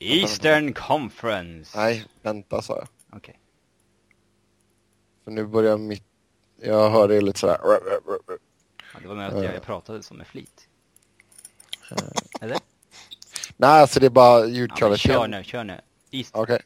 Eastern 0.00 0.72
Conference. 0.74 1.78
Nej, 1.78 2.04
vänta 2.22 2.62
sa 2.62 2.76
jag. 2.78 2.88
Okej. 3.18 3.40
För 5.24 5.30
nu 5.30 5.46
börjar 5.46 5.78
mitt... 5.78 6.04
Jag 6.62 6.90
hör 6.90 7.08
det 7.08 7.20
lite 7.20 7.38
sådär. 7.38 7.58
Ja, 7.62 7.80
det 9.02 9.08
var 9.08 9.14
nog 9.14 9.24
att 9.24 9.44
jag, 9.44 9.54
jag 9.54 9.62
pratade 9.62 10.02
som 10.02 10.16
med 10.16 10.26
flit. 10.26 10.68
Eller? 12.40 12.58
Nej, 13.56 13.80
alltså 13.80 14.00
det 14.00 14.06
är 14.06 14.10
bara 14.10 14.40
Ja, 14.40 14.46
ljudkvaliteten. 14.46 15.12
kör 15.12 15.28
nu, 15.28 15.44
kör 15.44 15.64
nu. 15.64 15.80
East... 16.10 16.36
Okej. 16.36 16.62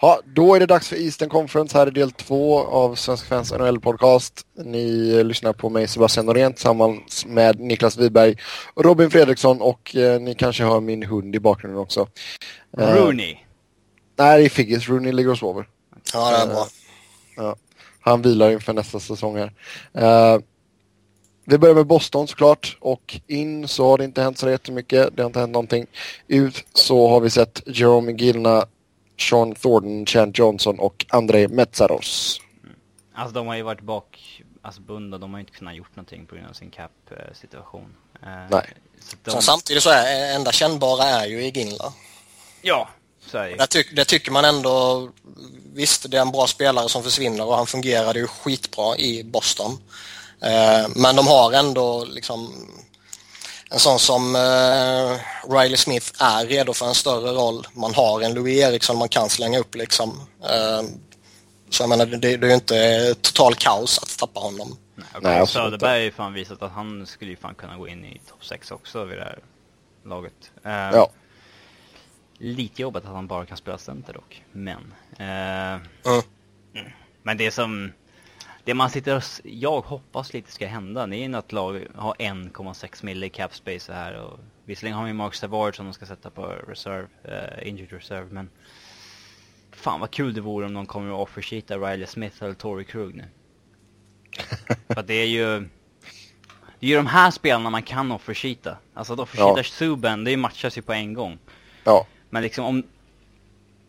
Ja, 0.00 0.20
då 0.24 0.54
är 0.54 0.60
det 0.60 0.66
dags 0.66 0.88
för 0.88 0.96
Eastern 0.96 1.28
Conference. 1.28 1.78
Här 1.78 1.86
är 1.86 1.90
del 1.90 2.10
två 2.10 2.58
av 2.58 2.94
Svenska 2.94 3.28
fans 3.28 3.52
NHL-podcast. 3.52 4.32
Ni 4.64 5.14
eh, 5.16 5.24
lyssnar 5.24 5.52
på 5.52 5.70
mig 5.70 5.88
Sebastian 5.88 6.26
Norén 6.26 6.52
tillsammans 6.52 7.26
med 7.26 7.60
Niklas 7.60 7.96
Wiberg 7.96 8.36
och 8.74 8.84
Robin 8.84 9.10
Fredriksson 9.10 9.60
och 9.60 9.96
eh, 9.96 10.20
ni 10.20 10.34
kanske 10.34 10.64
hör 10.64 10.80
min 10.80 11.02
hund 11.02 11.34
i 11.34 11.40
bakgrunden 11.40 11.80
också. 11.80 12.08
Eh, 12.78 12.94
Rooney. 12.94 13.36
Nej, 14.16 14.38
det 14.38 14.44
är 14.44 14.48
Figgis. 14.48 14.88
Rooney 14.88 15.12
ligger 15.12 15.30
och 15.30 15.38
sover. 15.38 15.68
Ja, 16.12 16.30
det 16.30 16.36
är 16.36 16.46
bra. 16.46 16.66
Ja. 17.36 17.56
Han 18.00 18.22
vilar 18.22 18.50
inför 18.50 18.72
nästa 18.72 19.00
säsong 19.00 19.36
här. 19.36 19.52
Eh, 19.94 20.40
vi 21.44 21.58
börjar 21.58 21.74
med 21.74 21.86
Boston 21.86 22.28
såklart 22.28 22.76
och 22.80 23.20
in 23.26 23.68
så 23.68 23.88
har 23.88 23.98
det 23.98 24.04
inte 24.04 24.22
hänt 24.22 24.38
så 24.38 24.50
jättemycket. 24.50 25.16
Det 25.16 25.22
har 25.22 25.26
inte 25.26 25.40
hänt 25.40 25.52
någonting. 25.52 25.86
Ut 26.26 26.64
så 26.74 27.08
har 27.08 27.20
vi 27.20 27.30
sett 27.30 27.62
Jerome 27.66 28.12
Gilna, 28.12 28.66
Sean 29.18 29.54
Thornton, 29.54 30.06
Chan 30.06 30.32
Johnson 30.34 30.78
och 30.78 31.06
Andrei 31.08 31.48
Metsaros. 31.48 32.40
Alltså 33.14 33.34
de 33.34 33.46
har 33.46 33.56
ju 33.56 33.62
varit 33.62 33.80
bak, 33.80 34.42
alltså 34.62 34.80
de 34.82 35.12
har 35.12 35.38
ju 35.38 35.40
inte 35.40 35.52
kunnat 35.52 35.76
gjort 35.76 35.96
någonting 35.96 36.26
på 36.26 36.34
grund 36.34 36.48
av 36.48 36.52
sin 36.52 36.70
cap-situation. 36.70 37.94
Eh, 38.22 38.28
Nej. 38.50 38.72
Så 39.00 39.16
de... 39.24 39.30
Som 39.30 39.42
samtidigt 39.42 39.82
så 39.82 39.90
är 39.90 40.34
enda 40.34 40.52
kännbara 40.52 41.04
är 41.04 41.26
ju 41.26 41.44
i 41.44 41.50
Ginla. 41.50 41.92
Ja, 42.62 42.88
så 43.20 43.38
är 43.38 43.56
det 43.56 43.66
tyck, 43.66 43.96
det 43.96 44.04
tycker 44.04 44.30
man 44.30 44.44
ändå, 44.44 45.08
visst 45.72 46.10
det 46.10 46.16
är 46.16 46.22
en 46.22 46.32
bra 46.32 46.46
spelare 46.46 46.88
som 46.88 47.02
försvinner 47.02 47.46
och 47.46 47.56
han 47.56 47.66
fungerade 47.66 48.18
ju 48.18 48.26
skitbra 48.26 48.96
i 48.96 49.24
Boston. 49.24 49.72
Eh, 50.42 50.88
men 50.96 51.16
de 51.16 51.26
har 51.26 51.52
ändå 51.52 52.04
liksom 52.04 52.68
en 53.70 53.78
sån 53.78 53.98
som 53.98 54.36
eh, 54.36 55.20
Riley 55.50 55.76
Smith 55.76 56.22
är 56.22 56.46
redo 56.46 56.72
för 56.72 56.86
en 56.86 56.94
större 56.94 57.30
roll. 57.30 57.66
Man 57.72 57.94
har 57.94 58.20
en 58.20 58.34
Louis 58.34 58.58
Eriksson 58.62 58.98
man 58.98 59.08
kan 59.08 59.28
slänga 59.28 59.58
upp 59.58 59.74
liksom. 59.74 60.20
Eh, 60.42 60.82
så 61.70 61.82
jag 61.82 61.88
menar 61.88 62.06
det, 62.06 62.16
det 62.16 62.32
är 62.46 62.48
ju 62.48 62.54
inte 62.54 63.14
total 63.14 63.54
kaos 63.54 63.98
att 63.98 64.18
tappa 64.18 64.40
honom. 64.40 64.76
Nej, 64.94 65.06
och 65.16 65.22
Nej, 65.22 65.46
Söderberg 65.46 65.90
har 65.90 65.98
ju 65.98 66.10
fan 66.12 66.32
visat 66.32 66.62
att 66.62 66.72
han 66.72 67.06
skulle 67.06 67.30
ju 67.30 67.36
fan 67.36 67.54
kunna 67.54 67.76
gå 67.76 67.88
in 67.88 68.04
i 68.04 68.20
topp 68.28 68.44
6 68.44 68.70
också 68.70 69.04
vid 69.04 69.18
det 69.18 69.24
här 69.24 69.38
laget. 70.04 70.50
Eh, 70.64 70.72
Ja. 70.72 71.10
Lite 72.40 72.82
jobbigt 72.82 73.04
att 73.04 73.10
han 73.12 73.26
bara 73.26 73.46
kan 73.46 73.56
spela 73.56 73.78
center 73.78 74.12
dock, 74.12 74.42
men... 74.52 74.94
Eh, 75.18 75.80
Mm. 76.74 76.92
Men 77.22 77.36
det 77.36 77.50
som... 77.50 77.92
Det 78.68 78.74
man 78.74 78.90
sitter 78.90 79.16
och... 79.16 79.22
Jag 79.42 79.80
hoppas 79.80 80.32
lite 80.32 80.52
ska 80.52 80.66
hända, 80.66 81.06
det 81.06 81.16
är 81.16 81.28
ju 81.28 81.36
att 81.36 81.52
lag 81.52 81.86
har 81.94 82.14
1,6 82.14 83.04
mille 83.04 83.26
i 83.26 83.28
cap 83.28 83.54
space 83.54 83.92
här 83.92 84.20
och... 84.20 84.38
Visserligen 84.64 84.98
har 84.98 85.06
vi 85.06 85.12
Mark 85.12 85.34
Savard 85.34 85.76
som 85.76 85.84
de 85.86 85.94
ska 85.94 86.06
sätta 86.06 86.30
på 86.30 86.46
reserve, 86.46 87.06
eh, 87.24 87.68
injured 87.68 87.92
reserve, 87.92 88.26
men... 88.30 88.50
Fan 89.72 90.00
vad 90.00 90.10
kul 90.10 90.34
det 90.34 90.40
vore 90.40 90.66
om 90.66 90.72
någon 90.72 90.86
kommer 90.86 91.14
att 91.14 91.20
offersheeta 91.20 91.78
Riley 91.78 92.06
Smith 92.06 92.42
eller 92.42 92.54
Tory 92.54 92.84
Krug 92.84 93.14
nu. 93.14 93.24
För 94.94 95.02
det 95.02 95.14
är 95.14 95.26
ju... 95.26 95.60
Det 96.78 96.86
är 96.86 96.90
ju 96.90 96.96
de 96.96 97.06
här 97.06 97.30
spelarna 97.30 97.70
man 97.70 97.82
kan 97.82 98.12
offersheeta. 98.12 98.76
Alltså 98.94 99.12
att 99.12 99.20
offersheeta 99.20 99.58
Ja. 99.58 99.64
Subban, 99.64 100.24
det 100.24 100.36
matchas 100.36 100.78
ju 100.78 100.82
på 100.82 100.92
en 100.92 101.14
gång. 101.14 101.38
Ja. 101.84 102.06
Men 102.30 102.42
liksom 102.42 102.64
om... 102.64 102.82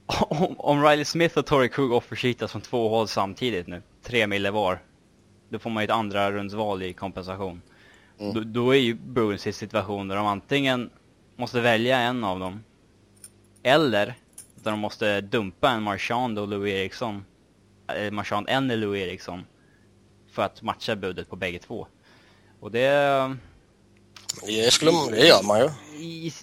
Om, 0.30 0.56
om 0.60 0.84
Riley 0.84 1.06
Smith 1.06 1.38
och 1.38 1.46
Tory 1.46 1.70
Krug 1.70 1.92
offersheetas 1.92 2.52
från 2.52 2.62
två 2.62 2.90
håll 2.90 3.08
samtidigt 3.08 3.68
nu, 3.68 3.82
tre 4.04 4.28
mille 4.28 4.52
var. 4.52 4.82
Då 5.50 5.60
får 5.60 5.70
man 5.70 5.84
ju 5.84 5.86
ett 5.86 5.92
andra 5.92 6.32
rundsval 6.32 6.84
i 6.84 6.94
kompensation. 6.94 7.62
Mm. 8.20 8.34
Då, 8.34 8.42
då 8.42 8.72
är 8.76 8.80
ju 8.80 8.94
Bruins 8.94 9.48
i 9.48 9.54
situation 9.54 10.08
där 10.08 10.16
de 10.16 10.26
antingen 10.26 10.90
måste 11.36 11.62
välja 11.62 11.98
en 11.98 12.24
av 12.24 12.40
dem. 12.40 12.64
Eller 13.64 14.06
där 14.56 14.72
de 14.72 14.80
måste 14.80 15.22
dumpa 15.22 15.70
en 15.70 15.84
Marchand 15.84 16.40
och 16.40 16.48
Louis 16.48 16.74
Eriksson. 16.74 17.26
Eller 17.88 18.12
Marchand 18.12 18.50
en 18.50 18.72
eller 18.72 18.88
Louis 18.88 19.08
Eriksson. 19.08 19.46
För 20.32 20.42
att 20.42 20.62
matcha 20.62 20.96
budet 20.96 21.30
på 21.30 21.36
bägge 21.36 21.60
två. 21.60 21.88
Och 22.60 22.72
det... 22.72 23.38
Det, 24.46 24.74
skulle, 24.74 24.92
det 25.12 25.28
gör 25.28 25.48
man 25.48 25.60
ju. 25.60 25.70
I, 26.04 26.34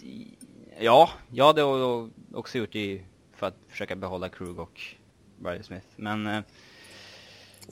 ja, 0.81 1.11
det 1.31 1.61
jag 1.61 2.11
också 2.35 2.59
gjort 2.59 2.75
i, 2.75 3.03
för 3.37 3.47
att 3.47 3.55
försöka 3.69 3.97
behålla 3.97 4.29
Krug 4.29 4.59
och 4.59 4.81
Riley 5.45 5.63
Smith. 5.63 5.87
Men 5.97 6.27
eh, 6.27 6.33
Men 6.33 6.45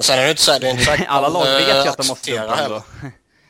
sen 0.00 0.18
är 0.18 0.24
det 0.24 0.30
inte 0.30 0.42
så 0.42 0.52
här, 0.52 0.60
det 0.60 0.66
är 0.66 0.70
inte 0.70 0.84
säkert 0.84 1.06
alla 1.08 1.28
de, 1.28 1.32
lag 1.34 1.44
vet 1.44 1.68
ju 1.68 1.70
eh, 1.70 1.90
att 1.90 1.96
de 1.96 2.06
måste 2.08 2.12
accepterar 2.12 2.46
dumpa 2.46 2.54
heller. 2.62 2.82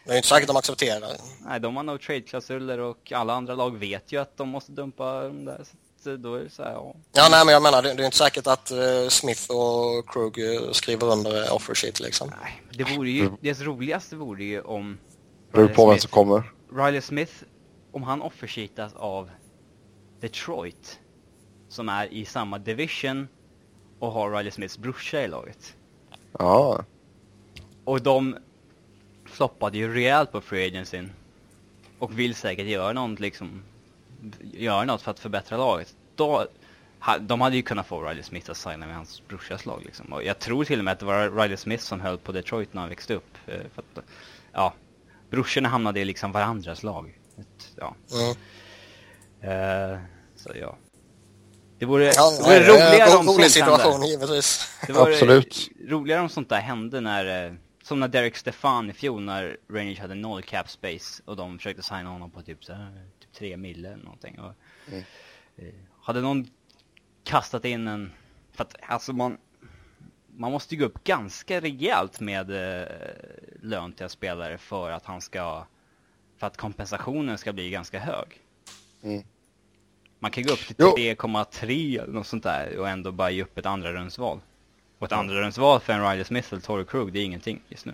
Det 0.06 0.12
är 0.12 0.16
inte 0.16 0.28
säkert 0.28 0.46
de 0.46 0.56
accepterar. 0.56 1.10
Nej, 1.46 1.60
de 1.60 1.76
har 1.76 1.82
no 1.82 1.98
trade-klausuler 1.98 2.78
och 2.78 3.12
alla 3.12 3.34
andra 3.34 3.54
lag 3.54 3.76
vet 3.78 4.12
ju 4.12 4.20
att 4.20 4.36
de 4.36 4.48
måste 4.48 4.72
dumpa 4.72 5.22
dem 5.22 5.44
där. 5.44 5.64
Så 5.64 5.76
att, 6.00 6.06
eh, 6.06 6.12
då 6.12 6.34
är 6.34 6.40
det 6.40 6.50
så 6.50 6.62
här, 6.62 6.72
ja. 6.72 6.94
Ja, 7.12 7.28
nej, 7.30 7.44
men 7.44 7.52
jag 7.52 7.62
menar, 7.62 7.82
det, 7.82 7.94
det 7.94 8.02
är 8.02 8.04
inte 8.04 8.16
säkert 8.16 8.46
att 8.46 8.70
eh, 8.70 9.08
Smith 9.08 9.50
och 9.50 10.08
Krug 10.08 10.38
eh, 10.38 10.70
skriver 10.72 11.12
under 11.12 11.44
eh, 11.46 11.54
offer 11.54 11.74
sheet 11.74 12.00
liksom. 12.00 12.30
Nej, 12.42 12.62
det 12.72 12.96
vore 12.96 13.10
ju, 13.10 13.30
det 13.40 13.60
roligaste 13.60 14.16
vore 14.16 14.44
ju 14.44 14.60
om 14.60 14.98
Beror 15.52 15.62
Riley 15.62 15.74
på 15.76 15.86
vem 15.86 15.96
Smith- 15.96 16.00
som 16.00 16.10
kommer. 16.10 16.52
Riley 16.76 17.00
Smith, 17.00 17.32
om 17.92 18.02
han 18.02 18.22
offersheetas 18.22 18.94
av 18.94 19.30
Detroit, 20.20 20.98
som 21.68 21.88
är 21.88 22.12
i 22.12 22.24
samma 22.24 22.58
division 22.58 23.28
och 24.00 24.12
har 24.12 24.32
Riley 24.32 24.50
Smiths 24.50 24.78
brorsa 24.78 25.22
i 25.22 25.28
laget. 25.28 25.74
Ja. 26.38 26.84
Och 27.84 28.02
de 28.02 28.36
floppade 29.26 29.78
ju 29.78 29.94
rejält 29.94 30.32
på 30.32 30.40
free 30.40 30.66
agencyn. 30.66 31.12
Och 31.98 32.18
vill 32.18 32.34
säkert 32.34 32.66
göra 32.66 32.92
något 32.92 33.20
liksom, 33.20 33.62
göra 34.40 34.84
något 34.84 35.02
för 35.02 35.10
att 35.10 35.20
förbättra 35.20 35.56
laget. 35.56 35.96
Då, 36.16 36.46
de 37.20 37.40
hade 37.40 37.56
ju 37.56 37.62
kunnat 37.62 37.86
få 37.86 38.02
Riley 38.02 38.22
Smith 38.22 38.50
att 38.50 38.56
signa 38.56 38.86
med 38.86 38.96
hans 38.96 39.22
brorsas 39.28 39.66
lag 39.66 39.82
liksom. 39.84 40.12
Och 40.12 40.24
jag 40.24 40.38
tror 40.38 40.64
till 40.64 40.78
och 40.78 40.84
med 40.84 40.92
att 40.92 40.98
det 40.98 41.06
var 41.06 41.30
Riley 41.42 41.56
Smith 41.56 41.84
som 41.84 42.00
höll 42.00 42.18
på 42.18 42.32
Detroit 42.32 42.74
när 42.74 42.80
han 42.80 42.90
växte 42.90 43.14
upp. 43.14 43.36
eh, 43.46 43.60
För 43.74 43.82
att, 43.82 44.04
ja, 44.52 44.74
brorsorna 45.30 45.68
hamnade 45.68 46.00
i 46.00 46.04
liksom 46.04 46.32
varandras 46.32 46.82
lag. 46.82 47.18
Ja. 47.76 47.94
Mm. 48.12 48.36
Eh, 49.40 49.98
så 50.36 50.50
ja. 50.60 50.76
Det 51.78 51.84
vore, 51.86 52.04
Ja, 52.04 52.30
det 52.30 52.42
vore 52.42 52.58
det 52.58 52.68
roligare 52.68 53.10
en 53.10 53.16
om 53.18 53.26
rolig 53.26 53.50
sånt 53.50 53.64
hände. 53.66 53.78
situation 53.78 54.06
givetvis. 54.06 54.68
Det 54.86 54.92
var 54.92 55.10
Absolut. 55.10 55.68
roligare 55.88 56.20
om 56.20 56.28
sånt 56.28 56.48
där 56.48 56.60
hände 56.60 57.00
när, 57.00 57.46
eh, 57.46 57.52
som 57.82 58.00
när 58.00 58.08
Derek 58.08 58.36
Stefan 58.36 58.90
i 58.90 58.92
fjol 58.92 59.22
när 59.22 59.56
Rangers 59.70 59.98
hade 59.98 60.14
noll 60.14 60.42
cap 60.42 60.70
space 60.70 61.22
och 61.24 61.36
de 61.36 61.58
försökte 61.58 61.82
signa 61.82 62.08
honom 62.10 62.30
på 62.30 62.42
typ 62.42 62.64
så 62.64 62.72
här, 62.72 63.02
typ 63.20 63.32
3 63.32 63.56
mille 63.56 63.88
eller 63.92 64.04
någonting. 64.04 64.38
Och, 64.40 64.52
Mm. 64.88 65.04
eh, 65.56 65.74
hade 66.02 66.20
någon 66.20 66.46
kastat 67.24 67.64
in 67.64 67.88
en, 67.88 68.12
för 68.52 68.64
att 68.64 68.74
alltså 68.82 69.12
man, 69.12 69.38
man 70.36 70.52
måste 70.52 70.74
ju 70.74 70.80
gå 70.80 70.86
upp 70.86 71.04
ganska 71.04 71.60
rejält 71.60 72.20
med 72.20 72.50
eh, 72.82 72.88
lön 73.62 73.92
till 73.92 74.08
spelare 74.08 74.58
för 74.58 74.90
att 74.90 75.06
han 75.06 75.20
ska, 75.20 75.66
för 76.38 76.46
att 76.46 76.56
kompensationen 76.56 77.38
ska 77.38 77.52
bli 77.52 77.70
ganska 77.70 77.98
hög. 77.98 78.40
Mm. 79.02 79.22
Man 80.24 80.30
kan 80.30 80.44
gå 80.44 80.52
upp 80.52 80.66
till 80.66 80.76
Jo. 80.78 80.94
3,3 80.98 82.02
eller 82.02 82.12
något 82.12 82.26
sånt 82.26 82.42
där 82.42 82.78
och 82.78 82.88
ändå 82.88 83.12
bara 83.12 83.30
ge 83.30 83.42
upp 83.42 83.58
ett 83.58 83.66
andra 83.66 83.92
rundsval. 83.92 84.40
Och 84.98 85.06
ett 85.06 85.12
andra 85.12 85.34
rundsval 85.40 85.80
för 85.80 85.92
en 85.92 86.10
Riley 86.10 86.24
Smith 86.24 86.48
eller 86.52 86.62
Torrey 86.62 86.84
Krug, 86.84 87.12
det 87.12 87.18
är 87.18 87.24
ingenting 87.24 87.60
just 87.68 87.86
nu. 87.86 87.92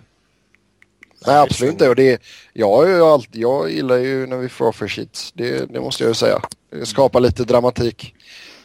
Nej, 1.27 1.37
absolut 1.37 1.71
inte. 1.71 1.89
Och 1.89 1.95
det, 1.95 2.21
jag, 2.53 2.91
är 2.91 3.13
alltid, 3.13 3.41
jag 3.41 3.71
gillar 3.71 3.97
ju 3.97 4.27
när 4.27 4.37
vi 4.37 4.49
får 4.49 4.67
offer 4.67 4.87
sheets. 4.87 5.31
Det, 5.31 5.73
det 5.73 5.79
måste 5.81 6.03
jag 6.03 6.09
ju 6.09 6.13
säga. 6.13 6.41
Det 6.69 6.85
skapar 6.85 7.19
lite 7.19 7.43
dramatik. 7.43 8.15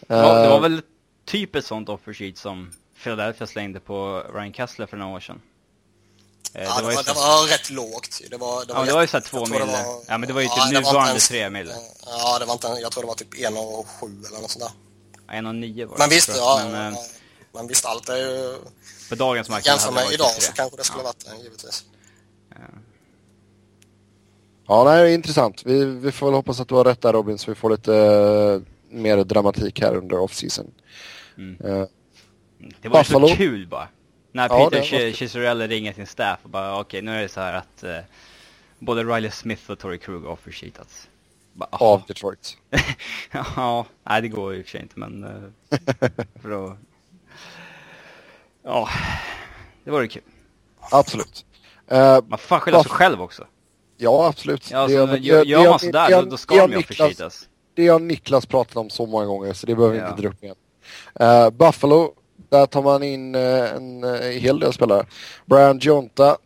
Ja, 0.07 0.35
det 0.35 0.45
Eh, 0.45 0.51
var 0.51 0.61
väl 0.61 0.83
typ 1.25 1.55
ett 1.57 1.65
sånt 1.65 1.89
offer 1.89 2.13
sheet 2.13 2.39
som 2.39 2.71
Philadelphia 3.03 3.47
slängde 3.47 3.81
på 3.81 4.23
Ryan 4.35 4.53
Kessler 4.53 4.87
för 4.87 4.97
några 4.97 5.17
år 5.17 5.21
sedan. 5.21 5.41
Eh, 6.59 6.63
Ja, 6.65 6.77
det, 6.77 6.83
var, 6.83 6.91
ju 6.91 6.97
det 6.97 7.05
så- 7.05 7.15
var 7.15 7.47
rätt 7.47 7.71
lågt. 7.71 8.21
Det 8.31 8.37
var, 8.37 8.65
det 8.65 8.73
Ja, 8.73 8.85
det 8.85 8.93
var 8.93 9.01
ju 9.01 9.07
så 9.07 9.13
här 9.13 9.21
jätte- 9.21 9.31
två 9.31 9.45
det 9.45 9.51
mille. 9.51 9.65
var- 9.65 10.03
Ja, 10.09 10.19
men 10.19 10.29
det 10.29 10.33
var 10.33 10.41
ju 10.41 10.47
typ 10.49 10.55
det 10.57 10.61
var 10.61 10.67
inte 10.69 10.81
nuvarande 10.81 11.11
ens- 11.11 11.29
tre 11.29 11.51
mille. 11.51 11.75
Ja, 12.07 12.39
det 12.39 12.45
var 12.45 12.53
inte, 12.53 12.67
jag 12.67 12.93
tror 12.93 13.03
det 13.03 13.07
var 13.09 13.15
typ 13.15 13.35
en 13.41 13.57
och 13.57 13.87
sju 13.89 14.07
eller 14.29 14.41
något 14.41 14.51
sånt 14.51 14.65
där. 14.65 15.35
En 15.37 15.47
och 15.47 15.55
nio 15.55 15.87
var 15.87 15.95
det. 15.97 15.99
Men 16.03 16.11
visst, 16.11 16.29
ja, 16.37 16.61
Men 16.65 16.93
eh, 16.93 16.99
men 17.53 17.67
visst 17.69 17.85
allt 17.87 18.09
är 18.09 18.17
ju... 18.17 18.57
på 19.09 19.15
dagens 19.15 19.49
marknad 19.49 19.73
Jämför 19.73 19.87
hade 19.87 20.01
det 20.01 20.05
med 20.05 20.15
idag 20.15 20.31
tre. 20.33 20.41
så 20.41 20.53
kanske 20.53 20.77
det 20.77 20.85
skulle 20.85 21.01
ja. 21.03 21.05
varit 21.07 21.25
det, 21.39 21.43
givetvis. 21.45 21.85
Ja, 24.69 24.85
nej, 24.85 25.03
det 25.03 25.11
är 25.11 25.15
intressant. 25.15 25.63
Vi, 25.67 25.85
vi 25.85 26.13
får 26.13 26.27
väl 26.27 26.35
hoppas 26.35 26.61
att 26.61 26.69
du 26.69 26.75
har 26.75 26.85
rätt 26.85 27.03
där 27.03 27.13
Robin, 27.13 27.39
så 27.39 27.51
vi 27.51 27.55
får 27.55 27.71
lite 27.71 27.95
eh, 27.97 28.61
mer 28.97 29.25
dramatik 29.25 29.81
här 29.81 29.97
under 29.97 30.17
off-season. 30.17 30.71
Mm. 31.39 31.57
Eh, 31.61 31.87
Det 32.83 32.89
var 32.89 32.99
ju 32.99 33.05
Buffalo. 33.05 33.29
så 33.29 33.37
kul 33.37 33.67
bara. 33.69 33.89
När 34.37 34.49
Ja, 34.49 34.71
Peter 34.71 34.99
det. 34.99 35.13
Ciccarelli 35.17 35.67
ringer 35.67 35.93
sin 35.93 36.07
staff 36.07 36.39
och 36.43 36.51
bara 36.51 36.81
okej 36.81 37.03
nu 37.03 37.17
är 37.19 37.23
det 37.23 37.29
så 37.29 37.41
här 37.41 37.53
att 37.55 37.83
eh, 37.83 37.99
både 38.79 39.05
Riley 39.05 39.31
Smith 39.31 39.71
och 39.71 39.79
Torrey 39.79 39.99
Krug 39.99 40.27
har. 40.27 41.09
Bara, 41.53 41.69
av 41.71 42.03
Detroit. 42.09 42.57
ja, 43.57 43.87
nej 44.05 44.23
det 44.23 44.29
går 44.29 44.55
ju 44.55 44.63
för 44.63 44.71
sig 44.71 44.81
inte 44.83 44.99
men... 44.99 45.25
eh, 45.25 45.79
för 46.43 46.67
att... 46.73 46.79
Ja, 48.63 48.89
det 49.85 49.91
vore 49.91 50.09
kul. 50.09 50.23
Absolut. 50.91 51.45
Eh, 51.89 52.19
Man 52.29 52.39
får 52.39 52.59
skylla 52.59 52.83
sig 52.83 52.91
själv 52.93 53.23
också. 53.23 53.47
ja, 53.97 54.27
absolut. 54.29 54.71
Ja, 54.71 54.87
Det 54.87 54.97
alltså, 54.97 55.17
gör, 55.17 55.45
det 55.45 55.51
gör 55.51 55.59
har- 55.59 55.69
man 55.71 55.79
sådär 55.79 56.09
det 56.09 56.15
har- 56.15 56.23
då, 56.23 56.31
då 56.31 56.37
ska 56.37 56.55
det 56.55 56.61
de 56.61 56.73
ju 56.77 56.83
förtjätas. 56.83 57.49
Det 57.75 57.89
har 57.89 57.99
Niklas 58.01 58.47
pratat 58.47 58.77
om 58.77 58.91
så 58.91 59.07
många 59.07 59.27
gånger 59.27 59.53
så 59.53 59.67
det 59.67 59.75
behöver 59.75 59.95
vi 59.95 60.01
Ja. 60.01 60.09
inte 60.11 60.23
dra 60.23 60.29
upp 60.29 60.43
igen. 60.45 60.57
Eh, 61.21 61.51
Buffalo, 61.51 62.15
där 62.49 62.67
tar 62.67 62.83
man 62.83 63.03
in 63.03 63.35
eh, 63.35 63.41
eh, 63.43 63.77
en 63.77 64.05
hel 64.41 64.61
del 64.61 64.73
spelare. 64.73 65.07
Brian 65.47 65.79
Jonta, 65.79 66.37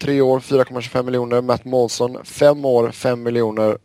3 0.00 0.20
år, 0.20 0.40
4,25 0.40 1.02
miljoner. 1.02 1.40
Matt 1.40 1.64
Molson, 1.64 2.24
5 2.24 2.64
år, 2.64 2.90
5 2.90 3.22
miljoner. 3.22 3.78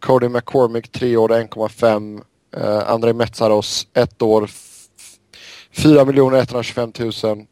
Cody 0.00 0.28
McCormick, 0.28 0.92
3 0.92 1.16
år, 1.16 1.28
1,5. 1.28 2.22
Uh, 2.56 2.62
eh, 2.62 2.90
Andrei 2.90 3.12
Metsaros, 3.12 3.86
1 3.94 4.22
år, 4.22 4.50
4 5.72 6.04
miljoner 6.04 6.38
125 6.38 6.92
000. 7.22 7.46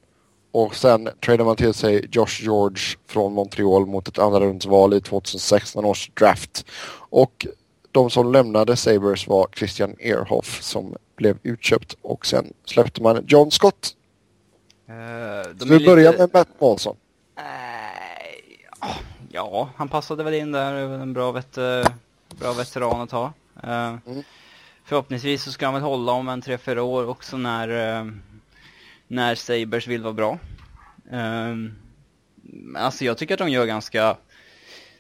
Och 0.53 0.75
sen 0.75 1.09
tradar 1.25 1.45
man 1.45 1.57
till 1.57 1.75
sig 1.75 2.09
Josh 2.13 2.43
George 2.43 2.83
från 3.09 3.33
Montreal 3.33 3.87
mot 3.87 4.09
ett 4.09 4.19
andra 4.19 4.41
rundsval 4.41 4.95
i 4.95 5.01
2016 5.01 5.85
års 5.85 6.11
draft. 6.15 6.65
Och 7.11 7.47
de 7.93 8.11
som 8.11 8.33
lämnade 8.33 8.77
Sabres 8.77 9.27
var 9.27 9.49
Christian 9.57 9.95
Ehrhoff 9.99 10.63
som 10.63 10.97
blev 11.17 11.39
utköpt 11.43 11.97
och 12.03 12.27
sen 12.27 12.53
släppte 12.65 13.03
man 13.03 13.25
John 13.29 13.51
Scott. 13.51 13.97
Eh, 14.89 14.95
de 15.55 15.69
vi 15.69 15.87
börjar 15.87 16.13
lite- 16.13 16.23
med 16.23 16.31
Matt 16.35 16.49
Molson. 16.61 16.97
Nej, 17.37 18.67
ja, 19.31 19.71
han 19.77 19.89
passade 19.89 20.25
väl 20.25 20.35
in 20.35 20.53
där. 20.53 20.75
En 20.75 21.13
bra, 21.13 21.33
vet, 21.33 21.59
eh, 21.59 21.87
bra 22.41 22.53
veteran 22.53 23.01
att 23.01 23.11
ha. 23.11 23.33
Eh, 23.63 23.95
Mm. 24.07 24.23
Förhoppningsvis 24.85 25.43
så 25.43 25.53
ska 25.53 25.65
han 25.67 25.75
väl 25.75 25.83
hålla 25.83 26.13
om 26.13 26.29
en 26.29 26.43
3-4 26.43 26.79
år 26.83 27.09
också 27.09 27.37
när, 27.37 27.99
eh, 27.99 28.07
när 29.09 29.35
Sabers 29.35 29.87
vill 29.87 30.03
vara 30.03 30.13
bra. 30.13 30.39
Men 31.11 32.77
alltså 32.77 33.05
jag 33.05 33.19
tycker 33.19 33.35
att 33.35 33.39
de 33.39 33.49
gör 33.49 33.67
ganska 33.67 34.17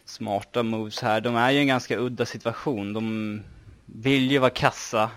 smarta 0.04 0.62
moves 0.62 1.00
här. 1.00 1.20
De 1.20 1.36
är 1.36 1.50
ju 1.50 1.58
i 1.58 1.60
en 1.60 1.66
ganska 1.66 1.96
udda 1.98 2.26
situation. 2.26 2.92
De 2.92 3.42
vill 3.86 4.30
ju 4.30 4.38
vara 4.38 4.50
kassa. 4.50 5.10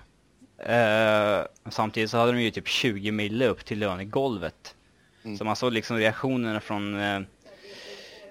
Eh, 0.65 1.45
samtidigt 1.69 2.09
så 2.09 2.17
hade 2.17 2.31
de 2.31 2.41
ju 2.41 2.51
typ 2.51 2.67
20 2.67 3.11
mille 3.11 3.47
upp 3.47 3.65
till 3.65 3.79
lönegolvet. 3.79 4.75
Mm. 5.23 5.37
Så 5.37 5.45
man 5.45 5.55
såg 5.55 5.73
liksom 5.73 5.97
reaktionerna 5.97 6.59
från 6.59 6.99
eh, 6.99 7.21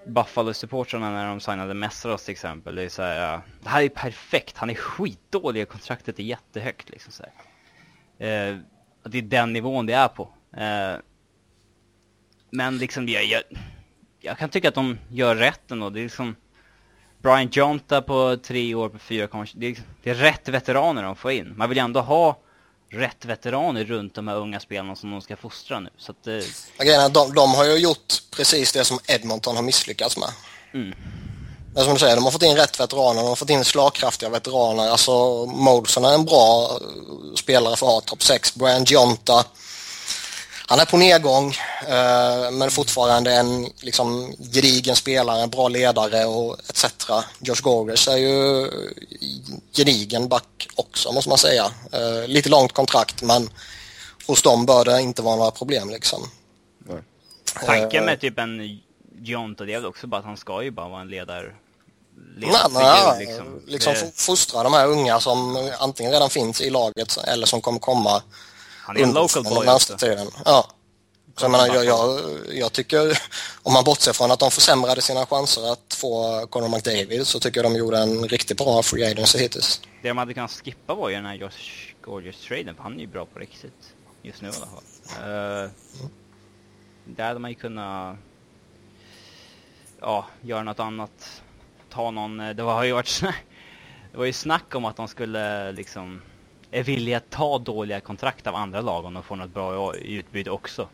Buffalo-supportrarna 0.07 1.11
när 1.11 1.29
de 1.29 1.41
signade 1.41 1.75
Messros 1.75 2.25
till 2.25 2.33
exempel. 2.33 2.75
Det 2.75 2.83
är 2.83 2.89
så 2.89 3.03
här, 3.03 3.21
ja, 3.21 3.43
det 3.63 3.69
här 3.69 3.83
är 3.83 3.89
perfekt, 3.89 4.57
han 4.57 4.71
är 4.71 4.75
skitdålig, 4.75 5.69
kontraktet 5.69 6.19
är 6.19 6.23
jättehögt 6.23 6.91
liksom 6.91 7.13
så 7.13 7.23
här. 7.23 7.33
Eh, 8.51 8.59
och 9.05 9.11
det 9.11 9.19
är 9.19 9.23
den 9.23 9.53
nivån 9.53 9.87
det 9.87 9.93
är 9.93 10.09
på. 10.09 10.29
Eh, 10.57 10.97
men 12.51 12.79
liksom, 12.79 13.09
jag, 13.09 13.25
jag, 13.25 13.43
jag 14.21 14.39
kan 14.39 14.49
tycka 14.49 14.69
att 14.69 14.75
de 14.75 14.99
gör 15.11 15.35
rätt 15.37 15.71
ändå. 15.71 15.91
Det 15.91 16.01
är 16.01 16.03
liksom 16.03 16.37
Brian 17.23 17.49
Jonta 17.53 18.03
på 18.03 18.37
tre 18.47 18.75
år 18.75 18.89
på 18.89 18.99
4, 18.99 19.29
det 19.55 19.67
är, 19.67 19.79
det 20.03 20.11
är 20.11 20.15
rätt 20.15 20.49
veteraner 20.49 21.03
de 21.03 21.17
får 21.17 21.31
in. 21.31 21.55
Man 21.57 21.69
vill 21.69 21.79
ju 21.79 21.85
ändå 21.85 22.01
ha 22.01 22.39
rätt 22.91 23.25
veteraner 23.25 23.85
runt 23.85 24.15
de 24.15 24.29
här 24.29 24.37
unga 24.37 24.61
spelarna 24.61 24.97
som 24.97 25.11
de 25.11 25.21
ska 25.21 25.37
fostra 25.37 25.81
nu. 25.81 25.91
Så 25.99 26.13
att, 26.13 26.27
eh, 26.27 27.07
att 27.07 27.15
de, 27.15 27.35
de 27.35 27.55
har 27.55 27.65
ju 27.65 27.77
gjort 27.77 28.15
precis 28.31 28.73
det 28.73 28.85
som 28.85 28.99
Edmonton 29.07 29.57
har 29.57 29.63
misslyckats 29.63 30.17
med. 30.17 30.29
mm. 30.73 30.95
Men 31.75 31.85
som 31.85 31.95
du 31.95 32.01
säger, 32.01 32.17
de 32.17 32.25
har 32.25 32.31
fått 32.31 32.43
in 32.43 32.57
rätt 32.57 32.81
veteraner, 32.81 33.21
de 33.21 33.29
har 33.29 33.37
fått 33.37 33.51
in 33.51 33.65
slagkraftiga 33.65 34.31
veteraner. 34.31 34.89
Alltså 34.89 35.47
Molson 35.47 36.05
är 36.05 36.15
en 36.15 36.25
bra 36.25 36.71
eh, 36.81 37.35
spelare 37.35 37.77
för 37.77 37.87
att 37.87 37.93
ha 37.93 38.01
topp 38.01 38.23
6. 38.23 38.55
Brian 38.55 38.85
Gionta, 38.85 39.45
han 40.71 40.81
är 40.81 40.85
på 40.85 40.97
nedgång 40.97 41.55
eh, 41.89 42.51
men 42.51 42.71
fortfarande 42.71 43.33
en 43.33 43.71
liksom, 43.81 44.35
gedigen 44.53 44.97
spelare, 44.97 45.43
en 45.43 45.51
bra 45.51 45.69
ledare 45.69 46.25
och 46.25 46.57
etc. 46.69 46.85
Josh 47.39 47.63
Gorges 47.63 48.09
är 48.09 48.17
ju 48.17 48.67
gedigen 49.77 50.29
back 50.29 50.69
också 50.75 51.13
måste 51.13 51.29
man 51.29 51.39
säga. 51.39 51.71
Eh, 51.93 52.27
lite 52.29 52.49
långt 52.49 52.73
kontrakt 52.73 53.23
men 53.23 53.51
hos 54.27 54.43
dem 54.43 54.67
bör 54.67 54.85
det 54.85 55.01
inte 55.03 55.23
vara 55.23 55.37
några 55.37 55.51
problem 55.51 55.91
liksom. 55.91 56.31
Nej. 56.79 57.03
Tanken 57.67 58.01
Eh, 58.01 58.07
med 58.07 58.21
typ 58.21 58.39
en 58.39 58.81
Jonta, 59.23 59.65
det 59.65 59.73
är 59.75 59.79
väl 59.79 59.87
också 59.87 60.07
bara 60.07 60.17
att 60.19 60.25
han 60.25 60.37
ska 60.37 60.63
ju 60.63 60.71
bara 60.71 60.89
vara 60.89 61.01
en 61.01 61.09
ledare. 61.09 61.53
Nej, 62.37 62.49
ledarfigur, 62.51 62.81
nej, 62.81 63.27
liksom. 63.27 63.63
liksom 63.67 63.93
Det- 63.95 64.01
fo- 64.01 64.13
fostra 64.27 64.63
de 64.63 64.73
här 64.73 64.87
unga 64.87 65.21
som 65.21 65.71
antingen 65.79 66.13
redan 66.13 66.31
finns 66.31 66.61
i 66.61 66.71
laget 66.71 67.17
eller 67.25 67.47
som 67.47 67.61
kommer 67.61 67.79
komma 67.79 68.23
han 68.89 68.97
är 68.97 69.03
en 69.03 69.13
local 69.13 69.45
boy 69.45 69.69
också. 69.69 69.97
tiden. 69.97 70.27
Ja. 70.45 70.67
Så 71.37 71.45
jag, 71.45 71.51
menar, 71.51 71.67
jag, 71.67 71.85
jag, 71.85 72.21
jag 72.53 72.73
tycker, 72.73 73.19
om 73.63 73.73
man 73.73 73.85
bortser 73.85 74.13
från 74.13 74.31
att 74.31 74.39
de 74.39 74.51
försämrade 74.51 75.03
sina 75.03 75.27
chanser 75.27 75.73
att 75.73 75.95
få 75.95 76.47
Conor 76.47 76.69
McDavid 76.69 77.27
så 77.27 77.41
tycker 77.41 77.63
jag 77.63 77.73
de 77.73 77.79
gjorde 77.79 77.99
en 77.99 78.29
riktigt 78.29 78.59
bra 78.59 78.83
free 78.83 79.05
agency 79.13 79.39
hittills. 79.39 79.81
Det 80.03 80.09
de 80.09 80.19
hade 80.19 80.35
kunnat 80.35 80.51
skippa 80.51 80.95
var 80.95 81.09
ju 81.09 81.15
den 81.15 81.27
här 81.27 81.35
Josh 81.35 81.95
Gorgeous-traden, 82.03 82.75
för 82.75 82.83
han 82.83 82.95
är 82.97 83.01
ju 83.01 83.07
bra 83.07 83.27
på 83.27 83.39
riktigt. 83.39 83.95
Just 84.23 84.43
nu 84.43 84.49
i 84.49 84.53
alla 84.57 84.67
fall. 84.67 85.65
Uh, 85.65 85.71
där 87.05 87.25
hade 87.27 87.41
man 87.41 87.51
ju 87.51 87.55
kunnat... 87.55 88.17
Ja, 90.01 90.27
göra 90.43 90.63
något 90.63 90.81
annat. 90.81 91.43
Ta 91.91 92.11
någon... 92.11 92.41
eh, 92.41 92.51
Det 92.51 92.63
var, 92.63 92.75
har 92.75 92.85
ju 92.85 92.93
varit 92.93 93.09
snack, 93.09 93.45
Det 94.13 94.19
var 94.19 94.25
ju 94.25 94.33
snack 94.33 94.75
om 94.75 94.85
att 94.85 94.97
de 94.97 95.09
skulle 95.09 95.73
liksom... 95.73 96.23
Är 96.71 96.83
villiga 96.83 97.17
att 97.17 97.31
ta 97.31 97.59
dåliga 97.59 98.01
kontrakt 98.01 98.47
av 98.47 98.55
andra 98.55 98.81
lag 98.81 99.05
om 99.05 99.15
de 99.15 99.23
får 99.23 99.37
något 99.37 99.55
bra 99.55 99.97
i 99.97 100.15
utbyte 100.15 100.51
också. 100.51 100.89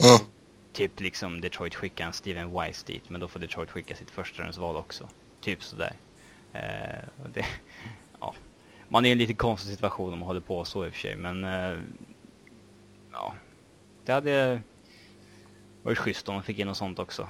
Mm. 0.00 0.26
Typ 0.72 1.00
liksom 1.00 1.40
Detroit 1.40 1.74
skickar 1.74 2.06
en 2.06 2.12
Steven 2.12 2.52
Weiss 2.52 2.82
dit, 2.82 3.10
men 3.10 3.20
då 3.20 3.28
får 3.28 3.40
Detroit 3.40 3.70
skicka 3.70 3.94
sitt 3.94 4.10
förstahundsval 4.10 4.76
också. 4.76 5.08
Typ 5.40 5.62
sådär. 5.62 5.92
Eh, 6.52 7.28
det, 7.34 7.46
ja. 8.20 8.34
Man 8.88 9.04
är 9.04 9.08
i 9.08 9.12
en 9.12 9.18
lite 9.18 9.34
konstig 9.34 9.72
situation 9.74 10.12
om 10.12 10.18
man 10.18 10.26
håller 10.26 10.40
på 10.40 10.64
så 10.64 10.86
i 10.86 10.88
och 10.88 10.92
för 10.92 11.00
sig, 11.00 11.16
men 11.16 11.44
eh, 11.44 11.78
ja. 13.12 13.34
Det 14.04 14.12
hade 14.12 14.60
varit 15.82 15.98
schysst 15.98 16.28
om 16.28 16.34
de 16.34 16.42
fick 16.42 16.58
in 16.58 16.66
något 16.66 16.76
sånt 16.76 16.98
också. 16.98 17.28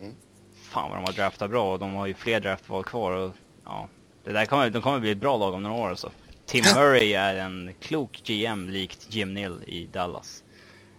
Mm. 0.00 0.14
Fan 0.54 0.90
vad 0.90 0.98
de 0.98 1.04
har 1.04 1.12
draftat 1.12 1.50
bra 1.50 1.72
och 1.72 1.78
de 1.78 1.94
har 1.94 2.06
ju 2.06 2.14
fler 2.14 2.40
draftval 2.40 2.84
kvar 2.84 3.12
och 3.12 3.32
ja. 3.64 3.88
Det 4.24 4.32
där 4.32 4.46
kommer, 4.46 4.70
de 4.70 4.82
kommer 4.82 5.00
bli 5.00 5.10
ett 5.10 5.18
bra 5.18 5.36
lag 5.36 5.54
om 5.54 5.62
några 5.62 5.76
år 5.76 5.88
alltså. 5.88 6.10
Tim 6.50 6.64
Murray 6.74 7.12
är 7.12 7.36
en 7.36 7.74
klok 7.80 8.22
GM 8.24 8.68
likt 8.68 9.06
Jim 9.14 9.34
Nill 9.34 9.64
i 9.66 9.86
Dallas. 9.86 10.44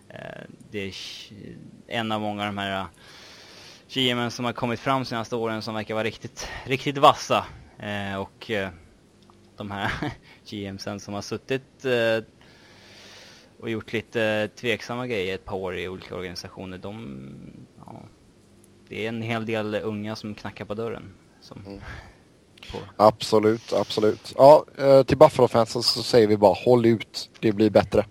Eh, 0.09 0.41
det 0.71 0.79
är 0.79 0.93
en 1.87 2.11
av 2.11 2.21
många 2.21 2.41
av 2.41 2.47
de 2.47 2.57
här 2.57 2.79
eh, 2.79 2.87
GMen 3.93 4.31
som 4.31 4.45
har 4.45 4.53
kommit 4.53 4.79
fram 4.79 5.05
senaste 5.05 5.35
åren 5.35 5.61
som 5.61 5.75
verkar 5.75 5.93
vara 5.93 6.03
riktigt, 6.03 6.47
riktigt 6.65 6.97
vassa. 6.97 7.45
Eh, 7.79 8.15
och 8.15 8.51
de 9.57 9.71
här 9.71 9.91
GMsen 10.49 10.99
som 10.99 11.13
har 11.13 11.21
suttit 11.21 11.85
och 13.59 13.69
gjort 13.69 13.93
lite 13.93 14.49
tveksamma 14.55 15.07
grejer 15.07 15.35
ett 15.35 15.45
par 15.45 15.57
år 15.57 15.77
i 15.77 15.87
olika 15.87 16.15
organisationer, 16.15 16.77
de, 16.77 17.23
ja, 17.85 18.01
det 18.87 19.05
är 19.05 19.09
en 19.09 19.21
hel 19.21 19.45
del 19.45 19.75
unga 19.75 20.15
som 20.15 20.35
knackar 20.35 20.65
på 20.65 20.73
dörren. 20.73 21.13
Som 21.41 21.65
Mm. 21.65 21.79
Får, 22.65 22.81
Absolut, 22.97 23.73
absolut. 23.73 24.33
Ja, 24.37 24.65
eh, 24.77 25.03
till 25.03 25.17
Buffalo-fansen 25.17 25.83
så 25.83 26.03
säger 26.03 26.27
vi 26.27 26.37
bara 26.37 26.53
håll 26.53 26.85
ut. 26.85 27.29
Det 27.39 27.51
blir 27.51 27.69
bättre. 27.69 28.05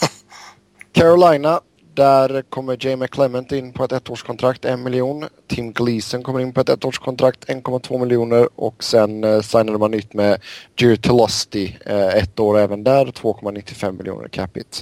Carolina, 0.92 1.60
där 1.98 2.42
kommer 2.42 2.76
Jamie 2.80 3.08
Clement 3.08 3.52
in 3.52 3.72
på 3.72 3.84
ett 3.84 3.92
ettårskontrakt, 3.92 4.64
en 4.64 4.82
miljon. 4.82 5.24
Tim 5.46 5.72
Gleason 5.72 6.22
kommer 6.22 6.40
in 6.40 6.52
på 6.52 6.60
ett 6.60 6.68
ettårskontrakt, 6.68 7.44
1,2 7.44 7.98
miljoner. 7.98 8.48
Och 8.54 8.84
sen 8.84 9.24
eh, 9.24 9.40
signade 9.40 9.78
man 9.78 9.90
nytt 9.90 10.14
med 10.14 10.40
Jerry 10.76 10.96
Telosti, 10.96 11.78
eh, 11.86 12.08
ett 12.08 12.40
år 12.40 12.58
även 12.58 12.84
där, 12.84 13.06
2,95 13.06 13.92
miljoner 13.92 14.28
capita. 14.28 14.78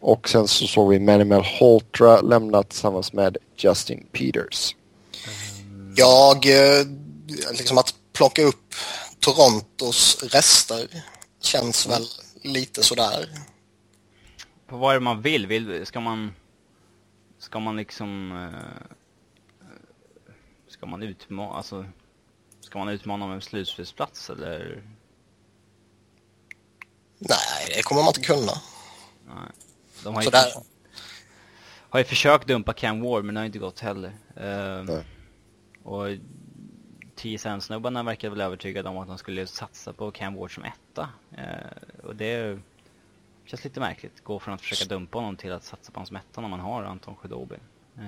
Och 0.00 0.28
sen 0.28 0.48
så 0.48 0.66
såg 0.66 0.90
vi 0.90 1.00
Manuel 1.00 1.42
Holtra 1.44 2.20
lämna 2.20 2.62
tillsammans 2.62 3.12
med 3.12 3.36
Justin 3.56 4.06
Peters. 4.12 4.76
Jag, 5.96 6.46
liksom 7.52 7.78
att 7.78 7.94
plocka 8.20 8.42
upp 8.42 8.74
Torontos 9.20 10.22
rester 10.22 11.04
känns 11.40 11.86
väl 11.86 12.06
lite 12.42 12.82
sådär. 12.82 13.28
På 14.66 14.76
vad 14.76 14.90
är 14.90 14.94
det 14.94 15.04
man 15.04 15.22
vill? 15.22 15.46
vill 15.46 15.86
ska 15.86 16.00
man... 16.00 16.34
Ska 17.38 17.60
man 17.60 17.76
liksom... 17.76 18.32
Eh, 18.32 18.86
ska 20.68 20.86
man 20.86 21.02
utmana... 21.02 21.52
Alltså, 21.52 21.86
ska 22.60 22.78
man 22.78 22.88
utmana 22.88 23.26
med 23.26 23.42
slutspelsplats 23.42 24.30
eller? 24.30 24.82
Nej, 27.18 27.72
det 27.76 27.82
kommer 27.82 28.02
man 28.02 28.08
inte 28.08 28.20
kunna. 28.20 28.52
Nej. 29.26 29.50
De 30.04 30.14
har, 30.14 30.22
ju 30.22 30.30
försökt, 30.30 30.56
har 31.90 31.98
ju 31.98 32.04
försökt 32.04 32.46
dumpa 32.46 32.72
Cam 32.72 33.00
War, 33.00 33.22
men 33.22 33.34
det 33.34 33.40
har 33.40 33.46
inte 33.46 33.58
gått 33.58 33.80
heller. 33.80 34.12
Uh, 34.40 35.00
och 35.82 36.08
10 37.20 37.60
snubbarna 37.60 38.02
verkade 38.02 38.30
väl 38.30 38.40
övertygade 38.40 38.88
om 38.88 38.98
att 38.98 39.08
de 39.08 39.18
skulle 39.18 39.46
satsa 39.46 39.92
på 39.92 40.10
Cam 40.10 40.34
Ward 40.34 40.54
som 40.54 40.64
etta. 40.64 41.08
Eh, 41.38 42.04
och 42.08 42.16
det 42.16 42.58
känns 43.46 43.64
lite 43.64 43.80
märkligt. 43.80 44.24
Gå 44.24 44.38
från 44.38 44.54
att 44.54 44.60
försöka 44.60 44.84
dumpa 44.84 45.18
honom 45.18 45.36
till 45.36 45.52
att 45.52 45.64
satsa 45.64 45.92
på 45.92 45.98
honom 45.98 46.06
som 46.06 46.16
etta 46.16 46.40
när 46.40 46.48
man 46.48 46.60
har 46.60 46.82
Anton 46.82 47.16
Sjödobi. 47.16 47.54
Eh, 47.98 48.02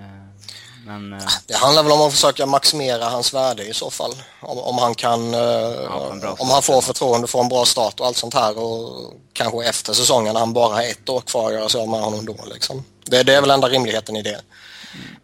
men, 0.87 1.12
eh, 1.12 1.19
ah, 1.19 1.31
det 1.47 1.54
handlar 1.54 1.83
väl 1.83 1.92
om 1.92 2.00
att 2.00 2.12
försöka 2.12 2.47
maximera 2.47 3.04
hans 3.04 3.35
värde 3.35 3.64
i 3.64 3.75
så 3.75 3.90
fall. 3.90 4.12
Om, 4.40 4.59
om 4.59 4.78
han 4.78 4.95
kan... 4.95 5.35
Eh, 5.35 5.40
ja, 5.40 6.37
om 6.38 6.50
han 6.50 6.62
får 6.62 6.81
förtroende, 6.81 7.26
får 7.26 7.40
en 7.40 7.49
bra 7.49 7.64
start 7.64 8.00
och 8.00 8.07
allt 8.07 8.16
sånt 8.16 8.35
här 8.35 8.59
och 8.59 9.12
kanske 9.33 9.69
efter 9.69 9.92
säsongen 9.92 10.33
när 10.33 10.40
han 10.40 10.52
bara 10.52 10.75
har 10.75 10.83
ett 10.83 11.09
år 11.09 11.21
kvar 11.21 11.47
att 11.47 11.54
göra 11.54 11.69
sig 11.69 11.81
av 11.81 11.88
med 11.88 12.00
honom 12.00 12.25
då 12.26 12.37
liksom. 12.52 12.85
Det, 13.04 13.23
det 13.23 13.35
är 13.35 13.40
väl 13.40 13.50
enda 13.50 13.69
rimligheten 13.69 14.16
i 14.16 14.23
det. 14.23 14.40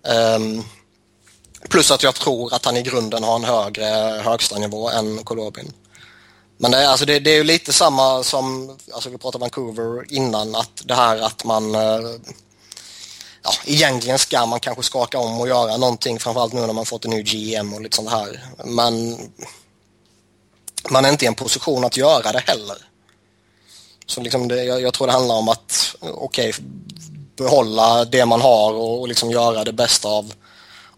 Mm. 0.04 0.42
Um, 0.42 0.64
plus 1.68 1.90
att 1.90 2.02
jag 2.02 2.14
tror 2.14 2.54
att 2.54 2.64
han 2.64 2.76
i 2.76 2.82
grunden 2.82 3.24
har 3.24 3.36
en 3.36 3.44
högre 3.44 3.84
högstanivå 4.24 4.90
än 4.90 5.24
Kolobin. 5.24 5.72
Men 6.56 6.70
det, 6.70 6.88
alltså 6.88 7.06
det, 7.06 7.18
det 7.18 7.30
är 7.30 7.36
ju 7.36 7.44
lite 7.44 7.72
samma 7.72 8.22
som, 8.22 8.76
alltså 8.94 9.10
vi 9.10 9.18
pratade 9.18 9.42
Vancouver 9.42 10.12
innan, 10.12 10.54
att 10.54 10.82
det 10.84 10.94
här 10.94 11.18
att 11.18 11.44
man 11.44 11.74
eh, 11.74 12.00
ja, 13.42 13.50
egentligen 13.64 14.18
ska 14.18 14.46
man 14.46 14.60
kanske 14.60 14.82
skaka 14.82 15.18
om 15.18 15.40
och 15.40 15.48
göra 15.48 15.76
någonting, 15.76 16.18
framförallt 16.18 16.52
nu 16.52 16.60
när 16.60 16.72
man 16.72 16.86
fått 16.86 17.04
en 17.04 17.10
ny 17.10 17.22
GM 17.22 17.74
och 17.74 17.80
lite 17.80 17.96
sånt 17.96 18.10
här. 18.10 18.44
Men 18.64 19.18
man 20.90 21.04
är 21.04 21.08
inte 21.10 21.24
i 21.24 21.28
en 21.28 21.34
position 21.34 21.84
att 21.84 21.96
göra 21.96 22.32
det 22.32 22.42
heller. 22.46 22.76
Så 24.06 24.20
liksom 24.20 24.48
det, 24.48 24.64
jag, 24.64 24.82
jag, 24.82 24.94
tror 24.94 25.06
det 25.06 25.12
handlar 25.12 25.34
om 25.34 25.48
att, 25.48 25.96
okej, 26.00 26.48
okay, 26.48 26.64
behålla 27.36 28.04
det 28.04 28.26
man 28.26 28.40
har 28.40 28.72
och, 28.72 29.00
och 29.00 29.08
liksom 29.08 29.30
göra 29.30 29.64
det 29.64 29.72
bästa 29.72 30.08
av, 30.08 30.32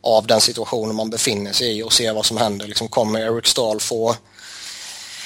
av 0.03 0.27
den 0.27 0.41
situationen 0.41 0.97
man 0.97 1.11
befinner 1.11 1.53
sig 1.53 1.79
i 1.79 1.83
och 1.83 1.93
se 1.93 2.13
vad 2.13 2.27
som 2.27 2.37
händer. 2.37 2.67
Liksom 2.67 2.89
kommer 2.89 3.21
Eric 3.21 3.47
Stahl 3.47 3.81
få 3.81 4.17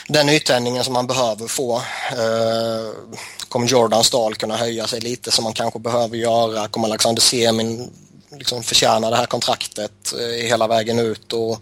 den 0.09 0.29
yttändningen 0.29 0.85
som 0.85 0.93
man 0.93 1.07
behöver 1.07 1.47
få. 1.47 1.77
Eh, 2.11 3.15
kommer 3.49 3.67
Jordan 3.67 4.05
Stahl 4.05 4.35
kunna 4.35 4.57
höja 4.57 4.87
sig 4.87 5.01
lite 5.01 5.31
som 5.31 5.45
man 5.45 5.53
kanske 5.53 5.79
behöver 5.79 6.17
göra? 6.17 6.69
Kommer 6.69 6.89
Alexander 6.89 7.23
Semin 7.23 7.91
liksom 8.31 8.63
förtjäna 8.63 9.11
det 9.11 9.17
här 9.17 9.27
kontraktet 9.27 10.15
eh, 10.21 10.47
hela 10.49 10.67
vägen 10.67 10.99
ut? 10.99 11.33
Och 11.33 11.61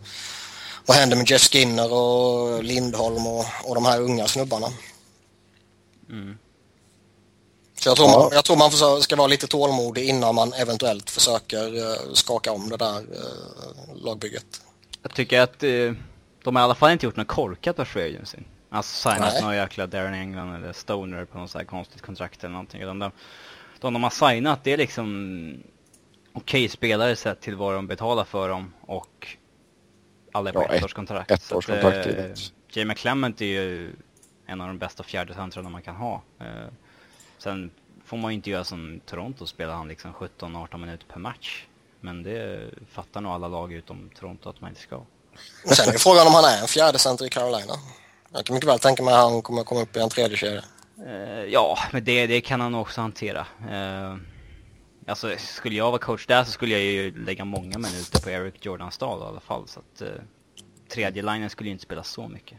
vad 0.86 0.96
händer 0.96 1.16
med 1.16 1.30
Jeff 1.30 1.50
Skinner 1.52 1.92
och 1.92 2.64
Lindholm 2.64 3.26
och, 3.26 3.44
och 3.64 3.74
de 3.74 3.86
här 3.86 4.00
unga 4.00 4.28
snubbarna? 4.28 4.66
Mm. 6.10 6.38
Så 7.82 7.88
jag 7.88 7.96
tror, 7.96 8.08
ja. 8.08 8.18
man, 8.18 8.30
jag 8.32 8.44
tror 8.44 8.56
man 8.56 9.02
ska 9.02 9.16
vara 9.16 9.26
lite 9.26 9.46
tålmodig 9.46 10.08
innan 10.08 10.34
man 10.34 10.52
eventuellt 10.52 11.10
försöker 11.10 11.74
uh, 11.74 12.12
skaka 12.12 12.52
om 12.52 12.68
det 12.68 12.76
där 12.76 12.98
uh, 12.98 13.96
lagbygget. 14.04 14.62
Jag 15.02 15.14
tycker 15.14 15.40
att 15.40 15.62
uh, 15.62 15.92
de 16.44 16.56
har 16.56 16.62
i 16.62 16.64
alla 16.64 16.74
fall 16.74 16.90
inte 16.90 17.06
gjort 17.06 17.16
något 17.16 17.26
korkat 17.26 17.78
av 17.78 17.84
free 17.84 18.14
agency. 18.14 18.38
Alltså 18.70 19.10
signat 19.10 19.42
någon 19.42 19.56
jäkla 19.56 19.86
Darren 19.86 20.14
England 20.14 20.54
eller 20.54 20.72
Stoner 20.72 21.24
på 21.24 21.38
något 21.38 21.50
så 21.50 21.58
här 21.58 21.64
konstigt 21.64 22.02
kontrakt 22.02 22.44
eller 22.44 22.52
någonting. 22.52 22.80
de, 22.80 22.98
de, 22.98 23.12
de 23.80 24.02
har 24.02 24.10
signat 24.10 24.64
det 24.64 24.72
är 24.72 24.76
liksom 24.76 25.62
okej 26.32 26.64
okay 26.64 26.68
spelare 26.68 27.16
sett 27.16 27.40
till 27.40 27.56
vad 27.56 27.74
de 27.74 27.86
betalar 27.86 28.24
för 28.24 28.48
dem 28.48 28.72
och 28.80 29.36
alla 30.32 30.50
är 30.50 30.54
på 30.54 30.62
ja, 30.62 30.74
ett, 30.74 30.84
års 30.84 30.94
kontrakt. 30.94 31.30
Ett 31.30 31.52
års 31.52 31.66
kontrakt 31.66 32.06
äh, 32.06 32.24
Jamie 32.72 32.96
Clement 32.96 33.40
är 33.40 33.46
ju 33.46 33.92
en 34.46 34.60
av 34.60 34.68
de 34.68 34.78
bästa 34.78 35.02
fjärde 35.02 35.34
centrarna 35.34 35.68
man 35.68 35.82
kan 35.82 35.96
ha. 35.96 36.22
Uh, 36.40 36.46
sen 37.42 37.70
får 38.04 38.16
man 38.16 38.30
ju 38.30 38.34
inte 38.34 38.50
göra 38.50 38.64
som 38.64 39.00
Toronto, 39.06 39.46
spelar 39.46 39.74
han 39.74 39.88
liksom 39.88 40.12
17-18 40.12 40.76
minuter 40.78 41.06
per 41.06 41.20
match. 41.20 41.66
Men 42.00 42.22
det 42.22 42.70
fattar 42.92 43.20
nog 43.20 43.32
alla 43.32 43.48
lag 43.48 43.72
utom 43.72 44.10
Toronto 44.18 44.48
att 44.48 44.60
man 44.60 44.70
inte 44.70 44.82
ska. 44.82 45.00
Sen 45.64 45.94
är 45.94 45.98
frågan 45.98 46.26
om 46.26 46.34
han 46.34 46.44
är 46.44 46.60
en 46.60 46.68
fjärde 46.68 46.98
center 46.98 47.26
i 47.26 47.28
Carolina. 47.28 47.74
Jag 48.32 48.44
kan 48.44 48.54
mycket 48.54 48.68
väl 48.68 48.78
tänka 48.78 49.02
mig 49.02 49.14
att 49.14 49.20
han 49.20 49.42
kommer 49.42 49.64
komma 49.64 49.80
upp 49.82 49.96
i 49.96 50.00
en 50.00 50.08
tredje 50.08 50.36
kedja. 50.36 50.64
Uh, 51.06 51.44
ja, 51.44 51.78
men 51.92 52.04
det, 52.04 52.26
det 52.26 52.40
kan 52.40 52.60
han 52.60 52.74
också 52.74 53.00
hantera. 53.00 53.46
Uh, 53.70 54.16
alltså, 55.06 55.36
skulle 55.38 55.76
jag 55.76 55.90
vara 55.90 55.98
coach 55.98 56.26
där 56.26 56.44
så 56.44 56.50
skulle 56.50 56.72
jag 56.72 56.82
ju 56.82 57.24
lägga 57.24 57.44
många 57.44 57.78
minuter 57.78 58.20
på 58.20 58.30
Eric 58.30 58.54
Jordan 58.60 58.92
Stahl 58.92 59.20
i 59.20 59.24
alla 59.24 59.40
fall. 59.40 59.68
Så 59.68 59.80
att 59.80 60.02
uh, 60.02 60.08
tredje 60.88 61.22
linjen 61.22 61.50
skulle 61.50 61.68
ju 61.68 61.72
inte 61.72 61.84
spela 61.84 62.02
så 62.04 62.28
mycket. 62.28 62.58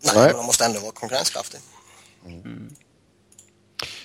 Nej, 0.00 0.12
Nej. 0.14 0.26
men 0.26 0.36
de 0.36 0.46
måste 0.46 0.64
ändå 0.64 0.80
vara 0.80 0.92
konkurrenskraftig. 0.92 1.60
Mm. 2.24 2.74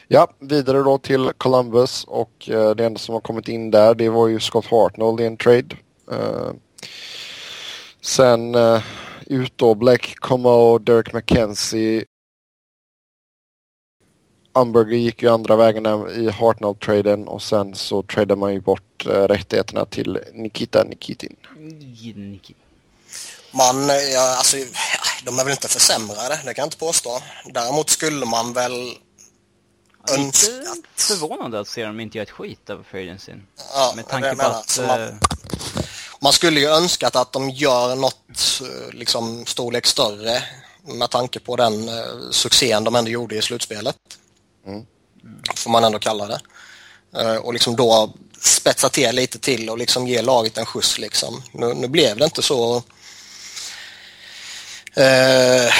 Ja, 0.07 0.27
vidare 0.39 0.83
då 0.83 0.97
till 0.97 1.31
Columbus 1.37 2.03
och 2.03 2.49
eh, 2.49 2.75
det 2.75 2.85
enda 2.85 2.99
som 2.99 3.13
har 3.13 3.21
kommit 3.21 3.47
in 3.47 3.71
där 3.71 3.95
det 3.95 4.09
var 4.09 4.27
ju 4.27 4.39
Scott 4.39 4.65
Hartnell 4.65 5.19
i 5.19 5.25
en 5.25 5.37
trade. 5.37 5.75
Eh, 6.11 6.51
sen 8.01 8.55
eh, 8.55 8.81
ut 9.27 9.53
då 9.55 9.75
Black 9.75 10.15
Como, 10.15 10.77
Dirk 10.77 11.13
McKenzie. 11.13 12.05
Umberger 14.55 14.97
gick 14.97 15.23
ju 15.23 15.29
andra 15.29 15.55
vägen 15.55 15.85
i 15.85 16.29
Hartnell-traden 16.29 17.27
och 17.27 17.41
sen 17.41 17.75
så 17.75 18.03
tradade 18.03 18.39
man 18.39 18.53
ju 18.53 18.61
bort 18.61 19.05
rättigheterna 19.05 19.85
till 19.85 20.19
Nikita 20.33 20.83
Nikitin. 20.83 21.35
Man, 23.51 23.87
ja, 24.13 24.37
alltså, 24.37 24.57
de 25.25 25.39
är 25.39 25.43
väl 25.43 25.51
inte 25.51 25.67
försämrade, 25.67 26.39
det 26.45 26.53
kan 26.53 26.61
jag 26.61 26.65
inte 26.65 26.77
påstå. 26.77 27.19
Däremot 27.53 27.89
skulle 27.89 28.25
man 28.25 28.53
väl 28.53 28.97
att... 30.03 30.37
förvånande 30.95 31.59
att 31.59 31.67
se 31.67 31.85
dem 31.85 31.99
inte 31.99 32.17
göra 32.17 32.23
ett 32.23 32.31
skit 32.31 32.69
över 32.69 32.83
free 32.83 33.03
agency. 33.03 33.31
Ja, 33.73 33.93
Med 33.95 34.07
tanke 34.07 34.35
på 34.35 34.45
att... 34.45 34.79
Man, 34.87 35.01
eh, 35.01 35.13
man 36.21 36.33
skulle 36.33 36.59
ju 36.59 36.67
önskat 36.67 37.15
att 37.15 37.31
de 37.31 37.49
gör 37.49 37.95
något 37.95 38.61
eh, 38.61 38.93
liksom 38.93 39.45
storlek 39.45 39.85
större 39.85 40.43
med 40.85 41.09
tanke 41.09 41.39
på 41.39 41.55
den 41.55 41.89
uh, 41.89 42.31
succén 42.31 42.83
de 42.83 42.95
ändå 42.95 43.11
gjorde 43.11 43.35
i 43.35 43.41
slutspelet. 43.41 43.95
Mm. 44.67 44.85
Får 45.55 45.71
man 45.71 45.83
ändå 45.83 45.99
kalla 45.99 46.27
det. 46.27 46.41
Uh, 47.21 47.35
och 47.35 47.53
liksom 47.53 47.75
då 47.75 48.13
spetsa 48.41 48.89
till 48.89 49.15
lite 49.15 49.39
till 49.39 49.69
och 49.69 49.77
liksom 49.77 50.07
ge 50.07 50.21
laget 50.21 50.57
en 50.57 50.65
skjuts 50.65 50.99
liksom. 50.99 51.43
Nu, 51.51 51.73
nu 51.73 51.87
blev 51.87 52.17
det 52.17 52.25
inte 52.25 52.41
så 52.41 52.83
uh, 54.97 55.73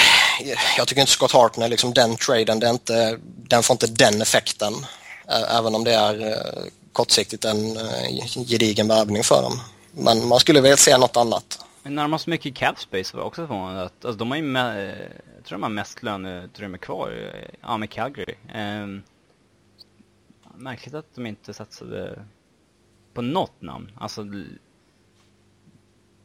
jag 0.76 0.88
tycker 0.88 1.00
inte 1.00 1.12
Scott 1.12 1.32
Hartner, 1.32 1.68
liksom 1.68 1.94
den 1.94 2.16
traden, 2.16 2.60
det 2.60 2.66
är 2.66 2.70
inte, 2.70 3.18
den 3.24 3.62
får 3.62 3.74
inte 3.74 3.86
den 3.86 4.22
effekten. 4.22 4.72
Även 5.26 5.74
om 5.74 5.84
det 5.84 5.94
är 5.94 6.26
eh, 6.26 6.64
kortsiktigt 6.92 7.44
en 7.44 7.76
eh, 7.76 8.44
gedigen 8.46 8.88
värvning 8.88 9.22
för 9.22 9.42
dem. 9.42 9.60
Men 9.92 10.28
man 10.28 10.40
skulle 10.40 10.60
väl 10.60 10.78
se 10.78 10.98
något 10.98 11.16
annat. 11.16 11.66
Men 11.82 11.94
när 11.94 12.02
de 12.02 12.12
har 12.12 12.18
så 12.18 12.30
mycket 12.30 12.54
cap 12.54 12.78
space 12.78 13.16
var 13.16 13.20
jag 13.20 13.26
också 13.26 13.46
förvånad 13.46 13.86
att, 13.86 14.04
alltså 14.04 14.18
de 14.18 14.30
har 14.30 14.36
ju 14.36 14.42
med, 14.42 14.88
jag 15.36 15.44
tror 15.44 15.58
de 15.58 15.62
har 15.62 15.70
mest 15.70 16.02
löneutrymme 16.02 16.78
kvar, 16.78 17.32
ja 17.60 17.76
med 17.76 17.90
Calgary. 17.90 18.34
Um, 18.54 19.02
märkligt 20.54 20.94
att 20.94 21.14
de 21.14 21.26
inte 21.26 21.54
satsade 21.54 22.24
på 23.14 23.22
något 23.22 23.62
namn, 23.62 23.90
alltså 24.00 24.26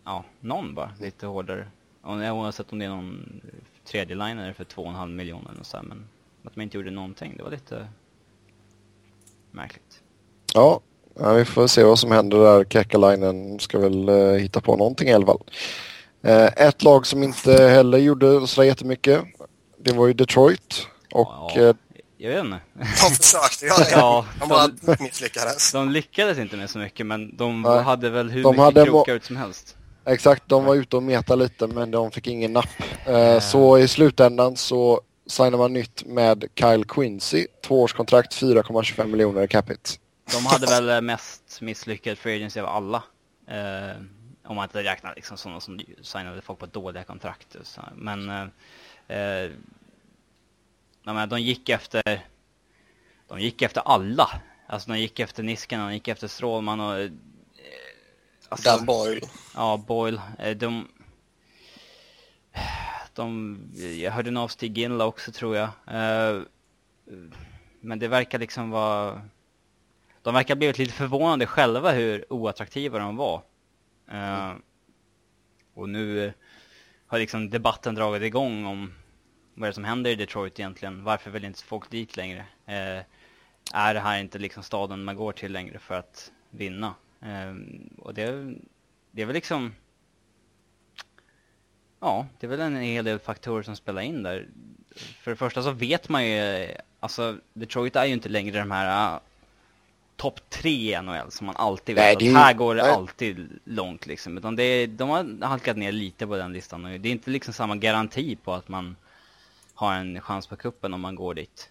ja, 0.06 0.24
någon 0.40 0.76
bara, 0.76 0.92
lite 1.00 1.26
hårdare. 1.26 1.68
Oavsett 2.04 2.72
om 2.72 2.80
det 2.80 2.86
är 2.86 2.90
någon 2.90 3.42
tredje 3.86 4.16
liner 4.16 4.54
för 4.54 4.64
2,5 4.64 5.08
miljoner 5.08 5.52
eller 5.52 5.64
så 5.64 5.78
här, 5.78 5.84
men 5.84 6.08
att 6.44 6.56
de 6.56 6.62
inte 6.62 6.78
gjorde 6.78 6.92
någonting, 6.92 7.34
det 7.38 7.44
var 7.44 7.52
lite 7.52 7.88
märkligt. 9.52 10.02
Ja, 10.54 10.82
Ja, 11.20 11.34
vi 11.34 11.46
får 11.46 11.68
se 11.68 11.84
vad 11.84 12.00
som 12.00 12.12
händer 12.12 12.38
där. 12.38 12.64
Kekkalainen 12.64 13.60
ska 13.60 13.80
väl 13.80 14.10
uh, 14.10 14.34
hitta 14.34 14.62
på 14.62 14.76
någonting 14.76 15.08
i 15.08 15.14
alla 15.14 15.26
fall. 15.26 15.42
Uh, 16.28 16.50
ett 16.58 16.84
lag 16.84 17.08
som 17.08 17.24
inte 17.24 17.52
heller 17.52 17.98
gjorde 17.98 18.48
så 18.48 18.64
jättemycket. 18.64 19.22
Det 19.78 19.92
var 19.92 20.08
ju 20.08 20.14
Detroit. 20.14 20.88
Och... 21.12 21.52
Ja, 21.56 21.62
uh, 21.62 21.76
jag 22.18 22.30
vet 22.30 22.46
inte. 22.46 22.60
De 22.74 23.16
försökte 23.16 23.66
göra 23.66 23.78
det. 23.78 23.92
ja, 23.92 24.26
de 24.40 24.50
bara 24.50 24.70
misslyckades. 25.00 25.72
De 25.72 25.90
lyckades 25.90 26.38
inte 26.38 26.58
med 26.58 26.70
så 26.70 26.80
mycket 26.80 27.06
men 27.06 27.38
de 27.38 27.62
Nej, 27.62 27.84
hade 27.84 28.10
väl 28.10 28.30
hur 28.30 28.44
de 28.44 28.52
mycket 28.52 28.64
hade 28.64 28.86
krokar 28.86 29.14
ut 29.14 29.26
som 29.26 29.36
helst. 29.36 29.76
Exakt, 30.06 30.44
de 30.48 30.66
var 30.66 30.76
ute 30.76 30.96
och 30.96 31.04
metade 31.04 31.44
lite 31.44 31.68
men 31.68 31.92
de 31.92 32.12
fick 32.12 32.28
ingen 32.28 32.54
napp. 32.54 32.70
Uh, 33.10 33.40
så 33.40 33.78
i 33.78 33.88
slutändan 33.88 34.56
så 34.56 35.02
signade 35.28 35.58
man 35.58 35.74
nytt 35.74 36.06
med 36.06 36.46
Kyle 36.56 36.86
Quincy. 36.86 37.48
Tvåårskontrakt, 37.68 38.42
4,25 38.42 39.08
miljoner 39.08 39.48
capita. 39.48 39.90
De 40.34 40.46
hade 40.46 40.82
väl 40.82 41.04
mest 41.04 41.62
misslyckad 41.62 42.18
free 42.18 42.36
agency 42.36 42.60
av 42.60 42.66
alla. 42.66 43.04
Eh, 43.48 44.02
om 44.44 44.56
man 44.56 44.64
inte 44.64 44.84
räknar 44.84 45.16
liksom 45.16 45.38
sådana 45.38 45.60
som 45.60 45.80
signade 46.02 46.42
folk 46.42 46.60
på 46.60 46.66
dåliga 46.66 47.04
kontrakt. 47.04 47.56
Men 47.96 48.30
eh, 48.30 49.18
eh, 49.18 49.52
de 51.28 51.42
gick 51.42 51.70
efter 51.70 52.26
de 53.28 53.40
gick 53.40 53.62
efter 53.62 53.82
alla. 53.86 54.30
Alltså 54.68 54.92
de 54.92 55.00
gick 55.00 55.20
efter 55.20 55.44
Nisken, 55.44 55.80
de 55.80 55.94
gick 55.94 56.08
efter 56.08 56.28
Strålman 56.28 56.80
och... 56.80 57.10
Alltså, 58.50 58.70
Dan 58.70 58.86
Boyle. 58.86 59.22
Ja, 59.56 59.84
Boyle. 59.88 60.22
Eh, 60.40 60.58
de... 60.58 60.88
De... 63.14 63.60
Jag 64.02 64.12
hörde 64.12 64.32
nog 64.32 64.44
av 64.44 64.48
Stig 64.48 64.78
Ginla 64.78 65.06
också 65.06 65.32
tror 65.32 65.56
jag. 65.56 65.70
Eh, 65.88 66.42
men 67.82 68.00
det 68.00 68.08
verkar 68.08 68.40
liksom 68.40 68.70
vara 68.70 69.22
de 70.22 70.34
verkar 70.34 70.56
ha 70.56 70.58
blivit 70.58 70.78
lite 70.78 70.94
förvånade 70.94 71.46
själva 71.46 71.92
hur 71.92 72.34
oattraktiva 72.34 73.00
de 73.00 73.16
var. 73.16 73.42
Uh, 74.12 74.54
Och 75.74 75.90
nu 75.90 76.34
har 77.08 77.20
liksom 77.20 77.50
debatten 77.50 77.96
dragit 77.96 78.24
igång 78.24 78.66
om 78.66 78.94
vad 79.54 79.68
är 79.68 79.72
det 79.72 79.76
som 79.76 79.84
händer 79.84 80.12
i 80.12 80.16
Detroit 80.16 80.60
egentligen? 80.60 81.04
Varför 81.04 81.32
vill 81.32 81.46
inte 81.46 81.64
folk 81.64 81.90
dit 81.90 82.18
längre? 82.18 82.46
Eh, 82.66 83.04
är 83.74 83.94
det 83.94 84.00
här 84.00 84.20
inte 84.20 84.40
liksom 84.40 84.64
staden 84.64 85.04
man 85.04 85.16
går 85.16 85.32
till 85.32 85.52
längre 85.52 85.80
för 85.80 85.96
att 85.96 86.32
vinna? 86.50 86.96
Eh, 87.22 87.56
och 87.98 88.14
det, 88.14 88.56
det 89.12 89.22
är 89.22 89.26
väl 89.26 89.34
liksom... 89.34 89.74
Ja, 92.00 92.28
det 92.40 92.48
är 92.48 92.50
väl 92.50 92.60
en 92.60 92.76
hel 92.76 93.06
del 93.06 93.20
faktorer 93.20 93.64
som 93.64 93.76
spelar 93.76 94.02
in 94.02 94.24
där. 94.24 94.48
För 94.96 95.32
det 95.32 95.38
första 95.38 95.64
så 95.64 95.72
vet 95.72 96.10
man 96.10 96.28
ju, 96.28 96.68
alltså 97.00 97.38
Detroit 97.54 97.96
är 97.96 98.06
ju 98.06 98.14
inte 98.14 98.30
längre 98.30 98.60
de 98.60 98.72
här 98.72 99.14
uh, 99.14 99.20
topp 100.16 100.50
tre 100.50 100.98
i 100.98 101.02
NHL 101.02 101.32
som 101.32 101.46
man 101.48 101.56
alltid 101.56 101.96
vet. 101.96 102.20
Nej, 102.20 102.30
att 102.30 102.36
här 102.36 102.54
går 102.54 102.76
det 102.76 102.94
alltid 102.94 103.60
långt 103.64 104.06
liksom. 104.08 104.38
Utan 104.38 104.56
det 104.56 104.64
är, 104.64 104.88
de 104.88 105.10
har 105.10 105.46
halkat 105.48 105.78
ner 105.78 105.92
lite 105.92 106.28
på 106.28 106.38
den 106.38 106.54
listan 106.54 106.86
och 106.86 107.00
det 107.00 107.10
är 107.10 107.12
inte 107.12 107.30
liksom 107.30 107.54
samma 107.54 107.76
garanti 107.76 108.36
på 108.36 108.54
att 108.54 108.68
man 108.68 108.96
har 109.74 109.94
en 109.94 110.22
chans 110.22 110.48
på 110.48 110.56
kuppen 110.56 110.94
om 110.94 111.02
man 111.02 111.16
går 111.16 111.34
dit. 111.34 111.70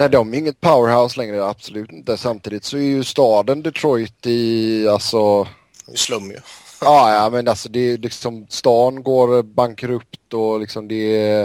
Nej, 0.00 0.08
de 0.08 0.34
är 0.34 0.38
inget 0.38 0.60
powerhouse 0.60 1.20
längre, 1.20 1.44
absolut 1.44 1.92
inte. 1.92 2.16
Samtidigt 2.16 2.64
så 2.64 2.76
är 2.76 2.82
ju 2.82 3.04
staden 3.04 3.62
Detroit 3.62 4.26
i, 4.26 4.88
alltså... 4.88 5.48
I 5.94 5.96
slum 5.96 6.30
ju. 6.30 6.36
Ja, 6.80 7.14
ja, 7.14 7.30
men 7.30 7.48
alltså 7.48 7.68
det 7.68 7.80
är 7.80 7.98
liksom, 7.98 8.46
stan 8.48 9.02
går 9.02 9.42
bankrupt 9.42 10.34
och 10.34 10.60
liksom 10.60 10.88
det 10.88 11.16
är... 11.16 11.38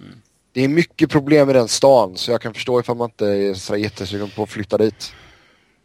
Mm. 0.00 0.22
Det 0.52 0.64
är 0.64 0.68
mycket 0.68 1.10
problem 1.10 1.50
i 1.50 1.52
den 1.52 1.68
stan, 1.68 2.16
så 2.16 2.30
jag 2.30 2.40
kan 2.40 2.54
förstå 2.54 2.80
ifall 2.80 2.96
man 2.96 3.10
inte 3.10 3.26
är 3.26 3.54
så 3.54 3.76
jättesugen 3.76 4.30
på 4.30 4.42
att 4.42 4.50
flytta 4.50 4.78
dit. 4.78 5.12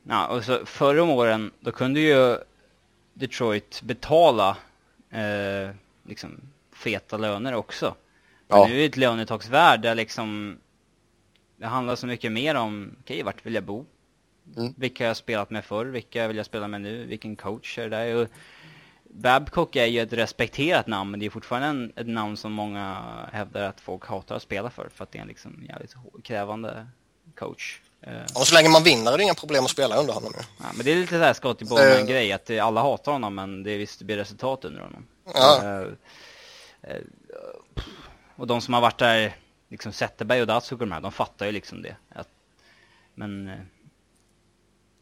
Ja, 0.03 0.27
och 0.27 0.43
så 0.43 0.65
förra 0.65 1.03
om 1.03 1.09
åren, 1.09 1.51
då 1.59 1.71
kunde 1.71 1.99
ju 1.99 2.37
Detroit 3.13 3.81
betala 3.81 4.57
eh, 5.11 5.75
liksom 6.07 6.41
feta 6.75 7.17
löner 7.17 7.53
också. 7.53 7.95
Men 8.47 8.59
ja. 8.59 8.67
nu 8.67 8.73
är 8.73 8.79
det 8.79 8.85
ett 8.85 8.97
lönetaksvärde 8.97 9.87
där 9.87 9.95
liksom 9.95 10.57
det 11.59 11.67
handlar 11.67 11.95
så 11.95 12.07
mycket 12.07 12.31
mer 12.31 12.55
om, 12.55 12.95
okej, 13.01 13.15
okay, 13.15 13.23
vart 13.23 13.45
vill 13.45 13.53
jag 13.53 13.63
bo? 13.63 13.85
Mm. 14.57 14.73
Vilka 14.77 15.03
har 15.03 15.07
jag 15.07 15.17
spelat 15.17 15.49
med 15.49 15.65
förr? 15.65 15.85
Vilka 15.85 16.27
vill 16.27 16.37
jag 16.37 16.45
spela 16.45 16.67
med 16.67 16.81
nu? 16.81 17.05
Vilken 17.05 17.35
coach 17.35 17.77
är 17.77 17.89
det 17.89 17.97
där? 17.97 18.15
Och 18.15 18.27
Babcock 19.03 19.75
är 19.75 19.85
ju 19.85 19.99
ett 19.99 20.13
respekterat 20.13 20.87
namn, 20.87 21.11
men 21.11 21.19
det 21.19 21.25
är 21.25 21.29
fortfarande 21.29 21.67
en, 21.67 21.93
ett 21.95 22.07
namn 22.07 22.37
som 22.37 22.51
många 22.51 23.01
hävdar 23.31 23.61
att 23.61 23.81
folk 23.81 24.05
hatar 24.05 24.35
att 24.35 24.41
spela 24.41 24.69
för, 24.69 24.89
för 24.89 25.03
att 25.03 25.11
det 25.11 25.17
är 25.17 25.21
en 25.21 25.27
liksom 25.27 25.65
jävligt 25.69 25.95
krävande 26.23 26.87
coach. 27.35 27.81
Eh. 28.01 28.21
Och 28.35 28.47
så 28.47 28.55
länge 28.55 28.69
man 28.69 28.83
vinner 28.83 29.11
är 29.11 29.17
det 29.17 29.23
inga 29.23 29.33
problem 29.33 29.63
att 29.63 29.71
spela 29.71 29.95
under 29.95 30.13
honom 30.13 30.31
ju. 30.37 30.43
Ja, 30.59 30.65
men 30.75 30.85
det 30.85 30.91
är 30.91 30.95
lite 30.95 31.17
såhär 31.17 31.33
Scotty 31.33 31.65
Bowman 31.65 32.05
grej 32.05 32.31
att 32.31 32.49
alla 32.49 32.81
hatar 32.81 33.11
honom 33.11 33.35
men 33.35 33.63
det 33.63 33.71
är 33.71 33.77
visst 33.77 33.99
det 33.99 34.05
blir 34.05 34.17
resultat 34.17 34.65
under 34.65 34.81
honom. 34.81 35.05
Ja. 35.33 35.83
Uh, 35.83 35.93
och 38.35 38.47
de 38.47 38.61
som 38.61 38.73
har 38.73 38.81
varit 38.81 38.97
där, 38.97 39.35
liksom 39.69 39.93
Zetterberg 39.93 40.41
och 40.41 40.47
Datsuk 40.47 40.81
och 40.81 40.87
de 40.87 40.91
här, 40.91 41.01
de 41.01 41.11
fattar 41.11 41.45
ju 41.45 41.51
liksom 41.51 41.81
det. 41.81 41.95
Att, 42.09 42.29
men 43.15 43.47
uh, 43.47 43.59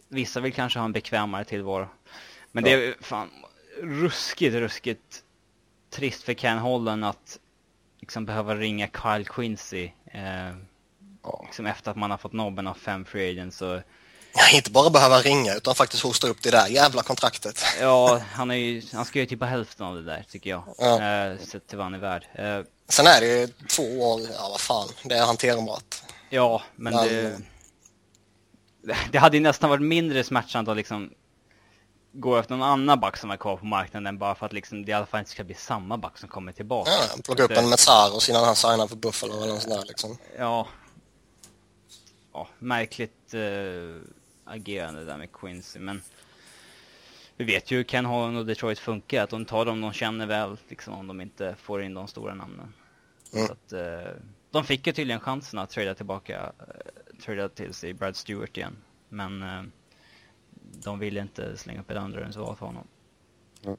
vissa 0.07 0.39
vill 0.39 0.53
kanske 0.53 0.79
ha 0.79 0.85
en 0.85 0.91
bekvämare 0.91 1.45
tillvaro. 1.45 1.89
Men 2.51 2.65
ja. 2.65 2.77
det 2.77 2.85
är 2.85 2.95
fan 3.01 3.29
ruskigt, 3.81 4.55
ruskigt 4.55 5.23
trist 5.89 6.23
för 6.23 6.33
Ken 6.33 6.57
Holland 6.57 7.05
att 7.05 7.39
liksom 7.99 8.25
behöva 8.25 8.55
ringa 8.55 8.87
Kyle 8.87 9.25
Quincy 9.25 9.91
Ja. 11.27 11.41
Liksom 11.45 11.65
efter 11.65 11.91
att 11.91 11.97
man 11.97 12.11
har 12.11 12.17
fått 12.17 12.33
nobben 12.33 12.67
av 12.67 12.73
fem 12.73 13.05
free 13.05 13.31
agents 13.31 13.57
så... 13.57 13.81
Ja, 14.33 14.57
inte 14.57 14.71
bara 14.71 14.89
behöva 14.89 15.19
ringa 15.19 15.53
utan 15.53 15.75
faktiskt 15.75 16.03
hosta 16.03 16.27
upp 16.27 16.41
det 16.41 16.51
där 16.51 16.67
jävla 16.67 17.03
kontraktet. 17.03 17.63
Ja, 17.81 18.21
han, 18.31 18.51
är 18.51 18.55
ju, 18.55 18.81
han 18.93 19.05
ska 19.05 19.19
ju 19.19 19.25
typ 19.25 19.39
ha 19.39 19.47
hälften 19.47 19.85
av 19.85 19.95
det 19.95 20.03
där 20.03 20.25
tycker 20.29 20.49
jag. 20.49 20.63
Ja. 20.77 21.03
Eh, 21.03 21.37
sett 21.37 21.67
till 21.67 21.77
vad 21.77 21.85
han 21.85 21.93
är 21.93 21.99
värd. 21.99 22.27
Eh, 22.35 22.59
Sen 22.87 23.07
är 23.07 23.21
det 23.21 23.39
ju 23.39 23.47
två 23.47 23.83
år, 23.83 24.21
ja 24.33 24.49
vad 24.49 24.61
fan, 24.61 24.89
det 25.03 25.15
är 25.15 25.25
hanterbart. 25.25 25.95
Ja, 26.29 26.61
men, 26.75 26.93
men... 26.93 27.45
Det, 28.81 28.97
det 29.11 29.17
hade 29.17 29.37
ju 29.37 29.43
nästan 29.43 29.69
varit 29.69 29.81
mindre 29.81 30.23
smärtsamt 30.23 30.69
att 30.69 30.77
liksom 30.77 31.13
gå 32.11 32.37
efter 32.37 32.55
någon 32.55 32.67
annan 32.67 32.99
back 32.99 33.17
som 33.17 33.31
är 33.31 33.37
kvar 33.37 33.57
på 33.57 33.65
marknaden 33.65 34.17
bara 34.17 34.35
för 34.35 34.45
att 34.45 34.53
liksom 34.53 34.85
det 34.85 34.91
i 34.91 34.93
alla 34.93 35.05
fall 35.05 35.19
inte 35.19 35.31
ska 35.31 35.43
bli 35.43 35.55
samma 35.55 35.97
back 35.97 36.17
som 36.17 36.29
kommer 36.29 36.51
tillbaka. 36.51 36.91
Ja, 36.91 37.21
plocka 37.23 37.43
upp 37.43 37.51
en 37.51 37.69
Metsaros 37.69 38.29
innan 38.29 38.43
han 38.43 38.55
signar 38.55 38.87
för 38.87 38.95
Buffalo 38.95 39.37
eller 39.37 39.53
något 39.53 39.61
sånt 39.61 39.75
där 39.75 39.85
liksom. 39.87 40.17
Ja, 40.37 40.67
ja, 42.33 42.47
märkligt 42.59 43.33
uh, 43.33 44.01
agerande 44.45 45.05
där 45.05 45.17
med 45.17 45.31
Quincy. 45.31 45.79
Men 45.79 46.01
vi 47.37 47.45
vet 47.45 47.71
ju 47.71 47.77
hur 47.77 47.83
Ken 47.83 48.05
Holland 48.05 48.37
och 48.37 48.45
Detroit 48.45 48.79
funkar. 48.79 49.23
Att 49.23 49.29
de 49.29 49.45
tar 49.45 49.65
dem 49.65 49.81
de 49.81 49.93
känner 49.93 50.25
väl, 50.25 50.57
liksom, 50.67 50.93
om 50.93 51.07
de 51.07 51.21
inte 51.21 51.55
får 51.61 51.81
in 51.81 51.93
de 51.93 52.07
stora 52.07 52.33
namnen. 52.33 52.73
Mm. 53.33 53.47
Så 53.47 53.53
att, 53.53 53.73
uh, 53.73 54.13
de 54.51 54.63
fick 54.63 54.87
ju 54.87 54.93
tydligen 54.93 55.19
chansen 55.19 55.59
att 55.59 55.69
trada 55.69 55.95
tillbaka, 55.95 56.41
uh, 56.41 57.19
trada 57.25 57.49
till 57.49 57.73
sig 57.73 57.93
Brad 57.93 58.15
Stewart 58.15 58.57
igen. 58.57 58.77
Men 59.09 59.43
uh, 59.43 59.63
de 60.83 60.99
ville 60.99 61.21
inte 61.21 61.57
slänga 61.57 61.79
upp 61.79 61.91
ett 61.91 61.97
andra 61.97 62.21
val 62.21 62.55
för 62.55 62.65
honom. 62.65 62.87
Mm. 63.63 63.77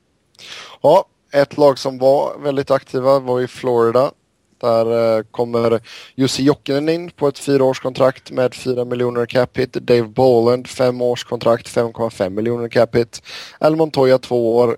Ja, 0.82 1.08
ett 1.32 1.56
lag 1.56 1.78
som 1.78 1.98
var 1.98 2.38
väldigt 2.38 2.70
aktiva 2.70 3.18
var 3.18 3.40
i 3.40 3.48
Florida. 3.48 4.12
Där 4.58 5.16
eh, 5.16 5.22
kommer 5.30 5.80
Jussi 6.14 6.42
Jokinen 6.42 6.88
in 6.88 7.10
på 7.10 7.28
ett 7.28 7.38
fyraårskontrakt 7.38 8.30
med 8.30 8.54
4 8.54 8.84
miljoner 8.84 9.26
cap 9.26 9.58
hit. 9.58 9.72
Dave 9.72 10.08
Boland 10.08 10.66
femårskontrakt 10.66 11.68
5,5 11.68 12.30
miljoner 12.30 12.68
cap 12.68 12.96
hit. 12.96 13.22
Al 13.58 13.76
Montoya 13.76 14.18
två 14.18 14.56
år, 14.56 14.76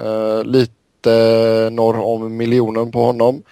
uh, 0.00 0.44
lite 0.44 1.70
norr 1.72 1.96
om 1.96 2.36
miljonen 2.36 2.92
på 2.92 3.04
honom. 3.04 3.42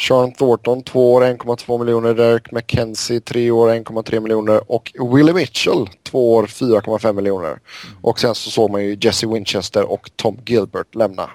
Sean 0.00 0.32
Thornton 0.32 0.82
två 0.82 1.12
år 1.12 1.22
1,2 1.22 1.78
miljoner. 1.78 2.14
Derek 2.14 2.52
McKenzie 2.52 3.20
tre 3.20 3.50
år 3.50 3.68
1,3 3.68 4.20
miljoner. 4.20 4.72
Och 4.72 4.92
Willie 5.14 5.34
Mitchell 5.34 5.88
två 6.02 6.34
år 6.34 6.46
4,5 6.46 7.12
miljoner. 7.12 7.60
Och 8.02 8.20
sen 8.20 8.34
så 8.34 8.50
såg 8.50 8.70
man 8.70 8.84
ju 8.84 8.98
Jesse 9.00 9.26
Winchester 9.26 9.90
och 9.92 10.10
Tom 10.16 10.38
Gilbert 10.46 10.94
lämna. 10.94 11.30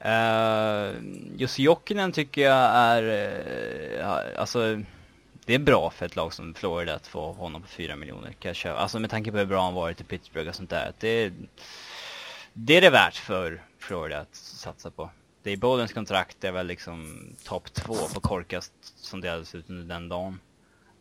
Eh, 0.00 0.10
uh, 0.10 0.96
just 1.36 1.58
Jokinen 1.58 2.12
tycker 2.12 2.40
jag 2.42 2.70
är, 2.74 3.02
uh, 3.98 4.40
alltså 4.40 4.80
det 5.44 5.54
är 5.54 5.58
bra 5.58 5.90
för 5.90 6.06
ett 6.06 6.16
lag 6.16 6.32
som 6.32 6.54
Florida 6.54 6.94
att 6.94 7.06
få 7.06 7.32
honom 7.32 7.62
på 7.62 7.68
4 7.68 7.96
miljoner 7.96 8.32
kanske. 8.38 8.72
Alltså 8.72 8.98
med 8.98 9.10
tanke 9.10 9.30
på 9.30 9.38
hur 9.38 9.44
bra 9.44 9.62
han 9.62 9.74
varit 9.74 10.00
i 10.00 10.04
Pittsburgh 10.04 10.48
och 10.48 10.54
sånt 10.54 10.70
där. 10.70 10.92
Det, 10.98 11.32
det 12.52 12.76
är 12.76 12.80
det 12.80 12.90
värt 12.90 13.16
för 13.16 13.62
Florida 13.78 14.18
att 14.18 14.34
satsa 14.34 14.90
på. 14.90 15.10
Det 15.42 15.50
är 15.50 15.56
Bodens 15.56 15.92
kontrakt 15.92 16.44
är 16.44 16.52
väl 16.52 16.66
liksom 16.66 17.26
topp 17.44 17.72
två 17.72 17.94
på 18.14 18.20
korkast 18.20 18.72
som 18.82 19.20
delades 19.20 19.54
ut 19.54 19.70
under 19.70 19.94
den 19.94 20.08
dagen. 20.08 20.40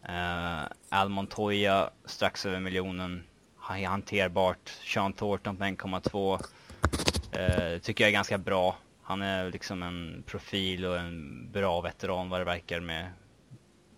Uh, 0.09 0.63
Al 0.89 1.09
Montoya 1.09 1.89
strax 2.05 2.45
över 2.45 2.59
miljonen. 2.59 3.23
Hanterbart. 3.57 4.69
Sean 4.93 5.13
Thornton 5.13 5.57
på 5.57 5.63
1,2. 5.63 6.33
Uh, 6.33 7.79
tycker 7.79 8.03
jag 8.03 8.09
är 8.09 8.13
ganska 8.13 8.37
bra. 8.37 8.77
Han 9.09 9.21
är 9.21 9.51
liksom 9.51 9.83
en 9.83 10.23
profil 10.27 10.85
och 10.85 10.97
en 10.97 11.47
bra 11.51 11.81
veteran 11.81 12.29
vad 12.29 12.41
det 12.41 12.45
verkar 12.45 12.79
med 12.79 13.11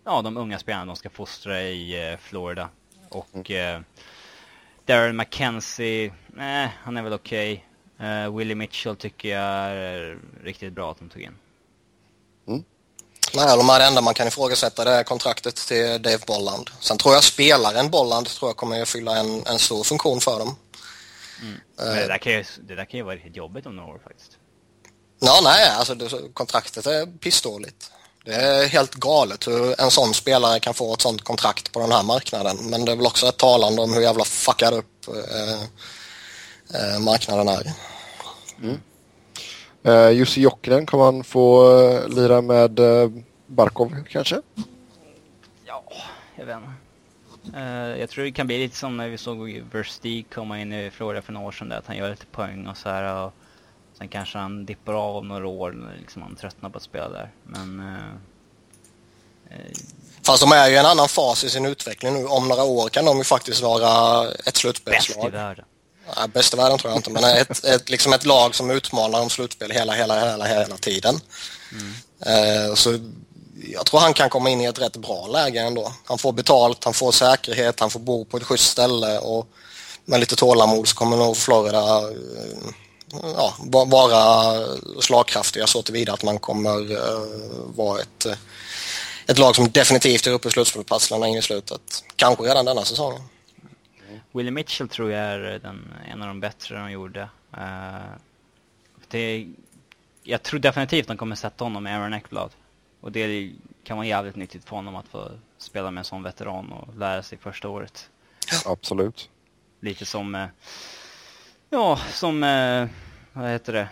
ja, 0.05 0.21
de 0.21 0.37
unga 0.37 0.59
spelarna 0.59 0.85
de 0.85 0.95
ska 0.95 1.09
fostra 1.09 1.61
i 1.61 2.11
eh, 2.11 2.17
Florida. 2.17 2.69
Och 3.09 3.49
mm. 3.49 3.75
eh, 3.75 3.81
Darren 4.85 5.17
McKenzie, 5.17 6.05
eh, 6.39 6.69
han 6.83 6.97
är 6.97 7.01
väl 7.01 7.13
okej. 7.13 7.65
Okay. 7.97 8.07
Eh, 8.07 8.35
Willie 8.35 8.55
Mitchell 8.55 8.95
tycker 8.95 9.29
jag 9.29 9.71
är 9.77 10.17
riktigt 10.43 10.73
bra 10.73 10.91
att 10.91 10.99
de 10.99 11.09
tog 11.09 11.21
in. 11.21 11.35
Mm. 12.47 12.63
Nej, 13.35 13.57
de 13.57 13.69
här 13.69 13.79
det 13.79 13.85
enda 13.85 14.01
man 14.01 14.13
kan 14.13 14.27
ifrågasätta 14.27 14.83
det 14.83 14.91
är 14.91 15.03
kontraktet 15.03 15.55
till 15.55 16.01
Dave 16.01 16.23
Bolland. 16.27 16.69
Sen 16.79 16.97
tror 16.97 17.13
jag 17.13 17.23
spelaren 17.23 17.89
Bolland 17.89 18.27
tror 18.27 18.49
jag 18.49 18.57
kommer 18.57 18.81
att 18.81 18.89
fylla 18.89 19.19
en, 19.19 19.45
en 19.45 19.59
stor 19.59 19.83
funktion 19.83 20.19
för 20.19 20.39
dem. 20.39 20.55
Mm. 21.41 21.53
Uh, 21.53 21.95
det, 21.95 22.07
där 22.07 22.17
kan 22.17 22.33
ju, 22.33 22.43
det 22.61 22.75
där 22.75 22.85
kan 22.85 22.97
ju 22.97 23.03
vara 23.03 23.15
riktigt 23.15 23.35
jobbigt 23.35 23.65
om 23.65 23.75
några 23.75 23.93
år 23.93 23.99
faktiskt. 24.03 24.37
Ja, 25.23 25.39
nej, 25.43 25.69
alltså 25.69 25.95
kontraktet 26.33 26.85
är 26.85 27.05
pissdåligt. 27.05 27.91
Det 28.25 28.33
är 28.33 28.67
helt 28.67 28.95
galet 28.95 29.47
hur 29.47 29.81
en 29.81 29.91
sån 29.91 30.13
spelare 30.13 30.59
kan 30.59 30.73
få 30.73 30.93
ett 30.93 31.01
sånt 31.01 31.21
kontrakt 31.21 31.71
på 31.71 31.79
den 31.79 31.91
här 31.91 32.03
marknaden. 32.03 32.57
Men 32.69 32.85
det 32.85 32.91
är 32.91 32.95
väl 32.95 33.05
också 33.05 33.27
ett 33.27 33.37
talande 33.37 33.81
om 33.81 33.93
hur 33.93 34.01
jävla 34.01 34.23
fuckad 34.23 34.73
upp 34.73 35.07
eh, 35.07 35.61
eh, 36.79 36.99
marknaden 36.99 37.47
är. 37.47 37.71
Mm. 38.61 38.77
Uh, 39.87 40.11
Jussi 40.11 40.41
Jokinen, 40.41 40.85
kommer 40.85 41.03
han 41.03 41.23
få 41.23 41.73
uh, 41.79 42.09
lira 42.09 42.41
med 42.41 42.79
uh, 42.79 43.11
Barkov 43.47 44.03
kanske? 44.09 44.41
Ja, 45.65 45.83
jag 46.35 46.45
vet 46.45 46.57
inte. 46.57 47.57
Uh, 47.57 47.99
jag 47.99 48.09
tror 48.09 48.23
det 48.23 48.31
kan 48.31 48.47
bli 48.47 48.57
lite 48.57 48.77
som 48.77 48.97
när 48.97 49.09
vi 49.09 49.17
såg 49.17 49.63
Verstig 49.71 50.25
komma 50.33 50.59
in 50.59 50.73
i 50.73 50.91
Florida 50.91 51.21
för 51.21 51.33
några 51.33 51.47
år 51.47 51.51
sedan 51.51 51.69
där, 51.69 51.77
att 51.77 51.87
han 51.87 51.97
gör 51.97 52.09
lite 52.09 52.25
poäng 52.25 52.67
och 52.67 52.77
så 52.77 52.89
här. 52.89 53.25
Och 53.25 53.33
Sen 54.01 54.09
kanske 54.09 54.37
han 54.37 54.65
dippar 54.65 54.93
av 54.93 55.15
om 55.15 55.27
några 55.27 55.47
år 55.47 55.71
när 55.71 55.97
liksom 55.97 56.21
han 56.21 56.35
tröttnar 56.35 56.69
på 56.69 56.77
att 56.77 56.83
spela 56.83 57.09
där. 57.09 57.31
Men... 57.43 57.79
Eh, 57.79 59.55
eh, 59.57 59.71
Fast 60.23 60.41
de 60.41 60.51
är 60.51 60.67
ju 60.67 60.75
i 60.75 60.77
en 60.77 60.85
annan 60.85 61.09
fas 61.09 61.43
i 61.43 61.49
sin 61.49 61.65
utveckling 61.65 62.13
nu. 62.13 62.25
Om 62.25 62.47
några 62.47 62.63
år 62.63 62.89
kan 62.89 63.05
de 63.05 63.17
ju 63.17 63.23
faktiskt 63.23 63.61
vara 63.61 64.27
ett 64.45 64.57
slutspelslag. 64.57 65.23
Bäst 65.23 65.33
i 65.33 65.37
världen. 65.37 65.65
Nej, 66.17 66.27
bäst 66.27 66.53
i 66.53 66.57
världen 66.57 66.77
tror 66.77 66.91
jag 66.91 66.99
inte, 66.99 67.11
men 67.11 67.23
ett, 67.23 67.65
ett, 67.65 67.89
liksom 67.89 68.13
ett 68.13 68.25
lag 68.25 68.55
som 68.55 68.71
utmanar 68.71 69.21
om 69.21 69.29
slutspel 69.29 69.71
hela, 69.71 69.93
hela, 69.93 70.31
hela, 70.31 70.45
hela 70.45 70.77
tiden. 70.77 71.19
Mm. 71.71 72.69
Eh, 72.69 72.75
så 72.75 72.99
jag 73.73 73.85
tror 73.85 73.99
han 73.99 74.13
kan 74.13 74.29
komma 74.29 74.49
in 74.49 74.61
i 74.61 74.65
ett 74.65 74.79
rätt 74.79 74.97
bra 74.97 75.27
läge 75.27 75.59
ändå. 75.59 75.93
Han 76.05 76.17
får 76.17 76.31
betalt, 76.31 76.83
han 76.83 76.93
får 76.93 77.11
säkerhet, 77.11 77.79
han 77.79 77.89
får 77.89 77.99
bo 77.99 78.25
på 78.25 78.37
ett 78.37 78.43
schysst 78.43 78.71
ställe 78.71 79.19
och 79.19 79.47
med 80.05 80.19
lite 80.19 80.35
tålamod 80.35 80.87
så 80.87 80.95
kommer 80.95 81.17
nog 81.17 81.37
Florida 81.37 81.97
eh, 81.97 82.73
ja, 83.13 83.55
vara 83.85 84.61
slagkraftiga 85.01 85.67
så 85.67 85.81
tillvida 85.81 86.13
att 86.13 86.23
man 86.23 86.39
kommer 86.39 86.91
uh, 86.91 87.75
vara 87.75 88.01
ett, 88.01 88.25
ett 89.27 89.37
lag 89.37 89.55
som 89.55 89.71
definitivt 89.71 90.27
är 90.27 90.31
uppe 90.31 90.47
i 90.47 90.51
slutspelsplatserna 90.51 91.27
in 91.27 91.37
i 91.37 91.41
slutet. 91.41 92.03
Kanske 92.15 92.43
redan 92.43 92.65
denna 92.65 92.85
säsongen. 92.85 93.21
Willie 94.31 94.51
Mitchell 94.51 94.89
tror 94.89 95.11
jag 95.11 95.21
är 95.21 95.59
den, 95.59 95.93
en 96.11 96.21
av 96.21 96.27
de 96.27 96.39
bättre 96.39 96.77
de 96.77 96.91
gjorde. 96.91 97.29
Uh, 97.57 98.15
det, 99.07 99.47
jag 100.23 100.43
tror 100.43 100.59
definitivt 100.59 101.07
de 101.07 101.17
kommer 101.17 101.35
sätta 101.35 101.63
honom 101.63 101.83
med 101.83 101.97
Aaron 101.97 102.13
Eckblad. 102.13 102.51
Och 103.01 103.11
det 103.11 103.51
kan 103.83 103.97
vara 103.97 104.07
jävligt 104.07 104.35
nyttigt 104.35 104.65
för 104.65 104.75
honom 104.75 104.95
att 104.95 105.07
få 105.07 105.31
spela 105.57 105.91
med 105.91 106.01
en 106.01 106.05
sån 106.05 106.23
veteran 106.23 106.71
och 106.71 106.97
lära 106.97 107.23
sig 107.23 107.37
första 107.37 107.69
året. 107.69 108.09
Absolut. 108.65 109.29
Lite 109.79 110.05
som, 110.05 110.35
uh, 110.35 110.45
ja, 111.71 111.99
som, 112.13 112.43
uh, 112.43 112.87
vad 113.33 113.49
heter 113.49 113.73
det, 113.73 113.89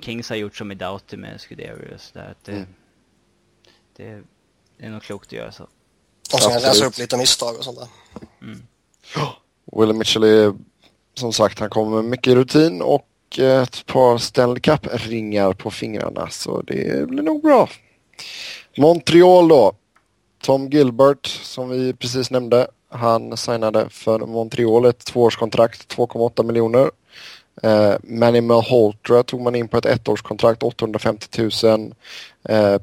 Kings 0.00 0.28
har 0.28 0.36
gjort 0.36 0.56
som 0.56 0.72
i 0.72 0.74
Doughty 0.74 1.16
med 1.16 1.40
Scuderius 1.40 2.12
där. 2.12 2.34
Det, 2.44 2.52
mm. 2.52 2.66
det, 3.96 4.22
det 4.78 4.86
är 4.86 4.90
nog 4.90 5.02
klokt 5.02 5.26
att 5.26 5.32
göra 5.32 5.52
så. 5.52 5.66
Och 6.32 6.40
sen 6.40 6.62
läsa 6.62 6.84
upp 6.84 6.98
lite 6.98 7.16
misstag 7.16 7.56
och 7.58 7.64
sånt 7.64 7.78
där. 7.78 7.88
Mm. 8.42 8.62
Will 9.72 9.92
Mitchell 9.92 10.24
är 10.24 10.54
som 11.14 11.32
sagt, 11.32 11.58
han 11.58 11.70
kommer 11.70 11.96
med 11.96 12.04
mycket 12.04 12.34
rutin 12.34 12.82
och 12.82 13.08
ett 13.38 13.86
par 13.86 14.18
Stanley 14.18 14.60
Cup-ringar 14.60 15.52
på 15.52 15.70
fingrarna 15.70 16.28
så 16.30 16.62
det 16.62 17.08
blir 17.08 17.22
nog 17.22 17.42
bra. 17.42 17.68
Montreal 18.76 19.48
då. 19.48 19.72
Tom 20.42 20.70
Gilbert 20.70 21.26
som 21.26 21.68
vi 21.68 21.94
precis 21.94 22.30
nämnde. 22.30 22.68
Han 22.96 23.36
signade 23.36 23.88
för 23.90 24.18
Montreal 24.18 24.84
ett 24.84 25.04
tvåårskontrakt, 25.04 25.96
2,8 25.96 26.42
miljoner. 26.42 26.90
Eh, 27.62 27.94
Manny 28.02 28.40
Malhotra 28.40 29.22
tog 29.22 29.40
man 29.40 29.54
in 29.54 29.68
på 29.68 29.78
ett 29.78 29.86
ettårskontrakt, 29.86 30.62
850 30.62 31.50
000. 31.64 31.94
Eh, 32.48 32.78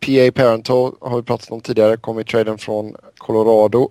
PA 0.00 0.32
Parental 0.34 0.92
har 1.00 1.16
vi 1.16 1.22
pratat 1.22 1.50
om 1.50 1.60
tidigare, 1.60 1.96
kom 1.96 2.20
i 2.20 2.24
traden 2.24 2.58
från 2.58 2.96
Colorado. 3.18 3.90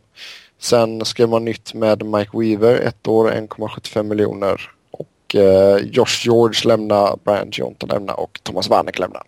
Sen 0.60 1.06
skrev 1.06 1.30
man 1.30 1.46
nytt 1.46 1.74
med 1.74 2.06
Mike 2.06 2.38
Weaver, 2.38 2.80
ett 2.80 3.08
år, 3.08 3.32
1,75 3.32 4.04
miljoner. 4.04 4.72
Och 4.92 5.36
eh, 5.36 5.78
Josh 5.78 6.26
George 6.26 6.68
lämnar, 6.68 7.20
Brian 7.24 7.50
Gionta 7.52 7.86
lämnar 7.86 8.20
och 8.20 8.40
Thomas 8.44 8.70
Vanek 8.70 9.00
lämnar. 9.00 9.24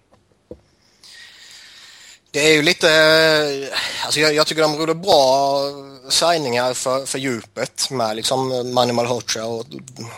Det 2.31 2.39
är 2.39 2.53
ju 2.53 2.61
lite, 2.61 2.89
eh, 2.89 4.05
alltså 4.05 4.19
jag, 4.19 4.33
jag 4.33 4.47
tycker 4.47 4.61
de 4.61 4.79
gjorde 4.79 4.95
bra 4.95 5.61
signingar 6.09 6.73
för, 6.73 7.05
för 7.05 7.19
djupet 7.19 7.89
med 7.89 8.15
liksom 8.15 8.51
eh, 8.51 8.63
Manny 8.63 8.93
Malhotra 8.93 9.45
och 9.45 9.65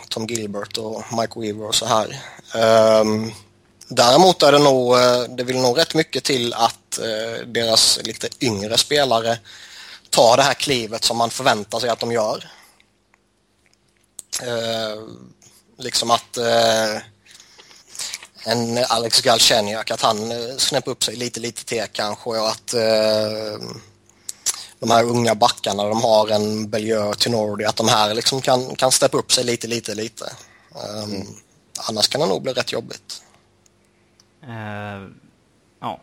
Tom 0.08 0.26
Gilbert 0.26 0.76
och 0.76 1.04
Mike 1.12 1.40
Weaver 1.40 1.66
och 1.66 1.74
så 1.74 1.86
här. 1.86 2.20
Um, 3.00 3.32
däremot 3.88 4.42
är 4.42 4.52
det 4.52 4.58
nog, 4.58 4.98
eh, 4.98 5.22
det 5.22 5.44
vill 5.44 5.60
nog 5.60 5.78
rätt 5.78 5.94
mycket 5.94 6.24
till 6.24 6.54
att 6.54 6.98
uh, 7.00 7.46
deras 7.46 7.98
lite 8.04 8.28
yngre 8.40 8.78
spelare 8.78 9.38
tar 10.10 10.36
det 10.36 10.42
här 10.42 10.54
klivet 10.54 11.04
som 11.04 11.16
man 11.16 11.30
förväntar 11.30 11.80
sig 11.80 11.90
att 11.90 12.00
de 12.00 12.12
gör. 12.12 12.50
Uh, 14.42 15.08
liksom 15.78 16.10
att 16.10 16.38
uh, 16.38 17.02
en 18.44 18.84
Alex 18.88 19.20
Galchenyak, 19.20 19.90
att 19.90 20.00
han 20.00 20.32
uh, 20.32 20.56
snäpper 20.56 20.90
upp 20.90 21.04
sig 21.04 21.16
lite, 21.16 21.40
lite 21.40 21.64
till 21.64 21.84
kanske 21.92 22.30
och 22.30 22.48
att 22.48 22.74
de 24.80 24.90
här 24.90 25.04
unga 25.04 25.34
backarna, 25.34 25.84
de 25.84 26.02
har 26.02 26.28
en 26.28 26.70
Bellieur, 26.70 27.14
Tinordi, 27.14 27.64
att 27.64 27.76
de 27.76 27.88
här 27.88 28.14
liksom 28.14 28.40
kan, 28.40 28.76
kan 28.76 28.92
steppa 28.92 29.18
upp 29.18 29.32
sig 29.32 29.44
lite, 29.44 29.66
lite, 29.66 29.94
lite. 29.94 30.32
Um, 30.74 31.04
mm. 31.04 31.26
Annars 31.88 32.08
kan 32.08 32.20
det 32.20 32.26
nog 32.26 32.42
bli 32.42 32.52
rätt 32.52 32.72
jobbigt. 32.72 33.22
Uh, 34.44 35.08
ja, 35.80 36.00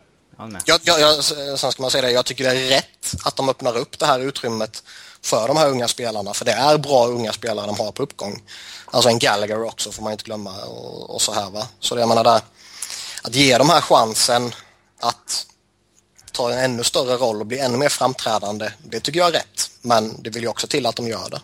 jag, 0.64 0.80
jag, 0.84 1.00
jag, 1.00 1.24
sen 1.58 1.72
ska 1.72 1.82
man 1.82 1.90
säga 1.90 2.02
det, 2.02 2.10
jag 2.10 2.26
tycker 2.26 2.44
det 2.44 2.50
är 2.50 2.68
rätt 2.68 3.14
att 3.24 3.36
de 3.36 3.48
öppnar 3.48 3.76
upp 3.76 3.98
det 3.98 4.06
här 4.06 4.20
utrymmet 4.20 4.82
för 5.22 5.48
de 5.48 5.56
här 5.56 5.68
unga 5.68 5.88
spelarna, 5.88 6.34
för 6.34 6.44
det 6.44 6.52
är 6.52 6.78
bra 6.78 7.06
unga 7.06 7.32
spelare 7.32 7.66
de 7.66 7.78
har 7.78 7.92
på 7.92 8.02
uppgång. 8.02 8.42
Alltså 8.86 9.08
en 9.08 9.18
Gallagher 9.18 9.62
också 9.62 9.92
får 9.92 10.02
man 10.02 10.12
inte 10.12 10.24
glömma 10.24 10.64
och, 10.64 11.14
och 11.14 11.22
så 11.22 11.32
här 11.32 11.50
va. 11.50 11.66
Så 11.80 11.94
det 11.94 12.00
jag 12.00 12.08
menar 12.08 12.24
där, 12.24 12.40
att 13.22 13.34
ge 13.34 13.58
de 13.58 13.68
här 13.68 13.80
chansen 13.80 14.54
att 15.00 15.46
ta 16.38 16.52
en 16.52 16.58
ännu 16.58 16.82
större 16.82 17.16
roll 17.16 17.40
och 17.40 17.46
bli 17.46 17.58
ännu 17.58 17.78
mer 17.78 17.88
framträdande, 17.88 18.72
det 18.82 19.00
tycker 19.00 19.20
jag 19.20 19.28
är 19.28 19.32
rätt. 19.32 19.70
Men 19.82 20.22
det 20.22 20.30
vill 20.30 20.42
ju 20.42 20.48
också 20.48 20.66
till 20.66 20.86
att 20.86 20.96
de 20.96 21.08
gör 21.08 21.30
det. 21.30 21.40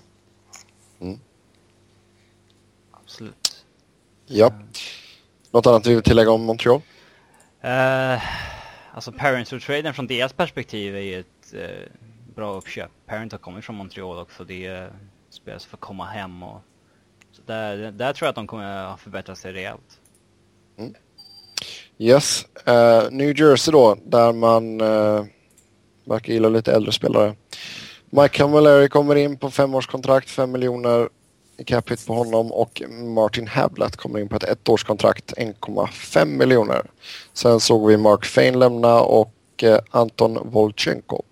Mm. 1.01 1.21
Absolut. 2.91 3.65
Ja. 4.27 4.53
Något 5.51 5.67
annat 5.67 5.85
du 5.85 5.95
vill 5.95 6.03
tillägga 6.03 6.31
om 6.31 6.43
Montreal? 6.45 6.81
Uh, 7.65 8.23
alltså 8.95 9.13
Parents-traden 9.13 9.95
från 9.95 10.07
deras 10.07 10.33
perspektiv 10.33 10.97
är 10.97 11.01
ju 11.01 11.21
ett 11.21 11.55
uh, 11.55 11.61
bra 12.35 12.55
uppköp. 12.55 12.91
Parent 13.07 13.33
har 13.33 13.39
kommit 13.39 13.65
från 13.65 13.77
Montreal 13.77 14.19
också. 14.19 14.45
Det 14.45 14.67
är 14.67 14.93
spelare 15.31 15.61
som 15.61 15.71
får 15.71 15.79
komma 15.79 16.05
hem 16.05 16.43
och 16.43 16.61
så 17.33 17.43
där, 17.47 17.93
där 17.93 18.13
tror 18.13 18.27
jag 18.27 18.31
att 18.31 18.37
de 18.37 18.47
kommer 18.47 18.65
att 18.65 19.01
förbättra 19.01 19.37
sig 19.37 19.53
rejält. 19.53 20.01
Mm. 20.79 20.95
Yes. 21.99 22.45
Uh, 22.69 23.11
New 23.11 23.41
Jersey 23.41 23.73
då, 23.73 23.97
där 24.05 24.33
man 24.33 24.81
uh, 24.81 25.25
verkar 26.05 26.33
gilla 26.33 26.49
lite 26.49 26.73
äldre 26.73 26.93
spelare. 26.93 27.35
Mike 28.11 28.29
Camilleri 28.29 28.89
kommer 28.89 29.17
in 29.17 29.37
på 29.37 29.51
femårskontrakt, 29.51 30.31
5 30.31 30.53
miljoner 30.53 31.09
i 31.57 31.65
cap 31.65 31.91
hit 31.91 32.07
på 32.07 32.15
honom 32.15 32.53
och 32.53 32.83
Martin 32.89 33.49
Hablat 33.49 33.97
kommer 33.97 34.19
in 34.19 34.29
på 34.29 34.37
ett 34.37 34.45
ettårskontrakt, 34.45 35.33
1,5 35.33 36.25
miljoner. 36.25 36.91
Sen 37.33 37.61
såg 37.61 37.87
vi 37.87 37.97
Mark 37.97 38.25
Fane 38.25 38.51
lämna 38.51 39.01
och 39.01 39.35
uh, 39.63 39.79
Anton 39.91 40.39
Volchenkov. 40.45 41.25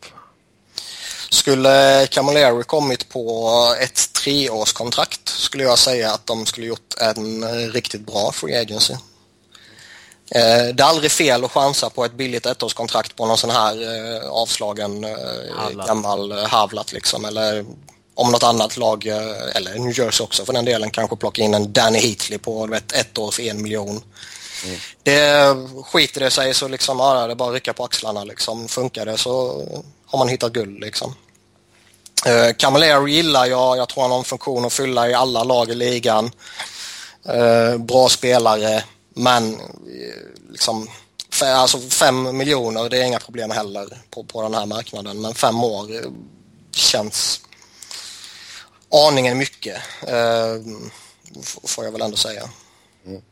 Skulle 1.30 2.06
Camilleri 2.10 2.62
kommit 2.62 3.08
på 3.08 3.50
ett 3.82 4.12
treårskontrakt 4.12 5.28
skulle 5.28 5.64
jag 5.64 5.78
säga 5.78 6.12
att 6.12 6.26
de 6.26 6.46
skulle 6.46 6.66
gjort 6.66 6.94
en 7.00 7.44
riktigt 7.72 8.06
bra 8.06 8.32
free 8.32 8.56
agency. 8.56 8.94
Eh, 10.34 10.74
det 10.74 10.82
är 10.82 10.86
aldrig 10.86 11.10
fel 11.10 11.44
att 11.44 11.52
chansa 11.52 11.90
på 11.90 12.04
ett 12.04 12.14
billigt 12.14 12.46
ettårskontrakt 12.46 13.16
på 13.16 13.26
någon 13.26 13.38
sån 13.38 13.50
här 13.50 13.82
eh, 13.82 14.30
avslagen 14.30 15.04
eh, 15.04 15.86
gammal 15.86 16.32
Havlat 16.32 16.92
liksom 16.92 17.24
eller 17.24 17.64
om 18.14 18.32
något 18.32 18.42
annat 18.42 18.76
lag, 18.76 19.06
eller 19.54 19.78
New 19.78 19.98
Jersey 19.98 20.24
också 20.24 20.44
för 20.44 20.52
den 20.52 20.64
delen, 20.64 20.90
kanske 20.90 21.16
plocka 21.16 21.42
in 21.42 21.54
en 21.54 21.72
Danny 21.72 21.98
Heatley 21.98 22.38
på 22.38 22.66
vet, 22.66 22.92
ett 22.92 23.18
år 23.18 23.30
för 23.30 23.42
en 23.42 23.62
miljon. 23.62 24.02
Mm. 24.64 24.78
Det 25.02 25.56
skiter 25.84 26.20
det 26.20 26.30
sig 26.30 26.54
så 26.54 26.68
liksom, 26.68 26.98
ja, 26.98 27.26
det 27.26 27.32
är 27.32 27.34
bara 27.34 27.48
att 27.48 27.54
rycka 27.54 27.72
på 27.72 27.84
axlarna 27.84 28.24
liksom. 28.24 28.68
Funkar 28.68 29.06
det 29.06 29.18
så 29.18 29.64
har 30.06 30.18
man 30.18 30.28
hittat 30.28 30.52
guld 30.52 30.80
liksom. 30.80 31.14
Eh, 32.26 32.54
Camilleri 32.56 33.12
gillar 33.12 33.46
jag, 33.46 33.76
jag 33.76 33.88
tror 33.88 34.02
han 34.02 34.10
har 34.10 34.18
en 34.18 34.24
funktion 34.24 34.64
att 34.64 34.72
fylla 34.72 35.08
i 35.08 35.14
alla 35.14 35.44
lag 35.44 35.70
i 35.70 35.74
ligan. 35.74 36.30
Eh, 37.28 37.76
bra 37.76 38.08
spelare. 38.08 38.84
Men 39.14 39.60
liksom, 40.50 40.88
alltså 41.42 41.78
fem 41.78 42.36
miljoner 42.36 42.88
det 42.88 42.98
är 42.98 43.06
inga 43.06 43.18
problem 43.18 43.50
heller 43.50 43.88
på, 44.10 44.24
på 44.24 44.42
den 44.42 44.54
här 44.54 44.66
marknaden. 44.66 45.20
Men 45.20 45.34
fem 45.34 45.64
år 45.64 45.94
eh, 45.94 46.10
känns 46.72 47.40
aningen 49.08 49.38
mycket. 49.38 49.76
Eh, 50.02 50.62
får 51.42 51.84
jag 51.84 51.92
väl 51.92 52.02
ändå 52.02 52.16
säga. 52.16 52.42
Mm. 53.06 53.22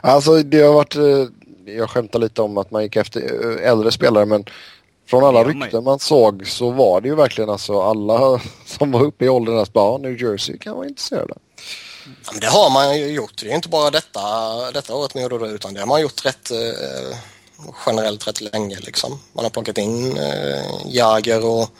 Alltså 0.00 0.42
det 0.42 0.62
har 0.62 0.72
varit, 0.72 0.96
eh, 0.96 1.74
jag 1.74 1.90
skämtar 1.90 2.18
lite 2.18 2.42
om 2.42 2.58
att 2.58 2.70
man 2.70 2.82
gick 2.82 2.96
efter 2.96 3.20
eh, 3.20 3.70
äldre 3.70 3.92
spelare 3.92 4.26
men 4.26 4.44
från 5.06 5.24
alla 5.24 5.44
rykten 5.44 5.84
man 5.84 5.98
såg 5.98 6.46
så 6.46 6.70
var 6.70 7.00
det 7.00 7.08
ju 7.08 7.14
verkligen 7.14 7.50
alltså 7.50 7.80
alla 7.80 8.40
som 8.66 8.92
var 8.92 9.04
uppe 9.04 9.24
i 9.24 9.28
åldern 9.28 9.66
bara 9.72 9.98
New 9.98 10.22
Jersey 10.22 10.58
kan 10.58 10.76
vara 10.76 10.86
intresserade. 10.86 11.34
Ja, 12.04 12.32
men 12.32 12.40
det 12.40 12.46
har 12.46 12.70
man 12.70 12.98
ju 12.98 13.06
gjort. 13.06 13.32
Det 13.36 13.50
är 13.50 13.54
inte 13.54 13.68
bara 13.68 13.90
detta, 13.90 14.20
detta 14.72 14.94
året 14.94 15.14
man 15.14 15.22
gjorde 15.22 15.38
det 15.38 15.52
utan 15.52 15.74
det 15.74 15.80
har 15.80 15.86
man 15.86 16.00
gjort 16.00 16.24
rätt 16.26 16.50
eh, 16.50 17.18
generellt 17.86 18.28
rätt 18.28 18.40
länge. 18.40 18.78
Liksom. 18.80 19.20
Man 19.32 19.44
har 19.44 19.50
plockat 19.50 19.78
in 19.78 20.16
eh, 20.16 20.62
Jager 20.86 21.44
och 21.44 21.70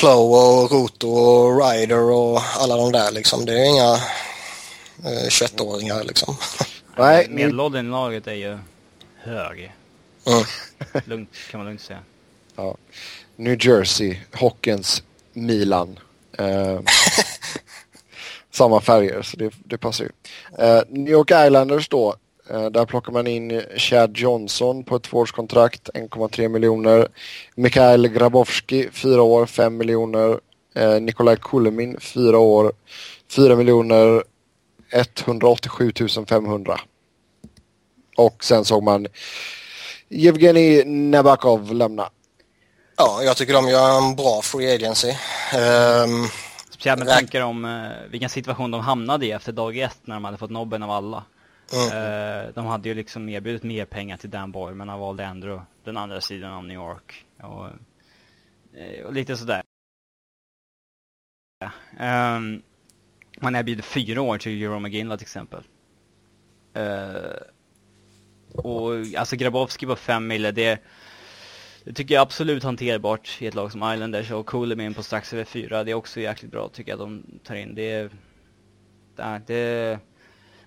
Chloe 0.00 0.62
och 0.62 0.70
Roto 0.72 1.08
och 1.08 1.62
Ryder 1.62 2.10
och 2.10 2.40
alla 2.56 2.76
de 2.76 2.92
där. 2.92 3.10
Liksom. 3.10 3.44
Det 3.44 3.52
är 3.60 3.64
inga 3.64 3.92
eh, 5.04 5.28
21-åringar 5.28 6.04
liksom. 6.04 6.36
Nej, 6.96 7.26
Medelåldern 7.30 7.86
i 7.86 7.90
laget 7.90 8.26
är 8.26 8.32
ju 8.34 8.58
hög. 9.16 9.72
Mm. 10.26 10.44
lugnt, 11.06 11.30
kan 11.50 11.58
man 11.58 11.66
lugnt 11.66 11.82
säga. 11.82 11.98
Ja. 12.56 12.76
New 13.36 13.66
Jersey, 13.66 14.16
hockeyns 14.32 15.02
Milan. 15.32 15.98
Eh, 16.38 16.80
samma 18.58 18.80
färger 18.80 19.22
så 19.22 19.36
det, 19.36 19.52
det 19.64 19.78
passar 19.78 20.04
ju. 20.04 20.10
Uh, 20.64 20.82
New 20.88 21.12
York 21.12 21.30
Islanders 21.30 21.88
då. 21.88 22.14
Uh, 22.50 22.66
där 22.66 22.86
plockar 22.86 23.12
man 23.12 23.26
in 23.26 23.62
Chad 23.76 24.16
Johnson 24.16 24.84
på 24.84 24.96
ett 24.96 25.02
tvåårskontrakt, 25.02 25.90
1,3 25.94 26.48
miljoner. 26.48 27.08
Mikhail 27.54 28.08
Grabowski, 28.08 28.88
4 28.92 29.22
år, 29.22 29.46
5 29.46 29.76
miljoner. 29.76 30.40
Uh, 30.78 31.00
Nikolaj 31.00 31.36
Kulemin, 31.42 32.00
4 32.00 32.38
år, 32.38 32.72
4 33.30 33.56
miljoner 33.56 34.22
187 34.92 35.92
500. 36.28 36.80
Och 38.16 38.44
sen 38.44 38.64
såg 38.64 38.82
man 38.82 39.06
Evgenij 40.10 40.84
Nabakov 40.84 41.74
lämna. 41.74 42.10
Ja, 42.96 43.22
jag 43.22 43.36
tycker 43.36 43.52
de 43.52 43.68
gör 43.68 43.98
en 43.98 44.16
bra 44.16 44.42
free 44.42 44.74
agency. 44.74 45.08
Um, 45.08 46.28
Speciellt 46.78 46.98
med 46.98 47.08
tankar 47.08 47.42
om 47.42 47.64
uh, 47.64 48.08
vilken 48.10 48.28
situation 48.28 48.70
de 48.70 48.80
hamnade 48.80 49.26
i 49.26 49.30
efter 49.30 49.52
dag 49.52 49.76
ett 49.76 50.00
när 50.04 50.14
de 50.14 50.24
hade 50.24 50.36
fått 50.36 50.50
nobben 50.50 50.82
av 50.82 50.90
alla. 50.90 51.24
Mm. 51.72 52.46
Uh, 52.46 52.54
de 52.54 52.66
hade 52.66 52.88
ju 52.88 52.94
liksom 52.94 53.28
erbjudit 53.28 53.62
mer 53.62 53.84
pengar 53.84 54.16
till 54.16 54.30
Dan 54.30 54.52
Boy 54.52 54.74
men 54.74 54.88
han 54.88 55.00
valde 55.00 55.24
ändå 55.24 55.62
den 55.84 55.96
andra 55.96 56.20
sidan 56.20 56.52
av 56.52 56.64
New 56.64 56.74
York. 56.74 57.26
Och, 57.42 57.66
uh, 57.66 59.06
och 59.06 59.12
lite 59.12 59.36
sådär. 59.36 59.62
Um, 62.00 62.62
man 63.40 63.56
erbjuder 63.56 63.82
fyra 63.82 64.22
år 64.22 64.38
till 64.38 64.58
Jerome 64.58 64.88
McGinley 64.88 65.18
till 65.18 65.24
exempel. 65.24 65.62
och 68.52 68.92
alltså 69.16 69.36
Grabowski 69.36 69.86
var 69.86 69.96
fem 69.96 70.26
mille, 70.26 70.50
det 70.50 70.82
det 71.84 71.92
tycker 71.92 72.14
jag 72.14 72.20
är 72.20 72.22
absolut 72.22 72.62
hanterbart 72.62 73.36
i 73.40 73.46
ett 73.46 73.54
lag 73.54 73.72
som 73.72 73.92
Islanders 73.92 74.30
och 74.30 74.46
Cooley 74.46 74.76
med 74.76 74.86
in 74.86 74.94
på 74.94 75.02
strax 75.02 75.32
över 75.32 75.44
fyra. 75.44 75.84
Det 75.84 75.90
är 75.90 75.94
också 75.94 76.20
jäkligt 76.20 76.50
bra 76.50 76.68
tycker 76.68 76.92
jag 76.92 76.98
de 76.98 77.24
tar 77.44 77.54
in. 77.54 77.74
Det, 77.74 78.10
det, 79.16 79.42
det 79.46 79.98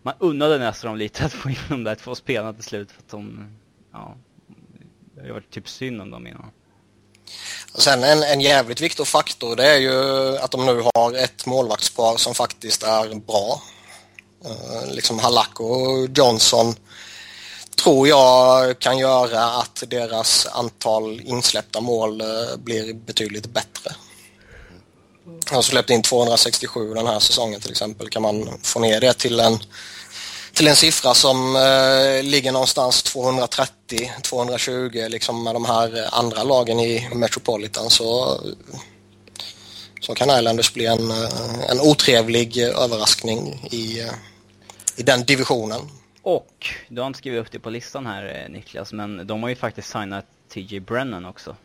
man 0.02 0.14
unnade 0.20 0.58
nästan 0.58 0.90
dem 0.90 0.98
lite 0.98 1.26
att 1.26 1.34
få 1.34 1.50
in 1.50 1.56
de 1.70 1.84
där 1.84 1.96
två 1.96 2.16
spelarna 2.16 2.54
till 2.54 2.64
slut 2.64 2.92
för 2.92 3.00
att 3.00 3.10
de, 3.10 3.48
ja, 3.92 4.16
det 5.16 5.22
har 5.22 5.34
varit 5.34 5.52
typ 5.52 5.70
synd 5.70 6.02
om 6.02 6.10
dem 6.10 6.28
innan. 6.28 6.52
Sen 7.76 8.04
en, 8.04 8.24
en 8.24 8.42
jävligt 8.42 8.82
viktig 8.82 9.08
faktor 9.08 9.56
det 9.56 9.66
är 9.66 9.78
ju 9.78 10.38
att 10.38 10.52
de 10.52 10.66
nu 10.66 10.84
har 10.96 11.14
ett 11.14 11.46
målvaktspar 11.46 12.18
som 12.18 12.34
faktiskt 12.34 12.84
är 12.84 13.16
bra. 13.16 13.62
Uh, 14.46 14.94
liksom 14.94 15.20
Halak 15.20 15.60
och 15.60 16.10
Johnson 16.16 16.76
tror 17.76 18.08
jag 18.08 18.80
kan 18.80 18.98
göra 18.98 19.46
att 19.46 19.84
deras 19.88 20.48
antal 20.52 21.22
insläppta 21.22 21.82
mål 21.82 22.22
eh, 22.22 22.28
blir 22.58 22.94
betydligt 22.94 23.46
bättre. 23.46 23.96
De 25.50 25.56
har 25.56 25.62
släppt 25.62 25.90
in 25.90 26.02
267 26.02 26.94
den 26.94 27.08
här 27.08 27.20
säsongen 27.20 27.62
till 27.62 27.72
exempel. 27.72 28.10
Kan 28.10 28.22
man 28.22 28.60
få 28.64 28.80
ner 28.80 29.02
det 29.02 29.14
till 29.14 29.40
en, 29.40 29.60
till 30.54 30.68
en 30.68 30.76
siffra 30.76 31.14
som 31.14 31.56
eh, 31.56 32.24
ligger 32.24 32.52
någonstans 32.52 33.06
230-220 33.06 35.10
liksom 35.10 35.44
med 35.44 35.56
de 35.56 35.66
här 35.66 36.10
andra 36.12 36.44
lagen 36.44 36.80
i 36.80 37.10
Metropolitan 37.16 37.90
så, 37.90 38.40
så 40.02 40.16
kan 40.16 40.30
Islanders 40.30 40.74
bli 40.74 40.86
en, 40.86 41.12
eh, 41.12 41.30
en 41.70 41.82
otrevlig 41.82 42.58
överraskning 42.58 43.68
i, 43.72 44.00
eh, 44.00 44.14
i 44.96 45.04
den 45.04 45.24
divisionen. 45.24 45.82
Och, 46.22 46.68
du 46.90 47.02
har 47.02 47.08
inte 47.08 47.20
skrivit 47.20 47.42
upp 47.42 47.52
det 47.52 47.60
på 47.60 47.70
listan 47.70 48.06
här 48.06 48.44
eh, 48.44 48.50
Niklas, 48.50 48.94
men 48.94 49.28
de 49.28 49.44
har 49.44 49.50
ju 49.50 49.56
faktiskt 49.56 49.90
signat 49.90 50.26
TJ 50.50 50.80
Brennan 50.80 51.26
också. 51.26 51.56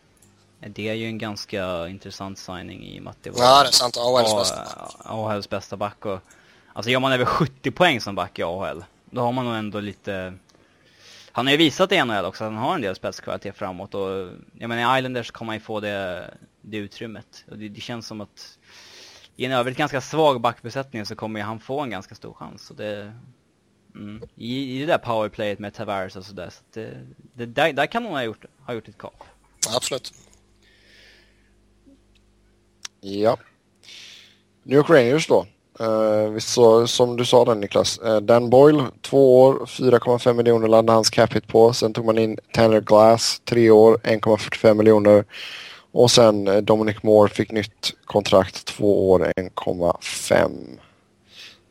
Det 0.59 0.89
är 0.89 0.93
ju 0.93 1.05
en 1.05 1.17
ganska 1.17 1.87
intressant 1.87 2.37
signing 2.37 2.83
i 2.83 2.99
och 2.99 3.03
med 3.03 3.11
att 3.11 3.23
det 3.23 3.29
var 3.29 3.39
ja, 3.39 3.63
det 3.63 3.69
är 3.69 3.71
sant. 3.71 3.97
AHLs 3.97 4.35
bästa. 4.35 4.63
AHLs 4.99 5.49
bästa 5.49 5.77
back 5.77 6.05
och, 6.05 6.19
alltså 6.73 6.91
gör 6.91 6.99
man 6.99 7.11
över 7.11 7.25
70 7.25 7.71
poäng 7.71 8.01
som 8.01 8.15
back 8.15 8.39
i 8.39 8.43
AHL, 8.43 8.83
då 9.05 9.21
har 9.21 9.31
man 9.31 9.45
nog 9.45 9.55
ändå 9.55 9.79
lite 9.79 10.33
han 11.37 11.45
har 11.45 11.51
ju 11.51 11.57
visat 11.57 11.91
i 11.91 12.03
NHL 12.03 12.25
också 12.25 12.43
att 12.43 12.51
han 12.51 12.59
har 12.59 12.75
en 12.75 12.81
del 12.81 12.95
spetskvalitet 12.95 13.55
framåt 13.55 13.93
och 13.93 14.29
jag 14.59 14.69
menar 14.69 14.95
i 14.95 14.99
Islanders 14.99 15.31
kommer 15.31 15.47
man 15.47 15.55
ju 15.55 15.59
få 15.59 15.79
det, 15.79 16.33
det 16.61 16.77
utrymmet. 16.77 17.45
Och 17.51 17.57
det, 17.57 17.69
det, 17.69 17.81
känns 17.81 18.07
som 18.07 18.21
att 18.21 18.57
i 19.35 19.45
en 19.45 19.51
övrigt 19.51 19.77
ganska 19.77 20.01
svag 20.01 20.41
backbesättning 20.41 21.05
så 21.05 21.15
kommer 21.15 21.41
han 21.41 21.59
få 21.59 21.81
en 21.81 21.89
ganska 21.89 22.15
stor 22.15 22.33
chans. 22.33 22.69
Och 22.69 22.75
det, 22.75 23.13
Mm. 23.97 24.21
I, 24.35 24.75
I 24.75 24.79
det 24.79 24.85
där 24.85 24.97
powerplayet 24.97 25.59
med 25.59 25.73
Tavares 25.73 26.15
och 26.15 26.25
sådär. 26.25 26.49
Så 26.49 26.63
det, 26.73 26.97
det, 27.33 27.45
där, 27.45 27.73
där 27.73 27.85
kan 27.85 28.05
hon 28.05 28.13
ha 28.13 28.23
gjort, 28.23 28.45
ha 28.65 28.73
gjort 28.73 28.87
ett 28.87 28.97
kap. 28.97 29.23
Absolut. 29.75 30.13
Ja. 33.01 33.37
New 34.63 34.77
York 34.77 34.89
Rangers 34.89 35.27
då. 35.27 35.45
Eh, 35.79 35.87
uh, 35.89 36.29
visst 36.29 36.49
så, 36.49 36.87
som 36.87 37.17
du 37.17 37.25
sa 37.25 37.45
där 37.45 37.55
Niklas. 37.55 37.99
Uh, 38.05 38.17
Dan 38.17 38.49
Boyle, 38.49 38.83
två 39.01 39.41
år, 39.41 39.53
4,5 39.65 40.33
miljoner 40.33 40.67
landade 40.67 40.97
hans 40.97 41.09
cap 41.09 41.35
hit 41.35 41.47
på. 41.47 41.73
Sen 41.73 41.93
tog 41.93 42.05
man 42.05 42.17
in 42.17 42.37
Tanner 42.53 42.81
Glass, 42.81 43.41
tre 43.45 43.69
år, 43.69 43.97
1,45 44.03 44.73
miljoner. 44.73 45.25
Och 45.91 46.11
sen 46.11 46.47
uh, 46.47 46.57
Dominic 46.57 47.03
Moore 47.03 47.29
fick 47.29 47.51
nytt 47.51 47.93
kontrakt, 48.05 48.65
två 48.65 49.11
år, 49.11 49.31
1,5. 49.35 50.79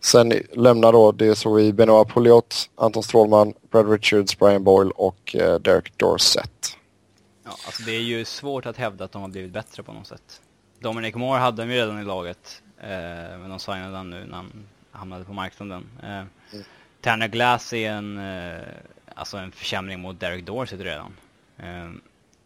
Sen 0.07 0.33
lämnar 0.53 0.93
då, 0.93 1.13
det 1.13 1.35
såg 1.35 1.57
vi 1.57 1.73
Benoit 1.73 2.09
Pouliot, 2.09 2.71
Anton 2.75 3.03
Strålman, 3.03 3.55
Brad 3.71 3.91
Richards, 3.91 4.39
Brian 4.39 4.65
Boyle 4.65 4.91
och 4.91 5.37
eh, 5.37 5.55
Derek 5.59 5.99
Dorsett. 5.99 6.77
Ja, 7.45 7.51
alltså 7.51 7.83
det 7.83 7.93
är 7.93 8.01
ju 8.01 8.25
svårt 8.25 8.67
att 8.67 8.77
hävda 8.77 9.05
att 9.05 9.13
de 9.13 9.23
har 9.23 9.29
blivit 9.29 9.53
bättre 9.53 9.83
på 9.83 9.93
något 9.93 10.07
sätt. 10.07 10.41
Dominic 10.79 11.15
Moore 11.15 11.39
hade 11.39 11.63
de 11.63 11.73
ju 11.73 11.79
redan 11.79 12.01
i 12.01 12.05
laget, 12.05 12.63
eh, 12.81 12.89
men 13.39 13.51
de 13.51 13.59
signade 13.59 13.97
han 13.97 14.11
nu 14.11 14.25
när 14.25 14.37
han 14.37 14.67
hamnade 14.91 15.25
på 15.25 15.33
marknaden. 15.33 15.87
Eh, 16.03 16.09
mm. 16.09 16.29
Tanner 17.01 17.29
Glass 17.29 17.73
är 17.73 17.91
en, 17.91 18.19
eh, 18.19 18.63
alltså 19.15 19.37
en 19.37 19.53
försämring 19.53 20.01
mot 20.01 20.21
Derek 20.21 20.47
Dorsett 20.47 20.81
redan, 20.81 21.17
eh, 21.57 21.91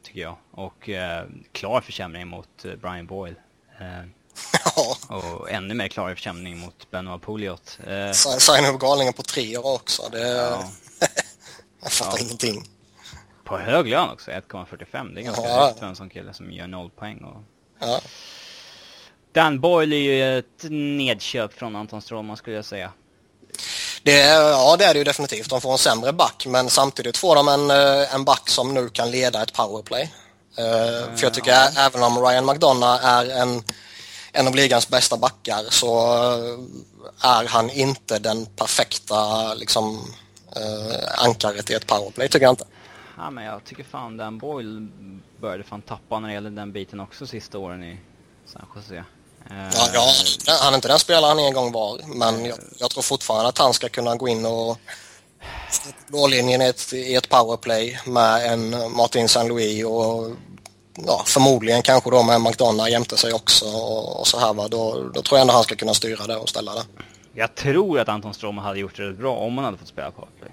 tycker 0.03 0.21
jag. 0.21 0.37
Och 0.51 0.89
eh, 0.89 1.27
klar 1.53 1.81
försämring 1.81 2.29
mot 2.29 2.65
eh, 2.65 2.75
Brian 2.75 3.07
Boyle. 3.07 3.37
Ja. 4.65 4.97
Och 5.09 5.51
ännu 5.51 5.75
mer 5.75 5.89
klar 5.89 6.15
försämring 6.15 6.59
mot 6.59 6.91
Benoit 6.91 7.23
Pouliot. 7.23 7.79
Eh... 7.87 8.13
Signa 8.13 8.69
upp 8.69 8.81
galningen 8.81 9.13
på 9.13 9.23
tre 9.23 9.57
år 9.57 9.75
också. 9.75 10.09
Det... 10.13 10.29
Ja. 10.29 10.71
jag 11.83 11.93
fattar 11.93 12.19
ja. 12.19 12.25
ingenting. 12.25 12.69
På 13.45 13.59
hög 13.59 13.87
lön 13.87 14.11
också, 14.11 14.31
1,45. 14.31 15.15
Det 15.15 15.21
är 15.21 15.25
ganska 15.25 15.49
ja. 15.49 15.67
högt 15.67 15.79
för 15.79 15.87
en 15.87 15.97
sån 15.97 16.11
kille 16.11 16.35
som 16.35 16.53
gör 16.53 16.67
noll 16.67 16.91
poäng. 16.91 17.25
Och... 17.25 17.43
Ja. 17.81 18.01
Dan 19.33 19.61
Boyle 19.61 19.93
är 19.93 19.97
ju 19.97 20.39
ett 20.39 20.65
nedköp 20.71 21.53
från 21.53 21.77
Anton 21.77 22.03
Strålman 22.03 22.37
skulle 22.37 22.57
jag 22.57 22.65
säga. 22.65 22.93
Det, 24.03 24.19
ja, 24.27 24.77
det 24.79 24.85
är 24.85 24.95
det 24.95 24.99
ju 24.99 25.05
definitivt. 25.05 25.51
De 25.51 25.61
får 25.61 25.73
en 25.73 25.79
sämre 25.79 26.13
back, 26.13 26.47
men 26.47 26.71
samtidigt 26.71 27.17
får 27.17 27.35
de 27.35 27.49
en, 27.49 27.71
eh, 27.71 28.15
en 28.15 28.25
back 28.25 28.49
som 28.49 28.75
nu 28.75 28.89
kan 28.89 29.11
leda 29.11 29.43
ett 29.43 29.53
powerplay. 29.53 30.03
Uh, 30.59 31.17
för 31.17 31.23
jag 31.23 31.35
tycker 31.35 31.51
ja. 31.51 31.69
även 31.79 32.03
om 32.03 32.19
Ryan 32.19 32.47
McDonough 32.47 33.05
är 33.05 33.31
en 33.31 33.63
en 34.33 34.47
av 34.47 34.55
ligans 34.55 34.89
bästa 34.89 35.17
backar 35.17 35.65
så 35.71 36.13
eh, 37.23 37.31
är 37.31 37.47
han 37.47 37.71
inte 37.71 38.19
den 38.19 38.47
perfekta 38.47 39.55
liksom, 39.55 40.15
eh, 40.57 41.25
ankaret 41.25 41.71
i 41.71 41.75
ett 41.75 41.87
powerplay 41.87 42.29
tycker 42.29 42.47
jag 42.47 42.53
inte. 42.53 42.65
Ja 43.17 43.31
men 43.31 43.45
jag 43.45 43.65
tycker 43.65 43.85
fan 43.85 44.17
Dan 44.17 44.39
Boyle 44.39 44.89
började 45.41 45.65
fan 45.65 45.83
tappa 45.83 46.19
när 46.21 46.29
det 46.29 46.35
gäller 46.35 46.51
den 46.51 46.73
biten 46.73 47.01
också 47.01 47.27
sista 47.27 47.59
åren 47.59 47.85
i 47.85 47.99
San 48.47 48.67
Jose. 48.77 49.05
Uh, 49.51 49.71
ja, 49.75 50.13
ja, 50.47 50.57
han 50.61 50.73
är 50.73 50.77
inte 50.77 50.89
den 50.89 50.99
spelaren 50.99 51.39
han 51.39 51.47
en 51.47 51.53
gång 51.53 51.73
var 51.73 52.01
men 52.07 52.45
jag, 52.45 52.59
jag, 52.79 52.91
tror 52.91 53.03
fortfarande 53.03 53.49
att 53.49 53.59
han 53.59 53.75
ska 53.75 53.89
kunna 53.89 54.17
gå 54.17 54.29
in 54.29 54.47
och 54.47 54.79
blålinjen 56.07 56.63
i 56.63 56.65
ett, 56.65 56.93
i 56.93 57.15
ett 57.15 57.29
powerplay 57.29 58.01
med 58.07 58.53
en 58.53 58.93
Martin 58.97 59.25
St. 59.25 59.49
Louis 59.49 59.85
och 59.85 60.31
ja, 61.07 61.23
förmodligen 61.27 61.83
kanske 61.83 62.11
då 62.11 62.23
med 62.23 62.41
McDonough 62.41 62.91
jämte 62.91 63.17
sig 63.17 63.33
också 63.33 63.65
och, 63.65 64.21
och 64.21 64.27
så 64.27 64.39
här 64.39 64.55
va. 64.55 64.69
Då, 64.69 65.11
då 65.15 65.23
tror 65.23 65.39
jag 65.39 65.41
ändå 65.41 65.55
han 65.55 65.63
ska 65.63 65.77
kunna 65.77 65.95
styra 65.95 66.27
det 66.27 66.37
och 66.37 66.49
ställa 66.49 66.75
det. 66.75 66.83
Jag 67.35 67.55
tror 67.55 68.01
att 68.01 68.09
Anton 68.09 68.35
Stroman 68.35 68.65
hade 68.65 68.81
gjort 68.81 68.97
det 68.97 69.13
bra 69.13 69.37
om 69.37 69.59
han 69.59 69.65
hade 69.65 69.77
fått 69.77 69.89
spela 69.89 70.11
powerplay. 70.11 70.51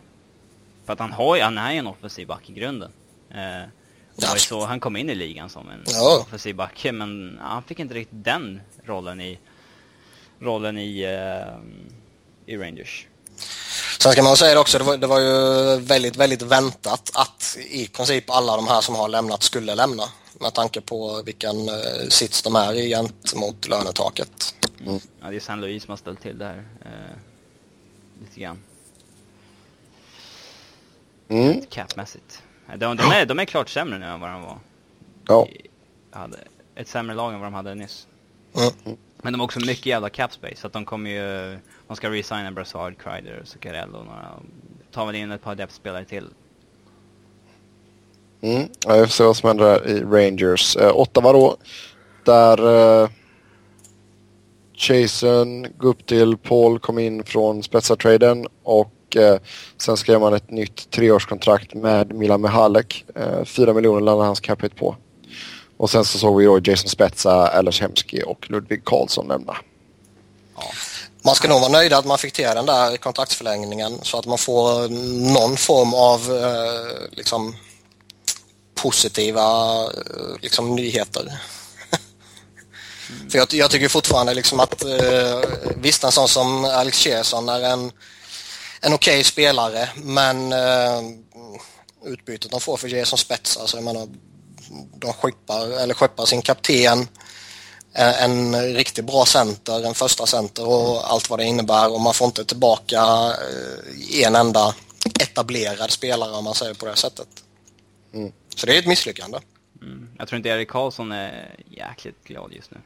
För 0.86 0.94
att 0.94 1.00
han, 1.00 1.12
har, 1.12 1.40
han 1.40 1.58
är 1.58 1.72
ju 1.72 1.78
en 1.78 1.88
offensiv 1.88 2.28
back 2.28 2.50
i 2.50 2.54
grunden. 2.54 2.92
Eh, 3.32 3.70
och 4.16 4.22
det 4.22 4.28
var 4.28 4.36
ju 4.36 4.40
så 4.40 4.66
han 4.66 4.80
kom 4.80 4.98
in 4.98 5.10
i 5.10 5.16
ligan 5.16 5.50
som 5.50 5.70
en 5.70 5.84
ja. 5.86 6.20
offensiv 6.22 6.56
back. 6.56 6.86
Men 6.94 7.40
han 7.42 7.64
fick 7.64 7.80
inte 7.80 7.94
riktigt 7.94 8.24
den 8.24 8.62
rollen 8.86 9.22
i, 9.22 9.40
rollen 10.40 10.78
i, 10.78 11.02
eh, 11.02 12.54
i 12.54 12.58
Rangers. 12.58 13.08
Sen 14.00 14.12
ska 14.12 14.24
man 14.24 14.38
säga 14.38 14.54
det 14.54 14.60
också, 14.60 14.78
det 14.78 14.84
var, 14.84 14.98
det 14.98 15.08
var 15.08 15.20
ju 15.20 15.80
väldigt, 15.80 16.16
väldigt 16.16 16.42
väntat 16.42 17.12
att 17.14 17.58
i 17.70 17.88
princip 17.88 18.30
alla 18.30 18.56
de 18.56 18.68
här 18.68 18.82
som 18.82 18.96
har 18.96 19.08
lämnat 19.08 19.44
skulle 19.44 19.76
lämna 19.76 20.04
med 20.39 20.54
tanke 20.54 20.82
på 20.82 21.21
vilken 21.26 21.69
eh, 21.69 22.08
sits 22.10 22.41
de 22.41 22.56
är 22.56 22.73
i 22.73 22.89
gentemot 22.89 23.67
lönetaket. 23.67 24.56
Mm. 24.86 25.00
Ja, 25.21 25.30
det 25.30 25.36
är 25.36 25.39
San 25.39 25.62
Luis 25.62 25.84
som 25.84 25.91
har 25.91 25.97
ställt 25.97 26.21
till 26.21 26.38
det 26.38 26.45
här 26.45 26.65
eh, 26.86 27.17
lite 28.21 28.39
grann. 28.39 28.60
Mm. 31.28 31.62
Capmässigt. 31.69 32.43
De, 32.78 32.97
de, 32.97 33.04
är, 33.04 33.26
de 33.26 33.39
är 33.39 33.45
klart 33.45 33.69
sämre 33.69 34.00
nu 34.00 34.06
än 34.06 34.19
vad 34.19 34.30
de 34.30 34.41
var. 34.41 34.60
Ja. 35.28 35.47
hade 36.12 36.38
ett 36.76 36.88
sämre 36.88 37.15
lag 37.15 37.34
än 37.34 37.39
vad 37.39 37.47
de 37.47 37.54
hade 37.54 37.76
nyss. 37.76 38.08
Mm. 38.56 38.97
Men 39.21 39.34
de 39.34 39.39
har 39.39 39.45
också 39.45 39.60
mycket 39.60 39.86
jävla 39.86 40.10
cap 40.10 40.34
space, 40.34 40.56
så 40.56 40.67
att 40.67 40.73
de 40.73 40.86
kommer 40.86 41.10
ju... 41.10 41.60
De 41.88 41.95
ska 41.95 42.10
resigna 42.10 42.52
Brassard, 42.52 42.97
Kreider, 43.02 43.41
Zuccarello 43.45 43.97
och 43.97 44.06
några... 44.06 44.34
Tar 44.91 45.06
väl 45.06 45.15
in 45.15 45.32
ett 45.32 45.43
par 45.43 45.56
depth-spelare 45.56 46.06
till. 46.06 46.30
Mm. 48.41 48.69
Ja, 48.86 48.93
vi 48.95 49.00
får 49.02 49.08
se 49.08 49.23
vad 49.23 49.38
som 49.38 49.47
händer 49.47 49.65
där 49.65 49.88
i 49.88 50.02
Rangers. 50.02 50.78
Eh, 50.78 50.97
Ottawa 50.97 51.34
då. 51.34 51.58
Där 52.23 53.02
eh, 53.04 53.10
Jason 54.73 55.67
Guptil 55.80 56.38
Paul 56.38 56.80
kom 56.80 57.00
in 57.00 57.23
från 57.23 57.63
spetsartraden 57.63 58.47
och 58.63 59.15
eh, 59.15 59.39
sen 59.78 59.97
skrev 59.97 60.19
man 60.19 60.34
ett 60.34 60.52
nytt 60.52 60.91
treårskontrakt 60.91 61.73
med 61.73 62.13
Milan 62.13 62.41
Mihalek. 62.41 63.06
Eh, 63.15 63.43
Fyra 63.45 63.73
miljoner 63.73 64.02
landade 64.02 64.28
hans 64.28 64.39
cap 64.39 64.76
på. 64.76 64.95
Och 65.78 65.89
sen 65.89 66.06
så 66.06 66.17
såg 66.17 66.38
vi 66.38 66.45
då 66.45 66.60
Jason 66.63 66.89
Spetsa, 66.89 67.52
Ellers 67.52 67.82
Hemski 67.82 68.23
och 68.26 68.52
Ludvig 68.52 68.86
Karlsson 68.86 69.28
nämna. 69.28 69.58
Man 71.26 71.36
ska 71.36 71.47
nog 71.47 71.60
vara 71.60 71.71
nöjd 71.71 71.93
att 71.93 72.06
man 72.06 72.17
fick 72.17 72.34
till 72.34 72.45
den 72.45 72.65
där 72.65 72.97
kontraktsförlängningen 72.97 74.00
så 74.02 74.19
att 74.19 74.26
man 74.26 74.38
får 74.38 74.89
någon 75.34 75.58
form 75.58 75.93
av 75.93 76.38
eh, 76.38 77.17
liksom, 77.17 77.56
positiva 78.78 79.84
eh, 79.84 80.42
liksom, 80.42 80.76
nyheter. 80.76 81.40
För 83.32 83.38
jag, 83.38 83.54
jag, 83.54 83.72
tycker 83.72 83.88
fortfarande 83.88 84.34
liksom 84.34 84.60
att 84.60 84.84
eh, 84.84 85.42
visst 85.78 86.04
en 86.04 86.12
sån 86.12 86.28
som 86.28 86.66
Alex 86.66 86.98
Cherson 86.98 87.50
är 87.50 87.62
en, 87.62 87.92
en 88.82 88.94
okej 88.94 88.94
okay 88.94 89.24
spelare 89.24 89.90
men 89.96 90.54
eh, 90.54 91.02
utbytet 92.06 92.52
de 92.52 92.60
får 92.62 92.78
för 92.78 92.88
Jason 92.88 93.20
Spets, 93.20 93.58
alltså 93.58 93.78
jag 93.78 93.84
menar 93.84 94.08
de 94.96 95.13
skeppar, 95.13 95.68
eller 95.68 95.94
skeppar 95.94 96.26
sin 96.26 96.42
kapten 96.42 97.08
en, 97.98 98.54
en 98.54 98.74
riktigt 98.76 99.06
bra 99.06 99.26
center, 99.26 99.86
en 99.86 99.94
första 99.94 100.26
center 100.26 100.68
och 100.68 101.12
allt 101.12 101.30
vad 101.30 101.40
det 101.40 101.46
innebär 101.46 101.94
och 101.94 102.02
man 102.02 102.13
får 102.13 102.26
inte 102.26 102.46
tillbaka 102.46 103.02
eh, 103.02 104.26
en 104.26 104.36
enda 104.36 104.76
etablerad 105.20 105.92
spelare 105.92 106.32
om 106.32 106.44
man 106.44 106.56
säger 106.56 106.74
på 106.74 106.86
det 106.86 106.96
sättet. 106.96 107.28
Mm. 108.13 108.32
Så 108.58 108.65
det 108.65 108.76
är 108.76 108.80
ett 108.80 108.88
misslyckande. 108.88 109.39
Mm. 109.82 110.10
Jag 110.17 110.28
tror 110.28 110.38
inte 110.38 110.50
Erik 110.50 110.70
Karlsson 110.70 111.12
är 111.12 111.56
jäkligt 111.70 112.24
glad 112.24 112.54
just 112.54 112.72
nu. 112.72 112.78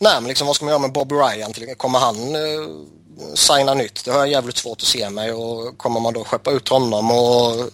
Nej, 0.00 0.20
men 0.20 0.28
liksom 0.28 0.46
vad 0.46 0.56
ska 0.56 0.64
man 0.64 0.72
göra 0.72 0.82
med 0.82 0.92
Bob 0.92 1.12
Ryan? 1.12 1.52
Kommer 1.76 1.98
han 1.98 2.16
eh, 2.16 3.34
signa 3.34 3.74
nytt? 3.74 4.04
Det 4.04 4.10
har 4.10 4.18
jag 4.18 4.28
jävligt 4.28 4.56
svårt 4.56 4.78
att 4.78 4.88
se 4.88 5.10
mig 5.10 5.32
och 5.32 5.78
kommer 5.78 6.00
man 6.00 6.12
då 6.12 6.24
skeppa 6.24 6.50
ut 6.50 6.68
honom 6.68 7.10
och 7.10 7.58
eh, 7.60 7.66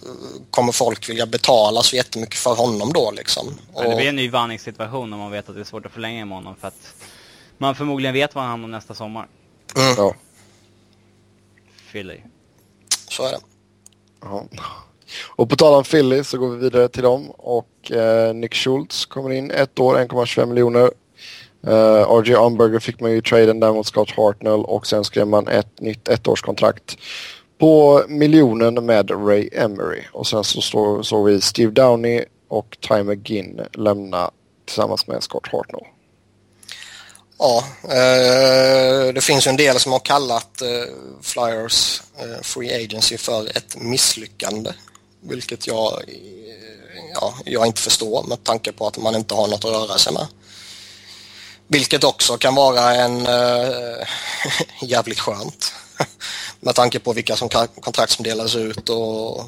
kommer 0.51 0.71
folk 0.71 1.09
vilja 1.09 1.25
betala 1.25 1.83
så 1.83 1.95
jättemycket 1.95 2.39
för 2.39 2.55
honom 2.55 2.93
då 2.93 3.11
liksom? 3.11 3.47
Och... 3.73 3.83
Det 3.83 3.95
blir 3.95 4.09
en 4.09 4.15
ny 4.15 4.29
vandringssituation 4.29 5.13
om 5.13 5.19
man 5.19 5.31
vet 5.31 5.49
att 5.49 5.55
det 5.55 5.61
är 5.61 5.65
svårt 5.65 5.85
att 5.85 5.91
förlänga 5.91 6.25
med 6.25 6.37
honom 6.37 6.55
för 6.55 6.67
att 6.67 6.93
man 7.57 7.75
förmodligen 7.75 8.13
vet 8.13 8.35
vad 8.35 8.43
han 8.43 8.51
hamnar 8.51 8.67
nästa 8.67 8.95
sommar. 8.95 9.27
Mm. 9.75 9.93
Ja. 9.97 10.15
Philly. 11.91 12.17
Så 13.07 13.25
är 13.25 13.31
det. 13.31 13.39
Ja. 14.21 14.45
Och 15.27 15.49
på 15.49 15.55
tal 15.55 15.73
om 15.73 15.83
Philly 15.83 16.23
så 16.23 16.37
går 16.37 16.49
vi 16.49 16.57
vidare 16.57 16.87
till 16.87 17.03
dem 17.03 17.31
och 17.31 17.91
eh, 17.91 18.33
Nick 18.33 18.53
Schultz 18.53 19.05
kommer 19.05 19.31
in 19.31 19.51
ett 19.51 19.79
år, 19.79 19.95
1,25 19.95 20.45
miljoner. 20.45 20.91
Uh, 21.67 21.73
eh, 21.73 22.21
RJ 22.21 22.33
Umberger 22.33 22.79
fick 22.79 22.99
man 22.99 23.11
ju 23.11 23.17
i 23.17 23.21
traden 23.21 23.59
där 23.59 23.73
mot 23.73 23.87
Scott 23.87 24.11
Hartnell 24.11 24.65
och 24.65 24.87
sen 24.87 25.03
skrev 25.03 25.27
man 25.27 25.47
ett 25.47 25.81
nytt 25.81 26.07
ettårskontrakt 26.07 26.97
på 27.59 28.03
miljonen 28.07 28.85
med 28.85 29.11
Ray 29.27 29.49
Emery. 29.51 30.01
Och 30.11 30.27
sen 30.27 30.43
så 30.43 30.61
såg 30.61 31.05
så 31.05 31.23
vi 31.23 31.41
Steve 31.41 31.71
Downey 31.71 32.25
och 32.47 32.77
Ty 32.87 33.03
McGinn 33.03 33.61
lämna 33.73 34.31
tillsammans 34.65 35.07
med 35.07 35.23
Scott 35.23 35.47
Hartnell. 35.51 35.85
Ja, 37.37 37.63
eh, 37.83 39.13
det 39.13 39.23
finns 39.23 39.47
ju 39.47 39.49
en 39.49 39.57
del 39.57 39.79
som 39.79 39.91
har 39.91 39.99
kallat 39.99 40.61
eh, 40.61 40.93
Flyers 41.21 42.01
eh, 42.17 42.41
Free 42.41 42.85
Agency 42.85 43.17
för 43.17 43.57
ett 43.57 43.75
misslyckande. 43.77 44.71
Vilket 45.23 45.67
jag, 45.67 45.93
eh, 46.07 47.03
ja, 47.13 47.33
jag 47.45 47.67
inte 47.67 47.81
förstår 47.81 48.23
med 48.23 48.43
tanke 48.43 48.71
på 48.71 48.87
att 48.87 48.97
man 48.97 49.15
inte 49.15 49.35
har 49.35 49.47
något 49.47 49.65
att 49.65 49.71
röra 49.71 49.97
sig 49.97 50.13
med. 50.13 50.27
Vilket 51.67 52.03
också 52.03 52.37
kan 52.37 52.55
vara 52.55 52.95
en 52.95 53.25
äh, 53.27 54.07
jävligt 54.81 55.19
skönt. 55.19 55.73
Med 56.59 56.75
tanke 56.75 56.99
på 56.99 57.13
vilka 57.13 57.35
som 57.35 57.49
kontrakt 57.81 58.11
som 58.11 58.23
delades 58.23 58.55
ut 58.55 58.89
och, 58.89 59.39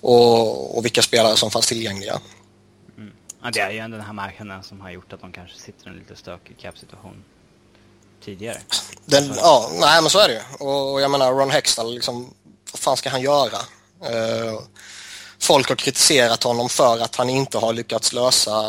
och, 0.00 0.76
och 0.78 0.84
vilka 0.84 1.02
spelare 1.02 1.36
som 1.36 1.50
fanns 1.50 1.66
tillgängliga. 1.66 2.20
Mm. 2.96 3.12
Ja, 3.42 3.50
det 3.50 3.60
är 3.60 3.70
ju 3.70 3.78
ändå 3.78 3.96
den 3.96 4.06
här 4.06 4.12
marknaden 4.12 4.62
som 4.62 4.80
har 4.80 4.90
gjort 4.90 5.12
att 5.12 5.20
de 5.20 5.32
kanske 5.32 5.58
sitter 5.58 5.86
i 5.86 5.90
en 5.90 5.96
lite 5.96 6.16
stökig 6.16 6.58
cap-situation 6.58 7.24
tidigare. 8.24 8.58
Den, 9.04 9.34
ja, 9.36 9.70
nej 9.72 10.02
men 10.02 10.10
så 10.10 10.18
är 10.18 10.28
det 10.28 10.34
ju. 10.34 10.66
Och 10.66 11.00
jag 11.00 11.10
menar 11.10 11.32
Ron 11.32 11.50
Hextall, 11.50 11.94
liksom, 11.94 12.34
vad 12.72 12.80
fan 12.80 12.96
ska 12.96 13.10
han 13.10 13.22
göra? 13.22 13.58
Uh, 14.02 14.60
folk 15.40 15.68
har 15.68 15.76
kritiserat 15.76 16.42
honom 16.42 16.68
för 16.68 16.98
att 16.98 17.16
han 17.16 17.30
inte 17.30 17.58
har 17.58 17.72
lyckats 17.72 18.12
lösa 18.12 18.62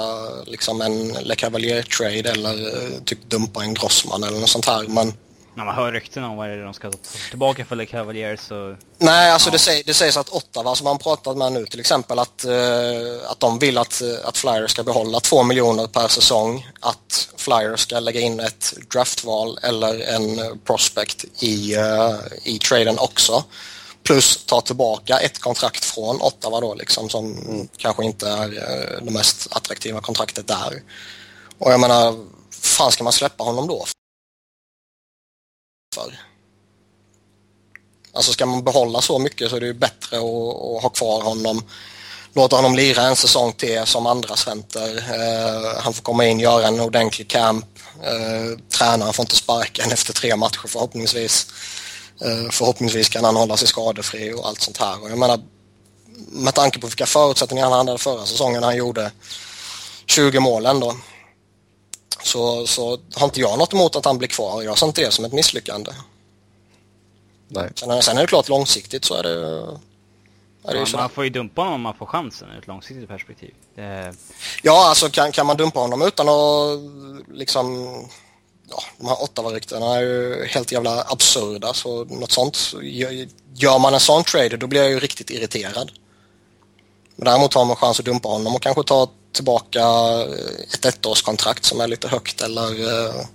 liksom 0.45 0.81
en 0.81 1.07
Le 1.07 1.35
Cavalier-trade 1.35 2.31
eller 2.31 2.67
eh, 2.67 3.03
typ 3.05 3.29
dumpa 3.29 3.63
en 3.63 3.73
Grossman 3.73 4.23
eller 4.23 4.39
något 4.39 4.49
sånt 4.49 4.65
här. 4.65 4.83
Men... 4.87 5.13
När 5.55 5.65
man 5.65 5.75
hör 5.75 5.91
rykten 5.91 6.23
om 6.23 6.37
vad 6.37 6.49
det 6.49 6.53
är 6.53 6.63
de 6.63 6.73
ska 6.73 6.91
ta 6.91 6.97
tillbaka 7.29 7.65
för 7.65 7.75
Le 7.75 7.85
Cavalier 7.85 8.35
så... 8.35 8.75
Nej, 8.97 9.31
alltså 9.31 9.49
ja. 9.49 9.51
det, 9.51 9.59
säg, 9.59 9.83
det 9.85 9.93
sägs 9.93 10.17
att 10.17 10.29
Ottawa 10.29 10.75
som 10.75 10.85
man 10.85 10.97
pratat 10.97 11.37
med 11.37 11.51
nu 11.51 11.65
till 11.65 11.79
exempel 11.79 12.19
att, 12.19 12.45
uh, 12.47 13.31
att 13.31 13.39
de 13.39 13.59
vill 13.59 13.77
att, 13.77 14.01
uh, 14.03 14.17
att 14.23 14.37
Flyers 14.37 14.71
ska 14.71 14.83
behålla 14.83 15.19
två 15.19 15.43
miljoner 15.43 15.87
per 15.87 16.07
säsong. 16.07 16.67
Att 16.79 17.29
Flyers 17.37 17.79
ska 17.79 17.99
lägga 17.99 18.19
in 18.19 18.39
ett 18.39 18.73
draftval 18.93 19.59
eller 19.61 19.99
en 19.99 20.59
prospect 20.65 21.25
i, 21.39 21.75
uh, 21.77 22.15
i 22.43 22.59
traden 22.59 22.99
också. 22.99 23.43
Plus 24.09 24.45
ta 24.45 24.61
tillbaka 24.61 25.19
ett 25.19 25.39
kontrakt 25.39 25.85
från 25.85 26.21
Ottawa 26.21 26.59
då 26.59 26.75
liksom 26.75 27.09
som 27.09 27.37
mm. 27.37 27.67
kanske 27.77 28.05
inte 28.05 28.29
är 28.29 28.43
eh, 28.43 29.03
det 29.05 29.11
mest 29.11 29.47
attraktiva 29.51 30.01
kontraktet 30.01 30.47
där. 30.47 30.83
Och 31.57 31.71
jag 31.71 31.79
menar, 31.79 32.25
fan 32.51 32.91
ska 32.91 33.03
man 33.03 33.13
släppa 33.13 33.43
honom 33.43 33.67
då? 33.67 33.85
För? 35.95 36.19
Alltså 38.13 38.31
ska 38.31 38.45
man 38.45 38.63
behålla 38.63 39.01
så 39.01 39.19
mycket 39.19 39.49
så 39.49 39.55
är 39.55 39.59
det 39.59 39.65
ju 39.65 39.73
bättre 39.73 40.17
att, 40.17 40.23
att 40.23 40.83
ha 40.83 40.89
kvar 40.89 41.21
honom 41.21 41.63
låta 42.33 42.55
honom 42.55 42.75
lira 42.75 43.03
en 43.03 43.15
säsong 43.15 43.53
till 43.53 43.85
som 43.85 44.07
andra 44.07 44.35
center. 44.35 44.97
Uh, 44.97 45.81
han 45.81 45.93
får 45.93 46.03
komma 46.03 46.25
in, 46.25 46.39
göra 46.39 46.67
en 46.67 46.79
ordentlig 46.79 47.27
camp. 47.27 47.65
Uh, 47.97 48.59
tränaren 48.77 49.13
får 49.13 49.23
inte 49.23 49.35
sparka 49.35 49.83
en 49.83 49.91
efter 49.91 50.13
tre 50.13 50.35
matcher 50.35 50.67
förhoppningsvis. 50.67 51.47
Eh, 52.21 52.49
förhoppningsvis 52.51 53.09
kan 53.09 53.23
han 53.23 53.35
hålla 53.35 53.57
sig 53.57 53.67
skadefri 53.67 54.33
och 54.33 54.47
allt 54.47 54.61
sånt 54.61 54.77
här. 54.77 55.03
Och 55.03 55.09
jag 55.09 55.17
menar, 55.17 55.39
med 56.31 56.55
tanke 56.55 56.79
på 56.79 56.87
vilka 56.87 57.05
förutsättningar 57.05 57.69
han 57.69 57.87
hade 57.87 57.97
förra 57.97 58.25
säsongen 58.25 58.61
när 58.61 58.67
han 58.67 58.77
gjorde 58.77 59.11
20 60.05 60.39
mål 60.39 60.65
ändå. 60.65 60.95
Så, 62.23 62.67
så 62.67 62.99
har 63.15 63.25
inte 63.25 63.39
jag 63.39 63.59
något 63.59 63.73
emot 63.73 63.95
att 63.95 64.05
han 64.05 64.17
blir 64.17 64.27
kvar. 64.27 64.61
Jag 64.61 64.77
ser 64.77 64.87
inte 64.87 65.01
det 65.01 65.11
som 65.11 65.25
ett 65.25 65.33
misslyckande. 65.33 65.91
Nej. 67.47 67.69
Sen, 67.75 68.01
sen 68.01 68.17
är 68.17 68.21
det 68.21 68.27
klart 68.27 68.49
långsiktigt 68.49 69.05
så 69.05 69.13
är 69.15 69.23
det, 69.23 69.29
är 70.63 70.73
det 70.73 70.79
ja, 70.79 70.97
Man 70.97 71.09
får 71.09 71.23
ju 71.23 71.29
dumpa 71.29 71.61
honom 71.61 71.75
om 71.75 71.81
man 71.81 71.95
får 71.95 72.05
chansen 72.05 72.49
ur 72.51 72.59
ett 72.59 72.67
långsiktigt 72.67 73.07
perspektiv. 73.07 73.53
Det... 73.75 74.13
Ja, 74.63 74.89
alltså 74.89 75.09
kan, 75.09 75.31
kan 75.31 75.45
man 75.45 75.57
dumpa 75.57 75.79
honom 75.79 76.01
utan 76.01 76.29
att 76.29 76.79
liksom 77.33 77.87
ja, 78.71 78.83
de 78.97 79.07
här 79.07 79.23
Ottawa-ryktena 79.23 79.95
är 79.95 80.01
ju 80.01 80.45
helt 80.45 80.71
jävla 80.71 81.03
absurda 81.03 81.73
så 81.73 82.05
något 82.05 82.31
sånt. 82.31 82.73
Gör 83.53 83.79
man 83.79 83.93
en 83.93 83.99
sån 83.99 84.23
trade 84.23 84.57
då 84.57 84.67
blir 84.67 84.81
jag 84.81 84.89
ju 84.89 84.99
riktigt 84.99 85.29
irriterad. 85.29 85.91
Men 87.15 87.25
däremot 87.25 87.53
har 87.53 87.65
man 87.65 87.75
chans 87.75 87.99
att 87.99 88.05
dumpa 88.05 88.29
honom 88.29 88.55
och 88.55 88.61
kanske 88.61 88.83
ta 88.83 89.09
tillbaka 89.31 89.83
ett 90.73 90.85
ettårskontrakt 90.85 91.65
som 91.65 91.81
är 91.81 91.87
lite 91.87 92.07
högt 92.07 92.41
eller 92.41 92.81
uh, 92.81 93.25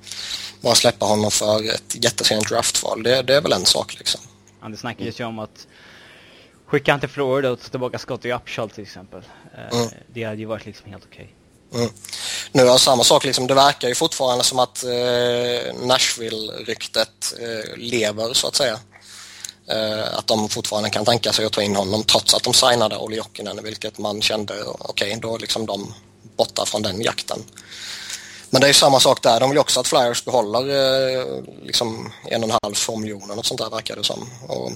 bara 0.60 0.74
släppa 0.74 1.06
honom 1.06 1.30
för 1.30 1.74
ett 1.74 2.04
jättesent 2.04 2.48
draftval. 2.48 3.02
Det, 3.02 3.22
det 3.22 3.34
är 3.34 3.40
väl 3.40 3.52
en 3.52 3.66
sak 3.66 3.98
liksom. 3.98 4.20
Ja, 4.62 4.68
det 4.68 4.76
snackades 4.76 5.20
ju 5.20 5.24
om 5.24 5.38
att 5.38 5.66
skicka 6.66 6.92
han 6.92 7.00
till 7.00 7.08
Florida 7.08 7.50
och 7.50 7.60
ta 7.60 7.68
tillbaka 7.68 7.98
Scottie 7.98 8.36
Upshall 8.36 8.70
till 8.70 8.82
exempel. 8.82 9.22
Uh, 9.54 9.78
mm. 9.80 9.88
Det 10.12 10.24
hade 10.24 10.38
ju 10.38 10.44
varit 10.44 10.66
liksom 10.66 10.90
helt 10.90 11.04
okej. 11.04 11.24
Okay. 11.24 11.43
Mm. 11.74 11.90
Nu 12.52 12.62
är 12.62 12.76
samma 12.76 13.04
sak, 13.04 13.24
liksom, 13.24 13.46
det 13.46 13.54
verkar 13.54 13.88
ju 13.88 13.94
fortfarande 13.94 14.44
som 14.44 14.58
att 14.58 14.84
eh, 14.84 15.74
Nashville-ryktet 15.82 17.34
eh, 17.40 17.76
lever 17.76 18.34
så 18.34 18.46
att 18.46 18.56
säga. 18.56 18.78
Eh, 19.66 20.18
att 20.18 20.26
de 20.26 20.48
fortfarande 20.48 20.90
kan 20.90 21.04
tänka 21.04 21.32
sig 21.32 21.46
att 21.46 21.52
ta 21.52 21.62
in 21.62 21.76
honom 21.76 22.02
trots 22.04 22.34
att 22.34 22.42
de 22.42 22.54
signade 22.54 22.96
Olli 22.96 23.16
Jokinen 23.16 23.60
vilket 23.62 23.98
man 23.98 24.22
kände, 24.22 24.54
okej 24.64 25.08
okay, 25.08 25.20
då 25.20 25.34
är 25.34 25.38
liksom 25.38 25.66
de 25.66 25.94
borta 26.36 26.66
från 26.66 26.82
den 26.82 27.02
jakten. 27.02 27.44
Men 28.50 28.60
det 28.60 28.66
är 28.66 28.68
ju 28.68 28.74
samma 28.74 29.00
sak 29.00 29.22
där, 29.22 29.40
de 29.40 29.50
vill 29.50 29.58
också 29.58 29.80
att 29.80 29.88
Flyers 29.88 30.24
behåller 30.24 30.60
eh, 30.60 31.42
liksom 31.62 32.12
en 32.24 32.44
och 32.44 32.50
en 32.50 32.58
halv, 32.62 32.74
två 32.74 32.96
miljoner 32.96 33.38
och 33.38 33.46
sånt 33.46 33.60
där 33.60 33.70
verkar 33.70 33.96
det 33.96 34.04
som. 34.04 34.30
Och 34.48 34.72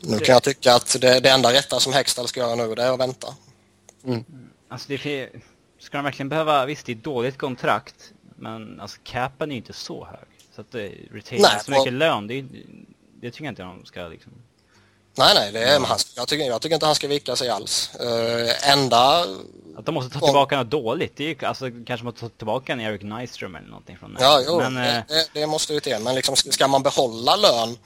nu 0.00 0.18
kan 0.18 0.32
jag 0.32 0.42
tycka 0.42 0.74
att 0.74 0.96
det, 1.00 1.20
det 1.20 1.30
enda 1.30 1.52
rätta 1.52 1.80
som 1.80 1.92
Hextall 1.92 2.28
ska 2.28 2.40
göra 2.40 2.54
nu 2.54 2.74
det 2.74 2.82
är 2.82 2.92
att 2.92 3.00
vänta. 3.00 3.34
Mm. 4.04 4.24
Alltså 4.68 4.88
det 4.88 4.94
är 4.94 5.30
Ska 5.86 5.98
de 5.98 6.04
verkligen 6.04 6.28
behöva, 6.28 6.66
visst 6.66 6.86
det 6.86 6.92
är 6.92 6.96
ett 6.96 7.04
dåligt 7.04 7.38
kontrakt, 7.38 7.94
Men 8.36 8.80
alltså 8.80 8.98
capen 9.04 9.50
är 9.50 9.54
ju 9.54 9.58
inte 9.58 9.72
så 9.72 10.04
hög. 10.04 10.28
Så 10.54 10.60
att 10.60 10.72
det, 10.72 10.92
retaina 11.12 11.48
så 11.48 11.70
mycket 11.70 11.92
lön, 11.92 12.26
det, 12.26 12.44
det 13.20 13.30
tycker 13.30 13.44
jag 13.44 13.52
inte 13.52 13.62
de 13.62 13.84
ska 13.84 14.08
liksom... 14.08 14.32
Nej, 15.18 15.34
nej, 15.34 15.52
det 15.52 15.62
är, 15.62 15.80
han, 15.80 15.98
jag, 16.16 16.28
tycker, 16.28 16.44
jag 16.44 16.62
tycker 16.62 16.74
inte 16.74 16.86
han 16.86 16.94
ska 16.94 17.08
vika 17.08 17.36
sig 17.36 17.48
alls. 17.48 17.90
Uh, 18.00 18.72
enda... 18.72 19.26
Att 19.76 19.86
de 19.86 19.94
måste 19.94 20.18
ta 20.18 20.26
tillbaka 20.26 20.56
något 20.56 20.70
dåligt, 20.70 21.16
det 21.16 21.24
är 21.24 21.28
ju 21.28 21.46
alltså 21.46 21.70
kanske 21.86 22.04
måste 22.04 22.20
ta 22.20 22.28
tillbaka 22.28 22.72
en 22.72 22.80
Eric 22.80 23.02
Nyström 23.02 23.54
eller 23.54 23.68
någonting 23.68 23.96
från 23.96 24.14
det. 24.14 24.22
Ja, 24.22 24.42
jo, 24.46 24.58
men, 24.58 24.74
det, 24.74 25.04
det, 25.08 25.28
det, 25.32 25.46
måste 25.46 25.74
ju 25.74 25.80
till. 25.80 25.98
Men 26.00 26.14
liksom, 26.14 26.36
ska 26.36 26.68
man 26.68 26.82
behålla 26.82 27.36
lön 27.36 27.78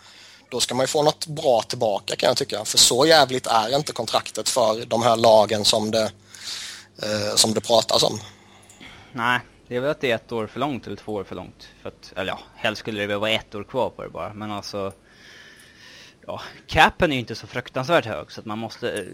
då 0.49 0.61
ska 0.61 0.75
man 0.75 0.83
ju 0.83 0.87
få 0.87 1.03
något 1.03 1.27
bra 1.27 1.63
tillbaka 1.63 2.17
kan 2.17 2.27
jag 2.27 2.37
tycka. 2.37 2.65
För 2.65 2.79
så 2.79 3.07
jävligt 3.07 3.47
är 3.47 3.77
inte 3.77 3.93
kontraktet 3.93 4.49
för 4.49 4.85
de 4.87 5.03
här 5.03 5.17
lagen 5.17 5.65
som 5.65 5.91
det, 5.91 6.13
eh, 7.03 7.35
som 7.35 7.55
det 7.55 7.61
pratas 7.61 8.03
om. 8.03 8.21
Nej, 9.13 9.41
det 9.69 9.77
är 9.77 9.81
väl 9.81 9.91
att 9.91 10.01
det 10.01 10.11
är 10.11 10.15
ett 10.15 10.33
år 10.33 10.47
för 10.47 10.61
långt 10.61 10.87
eller 10.87 10.97
två 10.97 11.13
år 11.13 11.25
för 11.25 11.37
långt. 11.37 11.69
För 11.83 11.89
att, 11.89 12.13
eller 12.17 12.33
ja, 12.33 12.39
helst 12.57 12.81
skulle 12.81 13.01
det 13.01 13.07
väl 13.07 13.19
vara 13.19 13.31
ett 13.31 13.55
år 13.55 13.65
kvar 13.65 13.91
på 13.91 14.03
det 14.03 14.09
bara. 14.09 14.33
Men 14.35 14.51
alltså, 14.51 14.93
ja, 16.27 16.41
capen 16.67 17.11
är 17.11 17.15
ju 17.15 17.21
inte 17.21 17.35
så 17.35 17.47
fruktansvärt 17.47 18.05
hög 18.05 18.33
så 18.33 18.41
att 18.41 18.47
man 18.47 18.59
måste... 18.59 18.91
Eh, 18.91 19.05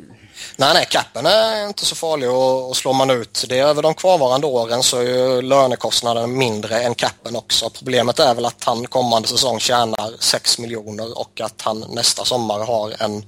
nej, 0.56 0.74
nej, 0.74 0.86
capen 0.90 1.26
är 1.26 1.68
inte 1.68 1.84
så 1.84 1.94
farlig 1.94 2.30
och, 2.30 2.68
och 2.68 2.76
slår 2.76 2.94
man 2.94 3.10
ut 3.10 3.44
det 3.48 3.58
över 3.58 3.82
de 3.82 3.94
kvarvarande 3.94 4.46
åren 4.46 4.82
så 4.82 4.98
är 4.98 5.02
ju 5.02 5.42
lönekostnaden 5.42 6.38
mindre 6.38 6.82
än 6.82 6.94
capen 6.94 7.36
också. 7.36 7.70
Problemet 7.70 8.18
är 8.18 8.34
väl 8.34 8.44
att 8.46 8.64
han 8.64 8.86
kommande 8.86 9.28
säsong 9.28 9.60
tjänar 9.60 10.10
6 10.18 10.58
miljoner 10.58 11.18
och 11.18 11.40
att 11.40 11.62
han 11.62 11.84
nästa 11.88 12.24
sommar 12.24 12.66
har 12.66 13.02
en 13.02 13.24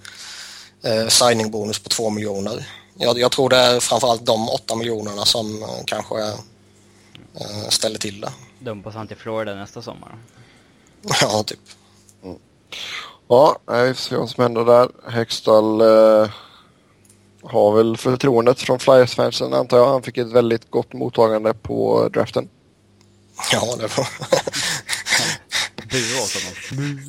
eh, 0.83 1.09
signingbonus 1.09 1.79
på 1.79 1.89
2 1.89 2.11
miljoner. 2.11 2.67
Jag, 3.01 3.19
jag, 3.19 3.33
tror 3.33 3.49
det 3.49 3.57
är 3.57 3.81
framförallt 3.81 4.27
de 4.27 4.49
8 4.49 4.77
miljonerna 4.77 5.25
som 5.25 5.63
eh, 5.63 5.69
kanske 5.85 6.19
eh, 7.35 7.69
ställer 7.69 7.99
till 7.99 8.21
det. 8.21 8.33
Dumpas 8.59 8.95
han 8.95 9.09
till 9.09 9.17
Florida 9.17 9.55
nästa 9.55 9.83
sommar? 9.83 10.15
ja, 11.21 11.43
typ. 11.43 11.61
Mm. 12.25 12.39
Ja, 13.29 13.59
vi 13.67 13.95
får 13.95 14.03
se 14.03 14.17
vad 14.17 14.31
som 14.31 14.43
händer 14.43 14.65
där. 14.65 15.11
Hextall 15.11 15.81
eh, 15.81 16.31
har 17.43 17.77
väl 17.77 17.97
förtroendet 17.97 18.61
från 18.61 18.79
Flyers-fansen 18.79 19.55
antar 19.55 19.79
jag. 19.79 19.87
Han 19.87 20.03
fick 20.03 20.19
ett 20.19 20.33
väldigt 20.33 20.71
gott 20.71 20.93
mottagande 20.93 21.55
på 21.55 22.09
draften. 22.09 22.49
Ja, 23.53 23.77
det 23.77 23.97
var... 23.97 24.09
Bua 25.91 26.22
åt 26.22 26.34
honom. 26.34 27.01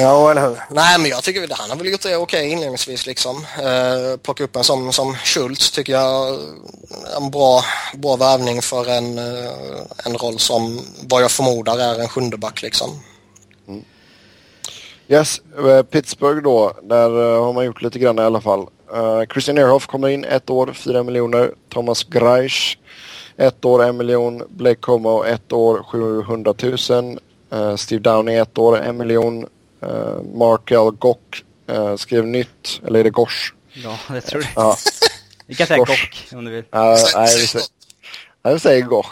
Ja, 0.00 0.30
eller 0.30 0.48
hur. 0.48 0.60
Nej, 0.70 0.98
men 0.98 1.10
jag 1.10 1.24
tycker 1.24 1.44
att 1.44 1.58
han 1.58 1.70
har 1.70 1.76
väl 1.76 1.86
gjort 1.86 2.02
det 2.02 2.16
okej 2.16 2.40
okay 2.40 2.52
inledningsvis 2.52 3.06
liksom. 3.06 3.36
Eh, 3.36 4.16
plocka 4.22 4.44
upp 4.44 4.56
en 4.56 4.64
som, 4.64 4.92
som 4.92 5.16
Schultz 5.16 5.70
tycker 5.70 5.92
jag 5.92 6.38
en 7.16 7.30
bra, 7.30 7.62
bra 7.94 8.16
värvning 8.16 8.62
för 8.62 8.90
en, 8.90 9.18
eh, 9.18 9.52
en 10.04 10.18
roll 10.18 10.38
som 10.38 10.80
vad 11.08 11.22
jag 11.22 11.30
förmodar 11.30 11.78
är 11.78 12.00
en 12.00 12.08
sjundeback 12.08 12.62
liksom. 12.62 12.90
Mm. 13.68 13.84
Yes, 15.08 15.40
eh, 15.58 15.82
Pittsburgh 15.82 16.42
då. 16.42 16.76
Där 16.82 17.34
eh, 17.34 17.44
har 17.44 17.52
man 17.52 17.64
gjort 17.64 17.82
lite 17.82 17.98
grann 17.98 18.18
i 18.18 18.22
alla 18.22 18.40
fall. 18.40 18.66
Uh, 18.94 19.24
Christian 19.32 19.58
Ehrhoff 19.58 19.86
kommer 19.86 20.08
in 20.08 20.24
ett 20.24 20.50
år, 20.50 20.72
4 20.72 21.02
miljoner. 21.02 21.54
Thomas 21.68 22.04
Greisch 22.04 22.78
ett 23.36 23.64
år, 23.64 23.82
en 23.82 23.96
miljon. 23.96 24.42
Blake 24.48 24.80
Como 24.80 25.24
ett 25.24 25.52
år, 25.52 25.82
700 25.82 26.54
000. 26.90 27.18
Uh, 27.52 27.76
Steve 27.76 28.00
Downey 28.00 28.36
ett 28.36 28.58
år, 28.58 28.78
en 28.78 28.96
miljon. 28.96 29.46
Uh, 29.82 30.22
Mark 30.34 30.70
L. 30.70 30.90
Gock 30.98 31.44
uh, 31.70 31.96
skrev 31.96 32.26
nytt, 32.26 32.80
eller 32.86 33.00
är 33.00 33.04
det 33.04 33.10
Gosh? 33.10 33.52
Ja, 33.72 33.98
det 34.08 34.20
tror 34.20 34.42
jag. 34.42 34.52
Ja. 34.64 34.76
Vi 35.46 35.54
kan 35.54 35.66
säga 35.66 35.78
Gock 35.78 36.28
om 36.32 36.44
du 36.44 36.50
vill. 36.50 36.64
Uh, 36.74 36.96
nej, 37.14 37.34
vi 37.40 37.46
säger, 37.46 37.66
nej, 38.42 38.54
vi 38.54 38.60
säger 38.60 38.82
Gosh. 38.82 39.10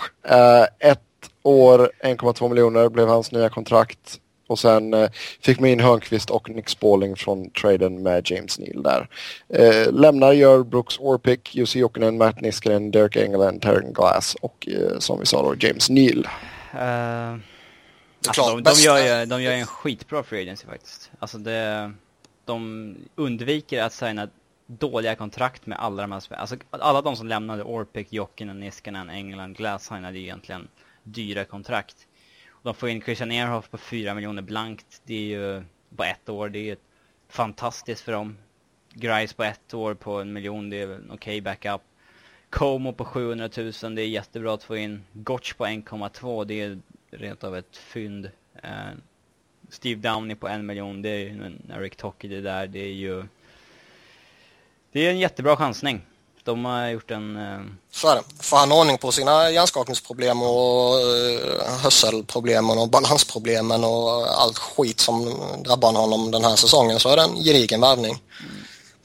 ett 0.79 1.01
år, 1.43 1.91
1,2 2.05 2.49
miljoner 2.49 2.89
blev 2.89 3.09
hans 3.09 3.33
nya 3.33 3.49
kontrakt. 3.49 4.21
Och 4.47 4.59
sen 4.59 4.95
eh, 4.95 5.11
fick 5.41 5.61
man 5.61 5.71
in 5.71 5.81
Hörnqvist 5.81 6.31
och 6.31 6.51
Nick 6.51 6.69
Spalling 6.69 7.17
från 7.17 7.51
traden 7.51 8.03
med 8.03 8.31
James 8.31 8.59
Neal 8.59 8.83
där. 8.83 9.09
Eh, 9.49 9.93
lämnar 9.93 10.33
gör 10.33 10.63
Brooks 10.63 10.99
Orpik, 10.99 11.55
Jussi 11.55 11.79
Jokinen, 11.79 12.19
Matt 12.19 12.41
Niskanen, 12.41 12.91
Derek 12.91 13.17
Engelland, 13.17 13.63
Terran 13.63 13.93
Glass 13.93 14.37
och 14.41 14.69
eh, 14.69 14.99
som 14.99 15.21
vi 15.21 15.27
sa 15.27 15.43
då 15.43 15.55
James 15.59 15.91
Neal. 15.91 16.29
Uh, 18.27 18.29
alltså, 18.29 18.57
de, 18.57 18.63
de, 18.63 18.73
gör 18.73 19.21
ju, 19.21 19.27
de 19.27 19.43
gör 19.43 19.53
en 19.53 19.67
skitbra 19.67 20.23
free 20.23 20.43
agency 20.43 20.67
faktiskt. 20.67 21.11
Alltså 21.19 21.39
det, 21.39 21.93
de 22.45 22.97
undviker 23.15 23.83
att 23.83 23.93
signa 23.93 24.29
dåliga 24.67 25.15
kontrakt 25.15 25.67
med 25.67 25.79
alla 25.79 26.03
de 26.03 26.13
här 26.13 26.23
Alltså 26.35 26.57
alla 26.71 27.03
de 27.03 27.17
som 27.17 27.27
lämnade 27.27 27.63
Orpik, 27.63 28.13
Jokinen, 28.13 28.61
Niskanen, 28.61 29.11
England, 29.11 29.57
Glass 29.57 29.87
signade 29.87 30.19
ju 30.19 30.25
egentligen 30.25 30.69
dyra 31.03 31.45
kontrakt. 31.45 31.97
De 32.63 32.75
får 32.75 32.89
in 32.89 33.03
Christian 33.03 33.33
Ehrhoff 33.33 33.71
på 33.71 33.79
4 33.79 34.15
miljoner 34.15 34.43
blankt. 34.43 35.03
Det 35.05 35.15
är 35.15 35.39
ju 35.39 35.65
på 35.97 36.05
ett 36.05 36.29
år. 36.29 36.49
Det 36.49 36.59
är 36.59 36.65
ju 36.65 36.77
fantastiskt 37.29 38.03
för 38.03 38.13
dem. 38.13 38.39
Grice 38.93 39.35
på 39.35 39.45
ett 39.45 39.75
år 39.75 39.95
på 39.95 40.21
en 40.21 40.33
miljon. 40.33 40.71
Det 40.71 40.77
är 40.77 40.89
en 40.89 41.11
okej 41.11 41.15
okay 41.15 41.41
backup. 41.41 41.81
Como 42.51 42.93
på 42.93 43.05
700 43.05 43.49
000. 43.57 43.95
Det 43.95 44.03
är 44.03 44.07
jättebra 44.07 44.55
att 44.55 44.63
få 44.63 44.77
in. 44.77 45.05
Gotch 45.13 45.53
på 45.53 45.67
1,2. 45.67 46.45
Det 46.45 46.61
är 46.61 46.79
rent 47.19 47.45
av 47.45 47.57
ett 47.57 47.77
fynd. 47.77 48.31
Eh, 48.63 48.71
Steve 49.71 50.01
Downey 50.09 50.37
på 50.37 50.49
en 50.49 50.67
miljon. 50.67 51.03
Det 51.03 51.09
är 51.09 51.19
ju 51.19 51.29
en 51.29 51.73
Eric 51.77 51.97
Tocky 51.97 52.29
det 52.29 52.41
där. 52.41 52.67
Det 52.67 52.79
är 52.79 52.93
ju... 52.93 53.25
Det 54.93 55.07
är 55.07 55.11
en 55.11 55.19
jättebra 55.19 55.57
chansning. 55.57 56.03
De 56.45 56.65
har 56.65 56.89
gjort 56.89 57.11
en... 57.11 57.37
Eh, 57.37 57.61
så 57.91 58.09
är 58.09 58.15
det. 58.15 58.23
Får 58.41 58.57
han 58.57 58.73
ordning 58.73 58.99
på 58.99 59.13
sina 59.13 59.51
hjärnskakningsproblem 59.51 60.43
och 60.43 61.01
eh, 61.01 61.79
hörselproblemen 61.83 62.79
och 62.79 62.89
balansproblemen 62.89 63.85
och 63.85 64.41
allt 64.43 64.59
skit 64.59 65.01
som 65.01 65.35
drabbar 65.65 65.93
honom 65.93 66.31
den 66.31 66.45
här 66.45 66.57
säsongen 66.57 67.01
så 67.01 67.09
är 67.09 67.17
det 67.17 67.23
en 67.23 67.45
gedigen 67.45 67.81
värvning. 67.81 68.23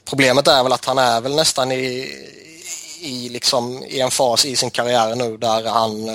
Problemet 0.04 0.48
är 0.48 0.62
väl 0.62 0.72
att 0.72 0.84
han 0.84 0.98
är 0.98 1.20
väl 1.20 1.36
nästan 1.36 1.72
i, 1.72 2.08
i, 3.00 3.28
liksom, 3.28 3.84
i 3.84 4.00
en 4.00 4.10
fas 4.10 4.44
i 4.44 4.56
sin 4.56 4.70
karriär 4.70 5.14
nu 5.14 5.36
där 5.36 5.64
han 5.64 6.08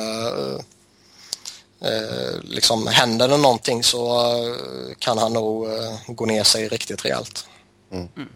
eh, 1.86 2.40
liksom 2.44 2.88
händer 2.88 3.28
det 3.28 3.38
någonting 3.38 3.84
så 3.84 4.20
eh, 4.20 4.96
kan 5.00 5.18
han 5.18 5.34
nog 5.34 5.66
eh, 5.66 6.00
gå 6.08 6.26
ner 6.26 6.44
sig 6.44 6.68
riktigt 6.68 7.06
rejält. 7.06 7.48
Mm. 7.92 8.08
Mm. 8.16 8.30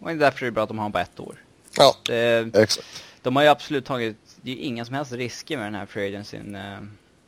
Och 0.00 0.08
det 0.08 0.14
är 0.14 0.18
därför 0.18 0.40
det 0.40 0.46
är 0.46 0.50
bra 0.50 0.62
att 0.62 0.68
de 0.68 0.78
har 0.78 0.82
honom 0.82 0.92
på 0.92 0.98
ett 0.98 1.20
år. 1.20 1.42
Ja, 1.76 1.96
det, 2.02 2.50
exakt. 2.54 2.86
De 3.22 3.36
har 3.36 3.42
ju 3.42 3.48
absolut 3.48 3.84
tagit, 3.84 4.16
det 4.42 4.50
är 4.50 4.54
ju 4.54 4.60
inga 4.60 4.84
som 4.84 4.94
helst 4.94 5.12
risker 5.12 5.56
med 5.56 5.66
den 5.66 5.74
här 5.74 5.86
free 5.86 6.06
agencyn. 6.06 6.58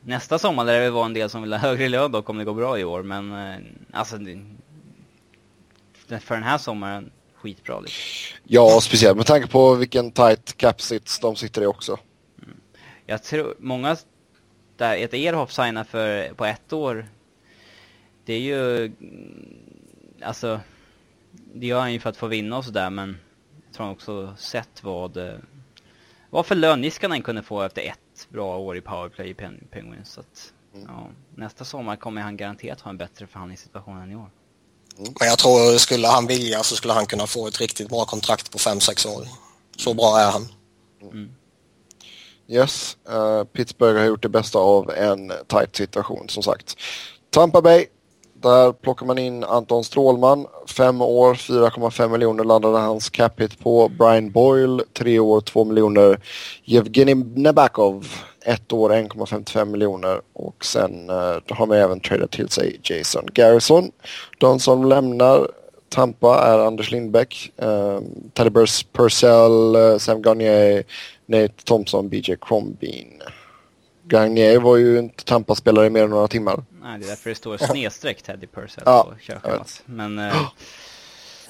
Nästa 0.00 0.38
sommar 0.38 0.64
lär 0.64 0.80
det 0.80 0.90
vara 0.90 1.06
en 1.06 1.14
del 1.14 1.30
som 1.30 1.42
vill 1.42 1.52
ha 1.52 1.58
högre 1.68 1.88
lön 1.88 2.12
dock 2.12 2.30
om 2.30 2.38
det 2.38 2.44
går 2.44 2.54
bra 2.54 2.78
i 2.78 2.84
år, 2.84 3.02
men 3.02 3.34
alltså 3.92 4.16
för 6.08 6.34
den 6.34 6.44
här 6.44 6.58
sommaren 6.58 7.10
skitbra 7.34 7.80
liksom. 7.80 8.38
Ja, 8.44 8.80
speciellt 8.80 9.16
med 9.16 9.26
tanke 9.26 9.46
på 9.48 9.74
vilken 9.74 10.12
tight 10.12 10.56
cap 10.56 10.80
sits 10.82 11.18
de 11.18 11.36
sitter 11.36 11.62
i 11.62 11.66
också. 11.66 11.98
Mm. 12.42 12.56
Jag 13.06 13.22
tror, 13.22 13.54
många 13.58 13.96
där, 14.78 14.96
ett 14.96 15.14
Erhoff 15.14 15.52
signar 15.52 15.84
för, 15.84 16.34
på 16.34 16.44
ett 16.44 16.72
år, 16.72 17.08
det 18.24 18.34
är 18.34 18.40
ju, 18.40 18.92
alltså, 20.22 20.60
det 21.54 21.66
gör 21.66 21.80
han 21.80 21.92
ju 21.92 22.00
för 22.00 22.10
att 22.10 22.16
få 22.16 22.26
vinna 22.26 22.58
och 22.58 22.64
sådär, 22.64 22.90
men 22.90 23.18
tror 23.72 23.86
han 23.86 23.94
också 23.94 24.34
sett 24.38 24.84
vad, 24.84 25.18
vad 26.30 26.46
för 26.46 26.54
lön 26.54 26.80
Niskanen 26.80 27.22
kunde 27.22 27.42
få 27.42 27.62
efter 27.62 27.82
ett 27.82 28.28
bra 28.28 28.56
år 28.56 28.76
i 28.76 28.80
powerplay 28.80 29.30
i 29.30 29.34
Pen 29.34 29.66
Penguins. 29.70 30.10
Så 30.10 30.20
att, 30.20 30.52
mm. 30.74 30.86
ja, 30.88 31.08
nästa 31.34 31.64
sommar 31.64 31.96
kommer 31.96 32.22
han 32.22 32.36
garanterat 32.36 32.80
ha 32.80 32.90
en 32.90 32.98
bättre 32.98 33.26
förhandlingssituation 33.26 33.98
än 33.98 34.12
i 34.12 34.16
år. 34.16 34.30
Mm. 34.98 35.14
Men 35.20 35.28
jag 35.28 35.38
tror 35.38 35.78
skulle 35.78 36.08
han 36.08 36.26
vilja 36.26 36.62
så 36.62 36.76
skulle 36.76 36.92
han 36.92 37.06
kunna 37.06 37.26
få 37.26 37.46
ett 37.46 37.60
riktigt 37.60 37.88
bra 37.88 38.04
kontrakt 38.04 38.52
på 38.52 38.58
5-6 38.58 39.08
år. 39.08 39.26
Så 39.76 39.94
bra 39.94 40.20
är 40.20 40.30
han. 40.30 40.48
Mm. 41.02 41.34
Yes, 42.48 42.96
uh, 43.10 43.44
Pittsburgh 43.44 43.98
har 43.98 44.06
gjort 44.06 44.22
det 44.22 44.28
bästa 44.28 44.58
av 44.58 44.90
en 44.90 45.32
tight 45.46 45.76
situation 45.76 46.28
som 46.28 46.42
sagt. 46.42 46.76
Tampa 47.30 47.62
Bay 47.62 47.86
där 48.42 48.72
plockar 48.72 49.06
man 49.06 49.18
in 49.18 49.44
Anton 49.44 49.84
Strålman. 49.84 50.46
Fem 50.66 51.00
år, 51.00 51.34
4,5 51.34 52.08
miljoner 52.08 52.44
landade 52.44 52.78
hans 52.78 53.10
cap 53.10 53.40
hit 53.40 53.58
på. 53.58 53.88
Brian 53.88 54.30
Boyle, 54.30 54.82
tre 54.92 55.18
år, 55.18 55.40
2 55.40 55.64
miljoner. 55.64 56.20
Evgenij 56.66 57.14
Nebakov, 57.14 58.06
ett 58.44 58.72
år, 58.72 58.90
1,55 58.90 59.64
miljoner. 59.64 60.20
Och 60.32 60.64
sen 60.64 61.10
uh, 61.10 61.38
har 61.48 61.66
man 61.66 61.78
även 61.78 62.00
tradat 62.00 62.30
till 62.30 62.48
sig 62.48 62.80
Jason 62.82 63.28
Garrison. 63.32 63.90
De 64.38 64.60
som 64.60 64.84
lämnar 64.84 65.48
Tampa 65.88 66.44
är 66.44 66.58
Anders 66.58 66.90
Lindbäck, 66.90 67.52
eh, 67.56 68.00
Teddy 68.34 68.50
Purcell, 68.92 69.74
eh, 69.74 69.98
Sam 69.98 70.22
Garnier, 70.22 70.84
Nate 71.28 71.64
Thompson, 71.64 72.08
BJ 72.08 72.36
Crombeen. 72.40 73.22
Garnier 74.02 74.60
var 74.60 74.76
ju 74.76 74.98
inte 74.98 75.24
Tampa-spelare 75.24 75.86
i 75.86 75.90
mer 75.90 76.04
än 76.04 76.10
några 76.10 76.28
timmar. 76.28 76.64
Nej, 76.82 76.98
det 76.98 77.06
är 77.06 77.08
därför 77.08 77.30
det 77.30 77.36
står 77.36 77.56
snedstreck 77.56 78.22
Teddy 78.22 78.46
Purcell 78.46 78.82
ja. 78.86 79.08
på 79.10 79.18
körschemat. 79.20 79.82
Men, 79.86 80.18
äh, 80.18 80.34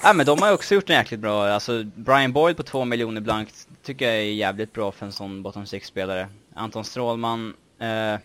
ja, 0.02 0.12
men 0.12 0.26
de 0.26 0.38
har 0.42 0.48
ju 0.48 0.54
också 0.54 0.74
gjort 0.74 0.90
en 0.90 0.96
jäkligt 0.96 1.20
bra, 1.20 1.48
alltså 1.48 1.84
Brian 1.84 2.32
Boyd 2.32 2.56
på 2.56 2.62
två 2.62 2.84
miljoner 2.84 3.20
blankt 3.20 3.68
tycker 3.82 4.06
jag 4.06 4.14
är 4.14 4.22
jävligt 4.22 4.72
bra 4.72 4.92
för 4.92 5.06
en 5.06 5.12
sån 5.12 5.42
bottom 5.42 5.66
six-spelare. 5.66 6.28
Anton 6.54 6.84
Strålman, 6.84 7.48
eh, 7.78 8.18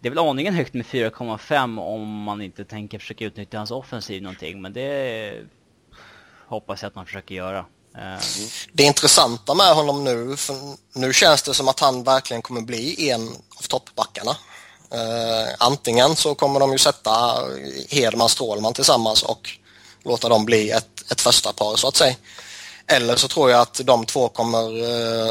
det 0.00 0.08
är 0.08 0.10
väl 0.10 0.18
aningen 0.18 0.54
högt 0.54 0.74
med 0.74 0.86
4,5 0.86 1.78
om 1.80 2.22
man 2.22 2.42
inte 2.42 2.64
tänker 2.64 2.98
försöka 2.98 3.24
utnyttja 3.24 3.58
hans 3.58 3.70
offensiv 3.70 4.22
någonting, 4.22 4.62
men 4.62 4.72
det 4.72 5.32
hoppas 6.46 6.82
jag 6.82 6.88
att 6.88 6.94
man 6.94 7.06
försöker 7.06 7.34
göra. 7.34 7.64
Mm. 7.96 8.20
Det 8.72 8.82
intressanta 8.82 9.54
med 9.54 9.74
honom 9.74 10.04
nu, 10.04 10.36
för 10.36 10.56
nu 10.92 11.12
känns 11.12 11.42
det 11.42 11.54
som 11.54 11.68
att 11.68 11.80
han 11.80 12.02
verkligen 12.02 12.42
kommer 12.42 12.60
bli 12.60 13.10
en 13.10 13.28
av 13.28 13.62
toppbackarna. 13.68 14.36
Eh, 14.90 15.54
antingen 15.58 16.16
så 16.16 16.34
kommer 16.34 16.60
de 16.60 16.72
ju 16.72 16.78
sätta 16.78 17.44
Hedman 17.88 18.28
Strålman 18.28 18.74
tillsammans 18.74 19.22
och 19.22 19.50
låta 20.02 20.28
dem 20.28 20.44
bli 20.44 20.70
ett, 20.70 21.10
ett 21.12 21.20
första 21.20 21.52
par 21.52 21.76
så 21.76 21.88
att 21.88 21.96
säga. 21.96 22.14
Eller 22.86 23.16
så 23.16 23.28
tror 23.28 23.50
jag 23.50 23.60
att 23.60 23.80
de 23.84 24.06
två 24.06 24.28
kommer 24.28 24.84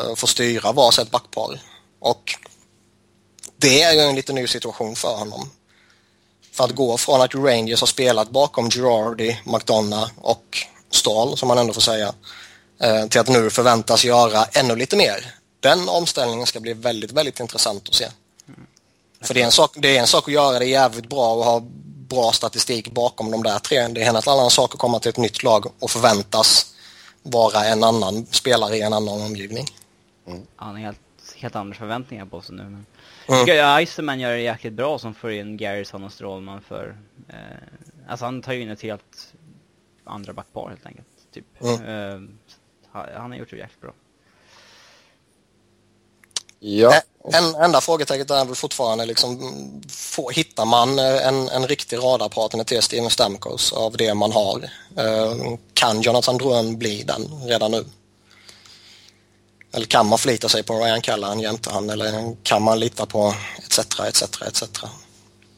eh, 0.09 0.15
få 0.15 0.27
styra 0.27 0.71
varsitt 0.71 1.11
backpar. 1.11 1.61
Och 1.99 2.35
det 3.57 3.81
är 3.81 3.93
ju 3.93 3.99
en 3.99 4.15
lite 4.15 4.33
ny 4.33 4.47
situation 4.47 4.95
för 4.95 5.15
honom. 5.15 5.49
För 6.51 6.63
att 6.63 6.75
gå 6.75 6.97
från 6.97 7.21
att 7.21 7.35
Rangers 7.35 7.79
har 7.79 7.87
spelat 7.87 8.29
bakom 8.29 8.69
Girardi, 8.69 9.39
McDonough 9.45 10.11
och 10.21 10.57
Stahl, 10.91 11.37
som 11.37 11.47
man 11.47 11.57
ändå 11.57 11.73
får 11.73 11.81
säga, 11.81 12.13
till 13.09 13.21
att 13.21 13.27
nu 13.27 13.49
förväntas 13.49 14.05
göra 14.05 14.45
ännu 14.45 14.75
lite 14.75 14.97
mer. 14.97 15.35
Den 15.59 15.89
omställningen 15.89 16.45
ska 16.45 16.59
bli 16.59 16.73
väldigt, 16.73 17.11
väldigt 17.11 17.39
intressant 17.39 17.89
att 17.89 17.95
se. 17.95 18.05
För 19.21 19.33
det 19.33 19.41
är, 19.41 19.45
en 19.45 19.51
sak, 19.51 19.71
det 19.75 19.97
är 19.97 20.01
en 20.01 20.07
sak 20.07 20.27
att 20.27 20.33
göra 20.33 20.59
det 20.59 20.65
jävligt 20.65 21.09
bra 21.09 21.33
och 21.33 21.43
ha 21.43 21.59
bra 22.09 22.31
statistik 22.31 22.91
bakom 22.91 23.31
de 23.31 23.43
där 23.43 23.59
tre. 23.59 23.87
Det 23.87 24.01
är 24.01 24.07
en 24.07 24.15
helt 24.15 24.27
annan 24.27 24.49
sak 24.49 24.73
att 24.73 24.79
komma 24.79 24.99
till 24.99 25.09
ett 25.09 25.17
nytt 25.17 25.43
lag 25.43 25.65
och 25.79 25.91
förväntas 25.91 26.75
vara 27.23 27.65
en 27.65 27.83
annan 27.83 28.25
spelare 28.25 28.77
i 28.77 28.81
en 28.81 28.93
annan 28.93 29.21
omgivning. 29.21 29.65
Han 30.55 30.75
har 30.75 30.77
helt, 30.77 30.99
helt 31.35 31.55
andra 31.55 31.75
förväntningar 31.77 32.25
på 32.25 32.41
sig 32.41 32.55
nu. 32.55 32.63
Men... 32.63 32.85
Mm. 33.27 33.39
Jag 33.39 33.45
tycker 33.45 33.79
Iceman 33.79 34.19
gör 34.19 34.31
det 34.31 34.41
jäkligt 34.41 34.73
bra 34.73 34.99
som 34.99 35.13
får 35.13 35.31
in 35.31 35.57
Garrison 35.57 36.03
och 36.03 36.13
Strålman 36.13 36.61
för... 36.61 36.97
Eh, 37.29 37.35
alltså 38.09 38.25
han 38.25 38.41
tar 38.41 38.53
ju 38.53 38.61
in 38.61 38.69
ett 38.69 38.81
helt 38.81 39.33
andra 40.03 40.33
backpar 40.33 40.69
helt 40.69 40.85
enkelt. 40.85 41.07
Typ. 41.33 41.45
Mm. 41.61 41.73
Eh, 41.73 42.29
han- 42.91 43.31
har 43.31 43.37
gjort 43.37 43.49
det 43.49 43.57
jäkligt 43.57 43.81
bra. 43.81 43.93
Ja, 46.59 46.91
Ä- 46.93 47.01
En, 47.33 47.55
enda 47.55 47.81
frågetecknet 47.81 48.31
är 48.31 48.45
väl 48.45 48.55
fortfarande 48.55 49.05
liksom, 49.05 49.31
mm, 49.41 49.81
få, 49.89 50.29
hittar 50.29 50.65
man 50.65 50.99
eh, 50.99 51.27
en, 51.27 51.49
en 51.49 51.67
riktig 51.67 51.97
radarpartner 51.97 52.63
till 52.63 52.81
Steven 52.81 53.09
Stamkos 53.09 53.73
av 53.73 53.97
det 53.97 54.13
man 54.13 54.31
har? 54.31 54.69
Eh, 54.97 55.35
kan 55.73 56.01
Jonathan 56.01 56.37
Drouin 56.37 56.77
bli 56.77 57.03
den 57.03 57.41
redan 57.47 57.71
nu? 57.71 57.85
Eller 59.71 59.85
kan 59.85 60.05
man 60.07 60.19
förlita 60.19 60.49
sig 60.49 60.63
på 60.63 60.73
Ryan 60.79 61.01
Callahan 61.01 61.39
jämte 61.39 61.69
han 61.71 61.89
eller 61.89 62.35
kan 62.43 62.61
man 62.63 62.79
lita 62.79 63.05
på 63.05 63.33
etc. 63.57 63.79
etc. 63.99 64.41
etc. 64.41 64.63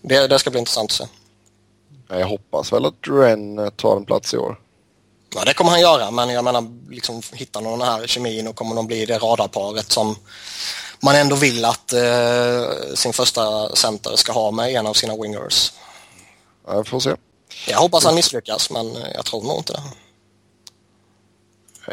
Det, 0.02 0.28
det 0.28 0.40
ska 0.40 0.50
bli 0.50 0.60
intressant 0.60 0.92
att 0.92 0.98
se. 0.98 1.06
jag 2.20 2.28
hoppas 2.28 2.74
väl 2.74 2.86
att 2.86 3.08
eh, 3.60 3.70
tar 3.70 3.98
en 3.98 4.06
plats 4.06 4.34
i 4.34 4.38
år. 4.38 4.60
Ja, 5.36 5.46
det 5.46 5.54
kommer 5.54 5.72
han 5.72 5.82
göra, 5.82 6.12
men 6.12 6.30
jag 6.30 6.44
menar, 6.44 6.90
liksom, 6.90 7.22
hittar 7.34 7.62
någon 7.62 7.80
den 7.80 7.88
här 7.88 8.08
kemin 8.08 8.48
och 8.48 8.56
kommer 8.56 8.76
de 8.76 8.88
bli 8.88 9.06
det 9.06 9.18
radarparet 9.18 9.92
som 9.92 10.16
man 11.04 11.16
ändå 11.16 11.36
vill 11.36 11.66
att 11.66 11.94
eh, 11.94 12.94
sin 12.96 13.14
första 13.14 13.76
center 13.76 14.16
ska 14.16 14.32
ha 14.32 14.52
med 14.52 14.70
en 14.70 14.88
av 14.88 14.94
sina 14.94 15.16
wingers. 15.16 15.74
Ja, 16.68 16.74
Jag 16.76 16.88
får 16.88 17.00
se. 17.00 17.16
Jag 17.68 17.78
hoppas 17.78 18.06
han 18.06 18.16
misslyckas, 18.16 18.70
men 18.70 18.96
eh, 18.96 19.08
jag 19.16 19.26
tror 19.26 19.44
nog 19.44 19.58
inte 19.58 19.74
det. 19.74 19.84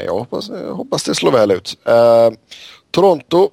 Jag 0.05 0.12
hoppas, 0.12 0.49
jag 0.49 0.74
hoppas 0.74 1.03
det 1.03 1.14
slår 1.14 1.32
väl 1.32 1.51
ut. 1.51 1.78
Eh, 1.84 2.30
Toronto. 2.91 3.51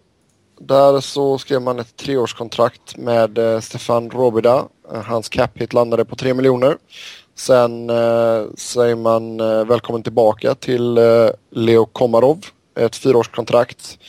Där 0.60 1.02
så 1.02 1.38
skrev 1.38 1.62
man 1.62 1.80
ett 1.80 1.98
treårskontrakt 1.98 2.98
med 2.98 3.38
eh, 3.38 3.60
Stefan 3.60 4.10
Robida. 4.10 4.66
Eh, 4.94 5.02
hans 5.02 5.30
cap 5.30 5.58
hit 5.58 5.74
landade 5.74 6.06
på 6.06 6.16
3 6.16 6.34
miljoner. 6.34 6.78
Sen 7.36 7.90
eh, 7.90 8.44
säger 8.58 8.96
man 8.96 9.40
eh, 9.40 9.66
välkommen 9.66 10.04
tillbaka 10.04 10.56
till 10.56 10.98
eh, 10.98 11.30
Leo 11.52 11.86
Komarov. 11.86 12.46
Ett 12.80 12.96
fyraårskontrakt. 12.96 14.00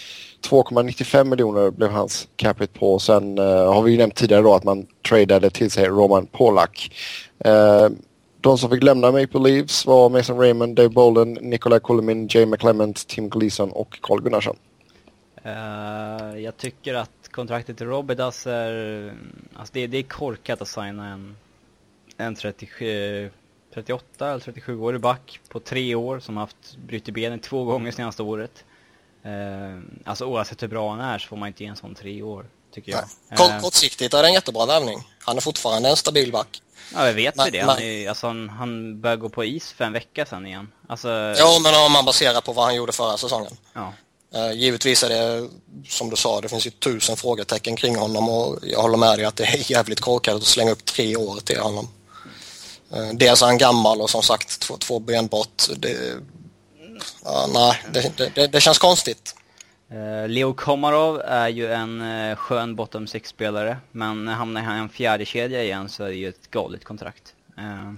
2,95 0.50 1.24
miljoner 1.24 1.70
blev 1.70 1.90
hans 1.90 2.28
cap 2.36 2.60
hit 2.60 2.74
på. 2.74 2.98
Sen 2.98 3.38
eh, 3.38 3.72
har 3.72 3.82
vi 3.82 3.92
ju 3.92 3.98
nämnt 3.98 4.14
tidigare 4.14 4.42
då 4.42 4.54
att 4.54 4.64
man 4.64 4.86
tradade 5.08 5.50
till 5.50 5.70
sig 5.70 5.88
Roman 5.88 6.26
Polak. 6.26 6.90
Eh, 7.38 7.88
de 8.40 8.58
som 8.58 8.70
fick 8.70 8.82
lämna 8.82 9.12
Maple 9.12 9.40
Leafs 9.40 9.86
var 9.86 10.08
Mason 10.08 10.38
Raymond, 10.38 10.76
Dave 10.76 10.88
Bolden, 10.88 11.32
Nikolaj 11.32 11.80
Kulmin, 11.80 12.28
Jay 12.30 12.46
McClement, 12.46 13.08
Tim 13.08 13.28
Gleason 13.28 13.72
och 13.72 13.98
Carl 14.00 14.22
Gunnarsson. 14.22 14.56
Eh, 15.42 16.40
jag 16.40 16.56
tycker 16.56 16.94
att 16.94 17.28
kontraktet 17.30 17.76
till 17.76 17.86
Robidas 17.86 18.46
är... 18.46 19.12
Alltså 19.54 19.72
det, 19.74 19.86
det 19.86 19.98
är 19.98 20.02
korkat 20.02 20.62
att 20.62 20.68
signa 20.68 21.08
en, 21.08 21.36
en 22.18 22.34
37, 22.34 23.30
38 23.74 24.30
eller 24.30 24.38
37-årig 24.40 25.00
back 25.00 25.40
på 25.48 25.60
tre 25.60 25.94
år 25.94 26.20
som 26.20 26.36
har 26.36 26.42
haft 26.42 26.76
brutit 26.76 27.14
benen 27.14 27.38
två 27.40 27.64
gånger 27.64 27.92
senaste 27.92 28.22
året. 28.22 28.64
Uh, 29.26 29.82
alltså 30.04 30.24
oavsett 30.24 30.62
hur 30.62 30.68
bra 30.68 30.90
han 30.90 31.00
är 31.00 31.18
så 31.18 31.28
får 31.28 31.36
man 31.36 31.48
inte 31.48 31.62
ge 31.64 31.68
en 31.68 31.76
sån 31.76 31.94
tre 31.94 32.22
år, 32.22 32.46
tycker 32.74 32.92
jag. 32.92 33.00
Nej. 33.28 33.38
Kort, 33.38 33.50
Eh, 33.50 33.60
kortsiktigt 33.60 34.14
är 34.14 34.22
det 34.22 34.28
en 34.28 34.34
jättebra 34.34 34.66
värvning. 34.66 34.98
Han 35.18 35.36
är 35.36 35.40
fortfarande 35.40 35.88
en 35.88 35.96
stabil 35.96 36.32
back. 36.32 36.62
ja, 36.94 37.06
jag 37.06 37.14
vet 37.14 37.36
men- 37.36 37.44
ju 37.46 37.50
det. 37.50 37.60
Han, 37.60 37.78
är, 37.82 38.08
alltså, 38.08 38.26
han, 38.26 38.48
han 38.48 39.00
börjar 39.00 39.16
gå 39.16 39.28
på 39.28 39.44
is 39.44 39.72
för 39.72 39.84
en 39.84 39.92
vecka 39.92 40.26
sedan 40.26 40.46
igen. 40.46 40.68
Alltså, 40.88 41.34
Jo, 41.38 41.46
men 41.62 41.74
om 41.86 41.92
man 41.92 42.04
baserar 42.04 42.40
på 42.40 42.52
vad 42.52 42.64
han 42.64 42.74
gjorde 42.74 42.92
förra 42.92 43.16
säsongen. 43.16 43.52
ja. 43.72 43.92
Eh, 44.34 44.52
Givetvis 44.52 45.02
är 45.02 45.08
det, 45.08 45.48
som 45.88 46.10
du 46.10 46.16
sa, 46.16 46.40
det 46.40 46.48
finns 46.48 46.66
ju 46.66 46.70
tusen 46.70 47.16
frågetecken 47.16 47.76
kring 47.76 47.96
honom 47.96 48.28
och 48.28 48.58
jag 48.62 48.82
håller 48.82 48.96
med 48.96 49.18
dig 49.18 49.24
att 49.24 49.36
det 49.36 49.44
är 49.44 49.70
jävligt 49.70 50.00
korkat 50.00 50.34
att 50.34 50.42
slänga 50.44 50.70
upp 50.70 50.84
tre 50.84 51.16
år 51.16 51.36
till 51.40 51.58
honom. 51.60 51.88
Eh, 52.92 53.08
Dels 53.14 53.42
är 53.42 53.46
han 53.46 53.58
gammal 53.58 54.00
och 54.00 54.10
som 54.10 54.22
sagt 54.22 54.60
två, 54.60 54.76
två 54.76 54.98
ben 54.98 55.26
bort. 55.26 55.62
Det, 55.76 56.20
ja, 57.24 57.46
nej, 57.54 57.82
det, 57.92 58.34
det- 58.34 58.46
det, 58.46 58.60
känns 58.60 58.78
konstigt. 58.78 59.34
Eh, 59.88 60.28
Leo 60.28 60.54
Komarov 60.54 61.20
är 61.20 61.48
ju 61.48 61.72
en 61.72 62.00
uh, 62.00 62.36
skön 62.36 62.76
bottom 62.76 63.06
six-spelare, 63.06 63.76
men 63.92 64.28
hamnar 64.28 64.62
han 64.62 64.76
i 64.76 64.80
en 64.80 64.88
fjärde 64.88 65.24
kedja 65.24 65.62
igen 65.62 65.88
så 65.88 66.04
är 66.04 66.08
det 66.08 66.14
ju 66.14 66.28
ett 66.28 66.50
galet 66.50 66.84
kontrakt. 66.84 67.34
Eh, 67.58 67.92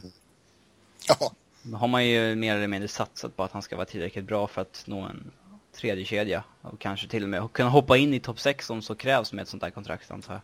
Ja, 1.09 1.33
då 1.63 1.77
har 1.77 1.89
man 1.89 2.07
ju 2.07 2.35
mer 2.35 2.57
eller 2.57 2.67
mindre 2.67 2.89
satsat 2.89 3.37
på 3.37 3.43
att 3.45 3.53
han 3.53 3.63
ska 3.63 3.77
vara 3.77 3.87
tillräckligt 3.87 4.25
bra 4.25 4.47
för 4.47 4.63
att 4.63 4.83
nå 4.87 5.01
en 5.01 5.31
tredje 5.77 6.05
kedja 6.05 6.43
och 6.63 6.79
kanske 6.79 7.09
till 7.09 7.23
och 7.23 7.29
med 7.29 7.53
kunna 7.53 7.69
hoppa 7.71 7.97
in 7.97 8.15
i 8.15 8.21
topp 8.21 8.41
6 8.41 8.71
om 8.71 8.83
så 8.83 8.95
krävs 8.95 9.33
med 9.33 9.43
ett 9.43 9.49
sånt 9.49 9.63
här 9.63 9.71
kontrakt 9.71 10.11
antar 10.11 10.33
jag. 10.33 10.41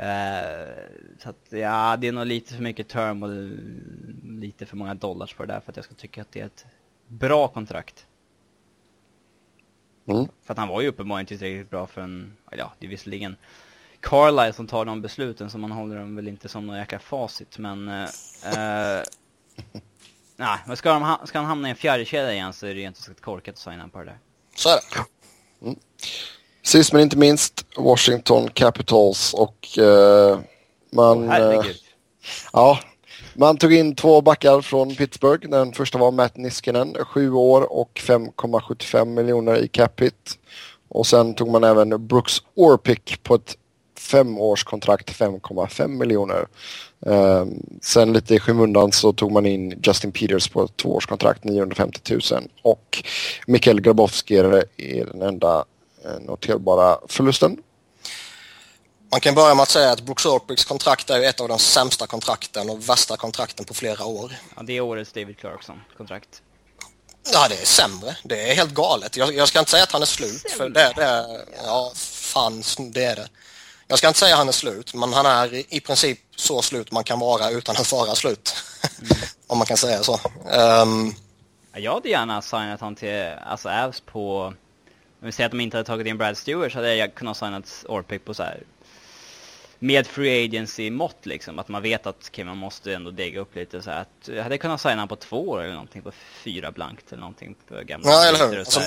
Eh, 0.00 0.74
så 1.18 1.30
att 1.30 1.46
ja, 1.48 1.96
det 1.96 2.08
är 2.08 2.12
nog 2.12 2.26
lite 2.26 2.54
för 2.54 2.62
mycket 2.62 2.88
term 2.88 3.22
och 3.22 3.30
lite 4.40 4.66
för 4.66 4.76
många 4.76 4.94
dollars 4.94 5.34
på 5.34 5.44
det 5.44 5.52
där 5.52 5.60
för 5.60 5.72
att 5.72 5.76
jag 5.76 5.84
ska 5.84 5.94
tycka 5.94 6.22
att 6.22 6.32
det 6.32 6.40
är 6.40 6.46
ett 6.46 6.66
bra 7.06 7.48
kontrakt. 7.48 8.06
Mm. 10.06 10.28
För 10.42 10.52
att 10.54 10.58
han 10.58 10.68
var 10.68 10.80
ju 10.80 10.88
uppenbarligen 10.88 11.22
inte 11.22 11.38
tillräckligt 11.38 11.70
bra 11.70 11.86
för 11.86 12.00
en, 12.00 12.36
ja 12.50 12.72
det 12.78 12.86
är 12.86 12.90
visserligen 12.90 13.36
Carlisle 14.00 14.52
som 14.52 14.66
tar 14.66 14.84
de 14.84 15.02
besluten 15.02 15.50
så 15.50 15.58
man 15.58 15.72
håller 15.72 15.96
dem 15.96 16.16
väl 16.16 16.28
inte 16.28 16.48
som 16.48 16.66
någon 16.66 16.78
jäkla 16.78 16.98
facit 16.98 17.58
men 17.58 17.88
eh, 17.88 18.04
eh, 18.44 19.02
Nej, 20.36 20.58
men 20.66 20.76
ska, 20.76 20.92
de, 20.92 21.16
ska 21.24 21.38
han 21.38 21.46
hamna 21.46 21.68
i 21.68 21.70
en 21.70 21.76
fjärde 21.76 22.04
kedja 22.04 22.32
igen 22.32 22.52
så 22.52 22.66
är 22.66 22.74
det 22.74 22.80
ju 22.80 22.86
inte 22.86 23.02
så 23.02 23.14
korkat 23.14 23.52
att 23.52 23.58
signa 23.58 23.88
på 23.88 23.98
det 23.98 24.04
där. 24.04 24.18
så 24.54 24.68
är 24.68 24.74
det. 24.74 25.76
Sist 26.62 26.92
men 26.92 27.02
inte 27.02 27.18
minst 27.18 27.66
Washington 27.76 28.50
Capitals 28.50 29.34
och 29.34 29.78
eh, 29.78 30.38
man... 30.92 31.28
Herregud. 31.28 31.76
Ja, 32.52 32.78
man 33.34 33.56
tog 33.56 33.72
in 33.72 33.94
två 33.94 34.20
backar 34.20 34.60
från 34.60 34.94
Pittsburgh. 34.94 35.48
Den 35.48 35.72
första 35.72 35.98
var 35.98 36.10
Matt 36.10 36.36
Niskanen, 36.36 36.96
sju 37.04 37.32
år 37.32 37.72
och 37.72 38.00
5,75 38.06 39.04
miljoner 39.04 39.56
i 39.56 39.68
cap 39.68 40.00
hit. 40.00 40.38
Och 40.88 41.06
sen 41.06 41.34
tog 41.34 41.48
man 41.50 41.64
även 41.64 42.06
Brooks 42.06 42.36
Orpik 42.54 43.22
på 43.22 43.34
ett 43.34 43.56
femårskontrakt, 43.98 45.10
5,5 45.10 45.88
miljoner. 45.88 46.46
Eh, 47.06 47.46
sen 47.82 48.12
lite 48.12 48.34
i 48.34 48.40
skymundan 48.40 48.92
så 48.92 49.12
tog 49.12 49.32
man 49.32 49.46
in 49.46 49.80
Justin 49.82 50.12
Peters 50.12 50.48
på 50.48 50.64
ett 50.64 50.76
tvåårskontrakt, 50.76 51.44
950 51.44 52.14
000. 52.32 52.42
Och 52.62 53.04
Mikael 53.46 53.80
Grabowski 53.80 54.36
är 54.36 54.64
den 55.12 55.22
enda 55.22 55.64
noterbara 56.20 56.98
förlusten. 57.08 57.56
Man 59.10 59.20
kan 59.20 59.34
börja 59.34 59.54
med 59.54 59.62
att 59.62 59.68
säga 59.68 59.90
att 59.90 60.00
Brooks 60.00 60.26
Orpics 60.26 60.64
kontrakt 60.64 61.10
är 61.10 61.18
ju 61.18 61.24
ett 61.24 61.40
av 61.40 61.48
de 61.48 61.58
sämsta 61.58 62.06
kontrakten 62.06 62.70
och 62.70 62.88
värsta 62.88 63.16
kontrakten 63.16 63.64
på 63.66 63.74
flera 63.74 64.04
år. 64.04 64.32
Ja, 64.56 64.62
det 64.62 64.72
är 64.76 64.80
årets 64.80 65.12
David 65.12 65.38
Clarkson-kontrakt. 65.38 66.42
Ja, 67.32 67.48
det 67.48 67.54
är 67.62 67.64
sämre. 67.66 68.16
Det 68.24 68.50
är 68.50 68.54
helt 68.54 68.70
galet. 68.74 69.16
Jag, 69.16 69.34
jag 69.34 69.48
ska 69.48 69.58
inte 69.58 69.70
säga 69.70 69.82
att 69.82 69.92
han 69.92 70.02
är 70.02 70.06
slut, 70.06 70.50
för 70.56 70.68
det, 70.68 70.92
det 70.96 71.04
är... 71.04 71.44
Ja, 71.64 71.92
fan, 71.94 72.62
det 72.78 73.04
är 73.04 73.16
det. 73.16 73.28
Jag 73.88 73.98
ska 73.98 74.08
inte 74.08 74.20
säga 74.20 74.34
att 74.34 74.38
han 74.38 74.48
är 74.48 74.52
slut, 74.52 74.94
men 74.94 75.12
han 75.12 75.26
är 75.26 75.54
i- 75.54 75.66
i 75.68 75.80
princip 75.80 76.18
så 76.36 76.62
slut 76.62 76.92
man 76.92 77.04
kan 77.04 77.18
vara 77.18 77.50
utan 77.50 77.76
att 77.76 77.92
vara 77.92 78.14
slut. 78.14 78.54
Om 79.46 79.58
man 79.58 79.66
kan 79.66 79.76
säga 79.76 80.02
så. 80.02 80.20
Ja, 80.50 80.86
jag 81.74 81.94
hade 81.94 82.08
gärna 82.08 82.42
signat 82.42 82.80
han 82.80 82.94
till, 82.96 83.32
alltså 83.46 83.68
Avs 83.68 84.00
på, 84.00 84.54
om 85.20 85.26
vi 85.26 85.32
säger 85.32 85.46
att 85.46 85.52
de 85.52 85.60
inte 85.60 85.76
hade 85.76 85.86
tagit 85.86 86.06
in 86.06 86.18
Brad 86.18 86.36
Stewart 86.36 86.72
så 86.72 86.78
hade 86.78 86.94
jag 86.94 87.14
kunnat 87.14 87.36
signat 87.36 87.84
Orpik 87.88 88.24
på 88.24 88.34
så 88.34 88.42
här 88.42 88.62
med 89.82 90.06
free 90.06 90.44
agency-mått 90.44 91.26
liksom. 91.26 91.58
Att 91.58 91.68
man 91.68 91.82
vet 91.82 92.06
att 92.06 92.28
okay, 92.28 92.44
man 92.44 92.56
måste 92.56 92.94
ändå 92.94 93.10
dega 93.10 93.40
upp 93.40 93.56
lite 93.56 93.82
så 93.82 93.90
här. 93.90 94.00
Att, 94.00 94.28
jag 94.28 94.42
hade 94.42 94.58
kunnat 94.58 94.80
signa 94.80 95.06
på 95.06 95.16
två 95.16 95.48
år 95.48 95.62
eller 95.62 95.72
någonting 95.72 96.02
på 96.02 96.12
fyra 96.44 96.70
blankt 96.70 97.04
eller 97.08 97.20
någonting 97.20 97.54
på 97.68 97.74
gamla 97.84 98.10
Ja, 98.10 98.24
eller 98.24 98.48
hur? 98.48 98.58
Alltså, 98.58 98.80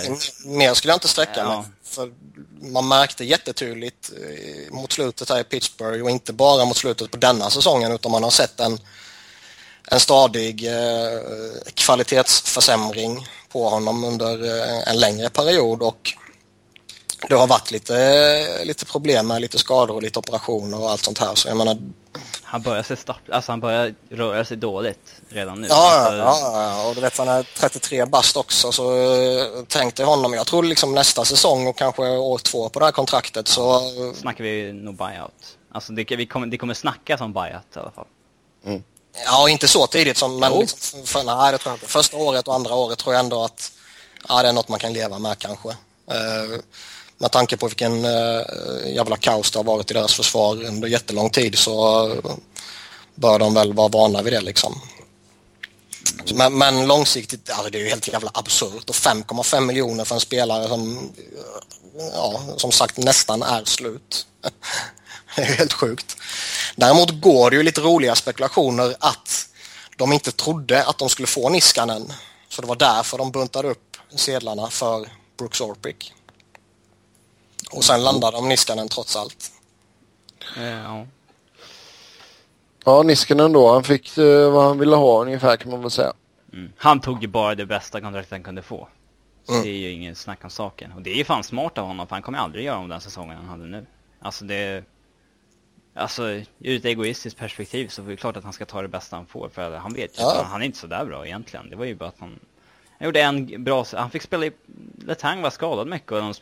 mer 0.46 0.74
skulle 0.74 0.92
jag 0.92 0.96
inte 0.96 1.08
sträcka 1.08 1.34
Ja. 1.38 1.62
mig. 1.62 1.72
För 1.84 2.12
man 2.62 2.88
märkte 2.88 3.26
jättetydligt 3.26 4.12
eh, 4.12 4.74
mot 4.74 4.92
slutet 4.92 5.30
här 5.30 5.40
i 5.40 5.44
Pittsburgh 5.44 6.04
och 6.04 6.10
inte 6.10 6.34
bara 6.34 6.66
mot 6.66 6.78
slutet 6.78 7.12
på 7.12 7.18
denna 7.18 7.50
säsongen 7.50 7.92
utan 7.92 8.12
man 8.12 8.24
har 8.24 8.32
sett 8.32 8.60
en, 8.60 8.78
en 9.92 10.00
stadig 10.00 10.68
eh, 10.68 11.20
kvalitetsförsämring 11.74 13.28
på 13.50 13.70
honom 13.70 14.04
under 14.04 14.44
eh, 14.46 14.88
en 14.88 15.00
längre 15.00 15.30
period 15.30 15.82
och 15.82 16.14
det 17.30 17.36
har 17.36 17.48
varit 17.48 17.72
lite, 17.72 18.64
lite 18.64 18.86
problem 18.86 19.28
med 19.28 19.42
lite 19.42 19.58
skador 19.58 19.96
och 19.96 20.02
lite 20.04 20.20
operationer 20.20 20.82
och 20.82 20.92
allt 20.92 21.04
sånt 21.04 21.20
här. 21.20 21.36
Så 21.36 21.48
jag 21.48 21.58
menar, 21.58 21.78
Han 22.44 22.62
börjar 22.62 22.84
se 22.84 22.96
stapp, 22.96 23.18
alltså 23.32 23.52
han 23.52 23.60
börjar 23.60 23.94
röra 24.10 24.46
sig 24.46 24.58
dåligt 24.58 25.14
redan 25.30 25.62
nu. 25.62 25.68
Ja, 25.70 26.00
alltså, 26.00 26.46
ja, 26.46 26.88
och 26.88 26.96
du 26.96 27.02
vet 27.02 27.18
han 27.18 27.28
är 27.28 27.46
33 27.60 28.06
bast 28.06 28.38
också 28.38 28.72
så 28.72 28.96
eh, 28.96 29.46
tänk 29.68 29.96
dig 29.96 30.06
honom. 30.06 30.34
Jag 30.34 30.48
tror 30.48 30.64
liksom 30.64 30.96
nästa 30.96 31.26
säsong 31.26 31.68
och 31.68 31.78
kanske 31.78 32.02
år 32.02 32.38
två 32.38 32.70
på 32.70 32.80
det 32.80 32.86
här 32.86 32.92
kontraktet 32.92 33.48
så 33.48 33.82
snackar 34.16 34.44
vi 34.44 34.74
nog 34.74 34.96
buyout. 34.96 35.58
Alltså 35.72 35.94
det, 35.94 36.16
vi 36.16 36.26
kommer, 36.26 36.48
det 36.48 36.58
kommer 36.58 36.74
snackas 36.74 37.22
om 37.22 37.34
buyout 37.34 37.76
i 37.76 37.80
alla 37.80 37.92
fall. 37.92 38.08
ja, 39.26 39.50
inte 39.50 39.68
så 39.68 39.88
tidigt 39.88 40.18
som 40.18 40.40
men 40.40 40.60
liksom, 40.60 41.06
för, 41.06 41.24
nej, 41.24 41.52
det 41.52 41.58
tror 41.58 41.72
jag 41.72 41.76
inte. 41.76 41.88
Första 41.88 42.18
året 42.18 42.48
och 42.48 42.56
andra 42.56 42.76
året 42.76 43.00
tror 43.00 43.16
jag 43.16 43.20
ändå 43.20 43.44
att 43.44 43.72
ja, 44.30 44.42
det 44.42 44.50
är 44.50 44.54
något 44.54 44.70
man 44.70 44.80
kan 44.80 44.94
leva 44.94 45.20
med 45.20 45.38
kanske. 45.38 45.70
Eh, 46.12 46.60
med 47.18 47.32
tanke 47.32 47.58
på 47.58 47.68
vilken 47.68 48.06
eh, 48.06 48.42
jävla 48.96 49.18
kaos 49.18 49.52
det 49.52 49.60
har 49.60 49.64
varit 49.64 49.92
i 49.92 49.94
deras 49.94 50.14
försvar 50.14 50.66
under 50.66 50.88
jättelång 50.88 51.30
tid 51.30 51.58
så 51.58 52.08
eh, 52.12 52.36
bör 53.16 53.40
de 53.40 53.54
väl 53.54 53.74
vara 53.74 53.88
vana 53.88 54.22
vid 54.22 54.34
det 54.34 54.42
liksom. 54.42 54.82
Men, 56.34 56.58
men 56.58 56.88
långsiktigt, 56.88 57.50
alltså 57.50 57.70
det 57.70 57.78
är 57.78 57.84
ju 57.84 57.90
helt 57.90 58.08
jävla 58.08 58.32
absurt 58.34 58.90
och 58.90 58.96
5,5 58.96 59.60
miljoner 59.60 60.06
för 60.06 60.16
en 60.16 60.22
spelare 60.22 60.68
som, 60.68 60.98
eh, 60.98 62.06
ja, 62.14 62.42
som 62.58 62.72
sagt 62.72 62.98
nästan 62.98 63.44
är 63.44 63.64
slut. 63.66 64.28
Det 65.36 65.42
är 65.42 65.48
ju 65.48 65.54
helt 65.54 65.74
sjukt. 65.74 66.18
Däremot 66.76 67.22
går 67.22 67.50
det 67.50 67.56
ju 67.56 67.64
lite 67.64 67.82
roliga 67.82 68.16
spekulationer 68.16 68.96
att 69.00 69.48
de 69.98 70.14
inte 70.14 70.32
trodde 70.32 70.86
att 70.86 70.98
de 70.98 71.10
skulle 71.10 71.28
få 71.28 71.50
Niskanen. 71.50 72.14
Så 72.50 72.62
det 72.62 72.68
var 72.68 72.76
därför 72.76 73.18
de 73.18 73.32
buntade 73.32 73.70
upp 73.70 73.98
sedlarna 74.16 74.70
för 74.70 75.10
Brooks 75.38 75.62
Orpik. 75.62 76.14
Och 77.76 77.84
sen 77.84 78.04
landade 78.04 78.38
de 78.38 78.50
Niskanen 78.50 78.88
trots 78.88 79.16
allt. 79.16 79.52
Eh, 80.58 80.64
ja. 80.64 81.06
Ja, 82.86 83.04
Niskanen 83.04 83.54
då. 83.54 83.74
Han 83.74 83.84
fick 83.84 84.18
eh, 84.18 84.52
vad 84.52 84.64
han 84.64 84.80
ville 84.80 84.96
ha 84.96 85.22
ungefär 85.22 85.58
kan 85.58 85.72
man 85.72 85.82
väl 85.82 85.92
säga. 85.92 86.14
Mm. 86.54 86.72
Han 86.78 87.00
tog 87.00 87.22
ju 87.22 87.28
bara 87.28 87.56
det 87.56 87.66
bästa 87.66 88.02
kontraktet 88.02 88.32
han 88.32 88.44
kunde 88.44 88.62
få. 88.62 88.88
Så 89.46 89.52
Mm. 89.52 89.64
det 89.64 89.70
är 89.70 89.78
ju 89.78 89.90
ingen 89.92 90.16
snack 90.16 90.44
om 90.44 90.50
saken. 90.50 90.92
Och 90.92 91.02
det 91.02 91.10
är 91.12 91.16
ju 91.16 91.24
fan 91.24 91.44
smart 91.44 91.78
av 91.78 91.88
honom 91.88 92.08
för 92.08 92.16
han 92.16 92.24
kommer 92.24 92.38
aldrig 92.40 92.66
göra 92.66 92.78
om 92.78 92.90
den 92.90 93.02
säsongen 93.02 93.38
han 93.38 93.46
hade 93.46 93.66
nu. 93.66 93.86
Alltså 94.20 94.46
det... 94.46 94.84
Alltså 95.96 96.24
ur 96.60 96.78
ett 96.78 96.86
egoistiskt 96.86 97.40
perspektiv 97.40 97.88
så 97.88 98.02
är 98.02 98.06
det 98.08 98.16
klart 98.18 98.38
att 98.38 98.44
han 98.44 98.54
ska 98.54 98.66
ta 98.66 98.82
det 98.82 98.88
bästa 98.88 99.16
han 99.16 99.26
får. 99.26 99.50
För 99.50 99.76
han 99.78 99.94
vet 99.94 100.20
ju 100.20 100.22
Ja. 100.24 100.42
att 100.42 100.48
han 100.48 100.62
är 100.62 100.66
inte 100.66 100.78
så 100.78 100.88
där 100.88 101.06
bra 101.06 101.26
egentligen. 101.26 101.70
Det 101.70 101.76
var 101.76 101.86
ju 101.86 101.96
bara 101.96 102.10
att 102.10 102.20
han... 102.20 102.40
Han 103.00 103.06
gjorde 103.06 103.22
en 103.22 103.64
bra... 103.64 103.86
Han 103.94 104.12
fick 104.12 104.22
spela 104.22 104.46
i... 104.46 104.52
Letang 105.06 105.42
var 105.42 105.50
skadad 105.50 105.88
mycket 105.88 106.12
och 106.12 106.18
de 106.18 106.34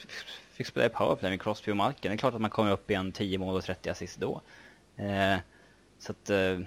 fick 0.64 0.68
spela 0.72 0.86
i 0.86 0.89
powerplay 0.89 1.32
med 1.32 1.41
Crosby 1.41 1.72
och 1.72 1.78
Malkin. 1.78 2.12
Det 2.12 2.16
är 2.16 2.18
klart 2.18 2.34
att 2.34 2.41
man 2.41 2.49
kommer 2.49 2.72
upp 2.72 2.91
i 2.91 2.93
en 2.93 3.12
10 3.12 3.38
mål 3.38 3.55
och 3.57 3.64
30 3.64 3.89
assist 3.89 4.18
då. 4.18 4.41
Eh, 4.97 5.38
så 6.05 6.12
att... 6.12 6.30
Eh, 6.30 6.59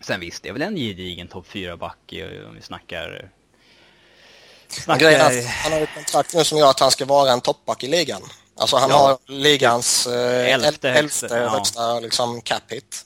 sen 0.00 0.20
visst, 0.20 0.42
det 0.42 0.48
är 0.48 0.52
väl 0.52 0.62
en 0.62 0.76
gedigen 0.76 1.28
topp 1.28 1.46
4-back 1.52 2.12
i- 2.12 2.44
om 2.48 2.54
vi 2.54 2.62
snackar... 2.62 3.30
Men 4.86 4.98
grejen 4.98 5.20
är 5.20 5.38
att 5.38 5.44
han 5.46 5.72
har 5.72 5.80
ett 5.80 5.94
kontrakt 5.94 6.34
nu 6.34 6.44
som 6.44 6.58
gör 6.58 6.70
att 6.70 6.80
han 6.80 6.90
ska 6.90 7.04
vara 7.04 7.32
en 7.32 7.40
toppback 7.40 7.84
i 7.84 7.86
ligan. 7.86 8.22
Alltså 8.56 8.76
han 8.76 8.90
Ja. 8.90 8.96
har 8.96 9.18
ligans 9.32 10.06
eh, 10.06 10.52
Elfte 10.54 10.88
el- 10.88 10.94
högsta, 10.94 11.28
elfte 11.28 11.36
ja. 11.36 11.48
högsta 11.48 12.00
liksom, 12.00 12.40
cap 12.40 12.62
hit. 12.72 13.04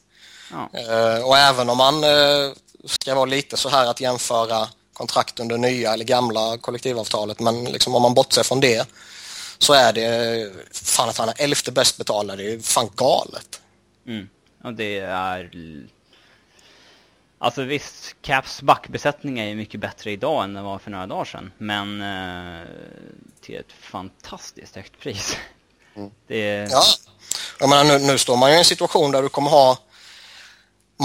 Ja. 0.52 0.70
Eh, 0.80 1.24
och 1.26 1.36
även 1.38 1.70
om 1.70 1.78
man 1.78 2.04
eh, 2.04 2.52
ska 2.84 3.14
vara 3.14 3.24
lite 3.24 3.56
så 3.56 3.68
här 3.68 3.86
att 3.90 4.00
jämföra 4.00 4.68
kontrakt 4.92 5.40
under 5.40 5.58
nya 5.58 5.92
eller 5.92 6.04
gamla 6.04 6.58
kollektivavtalet 6.58 7.40
men 7.40 7.64
liksom 7.64 7.94
om 7.94 8.02
man 8.02 8.14
bortser 8.14 8.42
från 8.42 8.60
det 8.60 8.88
så 9.58 9.72
är 9.72 9.92
det 9.92 10.52
fan 10.72 11.08
att 11.08 11.18
han 11.18 11.28
är 11.28 11.34
elfte 11.38 11.72
bäst 11.72 11.98
betalade, 11.98 12.42
det 12.42 12.52
är 12.52 12.58
fan 12.58 12.90
galet. 12.96 13.60
Mm. 14.06 14.28
Och 14.64 14.74
det 14.74 14.98
är... 14.98 15.50
Alltså 17.38 17.62
visst, 17.62 18.16
Caps 18.22 18.62
backbesättning 18.62 19.38
är 19.38 19.44
ju 19.44 19.54
mycket 19.54 19.80
bättre 19.80 20.10
idag 20.10 20.44
än 20.44 20.54
den 20.54 20.64
var 20.64 20.78
för 20.78 20.90
några 20.90 21.06
dagar 21.06 21.24
sedan. 21.24 21.52
Men 21.58 22.02
eh, 22.02 22.66
till 23.40 23.56
ett 23.56 23.72
fantastiskt 23.80 24.76
högt 24.76 25.00
pris. 25.00 25.36
Det 26.26 26.36
är... 26.36 26.68
Ja. 26.70 26.82
Jag 27.60 27.68
menar, 27.68 27.84
nu, 27.84 27.98
nu 27.98 28.18
står 28.18 28.36
man 28.36 28.50
ju 28.50 28.56
i 28.56 28.58
en 28.58 28.64
situation 28.64 29.12
där 29.12 29.22
du 29.22 29.28
kommer 29.28 29.50
ha 29.50 29.78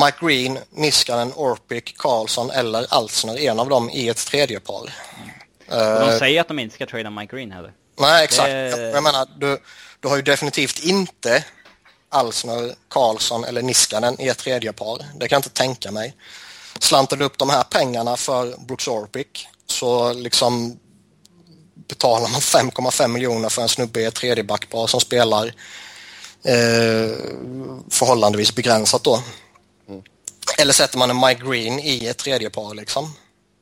Mike 0.06 0.18
Green, 0.22 0.60
Niskanen, 0.70 1.34
Orpik, 1.36 1.98
Karlsson 1.98 2.52
eller 2.52 2.86
Alsner, 2.90 3.40
en 3.40 3.60
av 3.60 3.70
dem 3.70 3.90
i 3.90 4.10
ett 4.10 4.26
tredje 4.26 4.60
par. 4.60 4.82
Och 4.82 4.90
Eh, 5.72 6.08
de 6.08 6.20
säger 6.20 6.42
att 6.42 6.48
de 6.48 6.60
inte 6.60 6.76
ska 6.76 6.86
trada 6.86 7.10
Mike 7.10 7.36
Green 7.36 7.52
heller. 7.52 7.72
Nej, 8.02 8.24
exakt. 8.24 8.50
det- 8.50 8.70
Jag, 8.82 8.92
jag 8.96 9.04
menar, 9.04 9.28
du, 9.38 9.58
du 10.00 10.08
har 10.08 10.16
ju 10.16 10.22
definitivt 10.22 10.80
inte 10.80 11.44
Alsner, 12.10 12.76
Karlsson 12.90 13.44
eller 13.44 13.62
Niskanen 13.62 14.22
i 14.22 14.28
ett 14.28 14.38
tredje 14.38 14.74
par. 14.74 14.98
Det 14.98 15.28
kan 15.28 15.36
jag 15.36 15.40
inte 15.40 15.50
tänka 15.50 15.92
mig. 15.92 16.16
Slantar 16.80 17.18
du 17.18 17.26
upp 17.26 17.38
de 17.38 17.50
här 17.50 17.64
pengarna 17.64 18.18
för 18.18 18.56
Brooks 18.58 18.88
Orpik 18.88 19.48
så 19.68 20.14
liksom 20.14 20.80
betalar 21.88 22.30
man 22.30 22.42
5,5 22.42 23.08
miljoner 23.08 23.50
för 23.50 23.62
en 23.62 23.70
snubbe 23.70 24.02
i 24.02 24.06
ett 24.06 24.16
tredje 24.16 24.44
backpar 24.44 24.88
som 24.88 25.00
spelar 25.00 25.46
eh, 26.44 27.18
förhållandevis 27.90 28.56
begränsat 28.56 29.04
då. 29.04 29.24
Eller 30.58 30.74
sätter 30.74 30.98
man 30.98 31.10
en 31.10 31.20
Mike 31.20 31.42
Green 31.46 31.80
i 31.80 32.08
ett 32.08 32.18
tredje 32.18 32.50
par 32.50 32.74
liksom. 32.74 33.14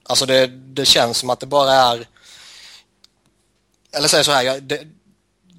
Alltså 0.04 0.26
det, 0.26 0.48
det 0.48 0.86
känns 0.86 1.18
som 1.18 1.30
att 1.30 1.40
det 1.40 1.46
bara 1.46 1.74
är... 1.74 2.08
Eller 3.92 4.08
säger 4.08 4.24
så 4.24 4.32
här, 4.32 4.44
jag, 4.44 4.64
det, 4.64 4.88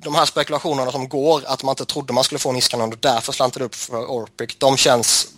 de 0.05 0.15
här 0.15 0.25
spekulationerna 0.25 0.93
som 0.93 1.09
går 1.09 1.43
att 1.47 1.63
man 1.63 1.73
inte 1.73 1.85
trodde 1.85 2.13
man 2.13 2.25
skulle 2.25 2.39
få 2.39 2.53
Niskanen 2.53 2.93
och 2.93 2.99
därför 2.99 3.33
slantade 3.33 3.65
upp 3.65 3.75
för 3.75 4.11
Orpik, 4.11 4.59
de 4.61 4.77
känns 4.77 5.29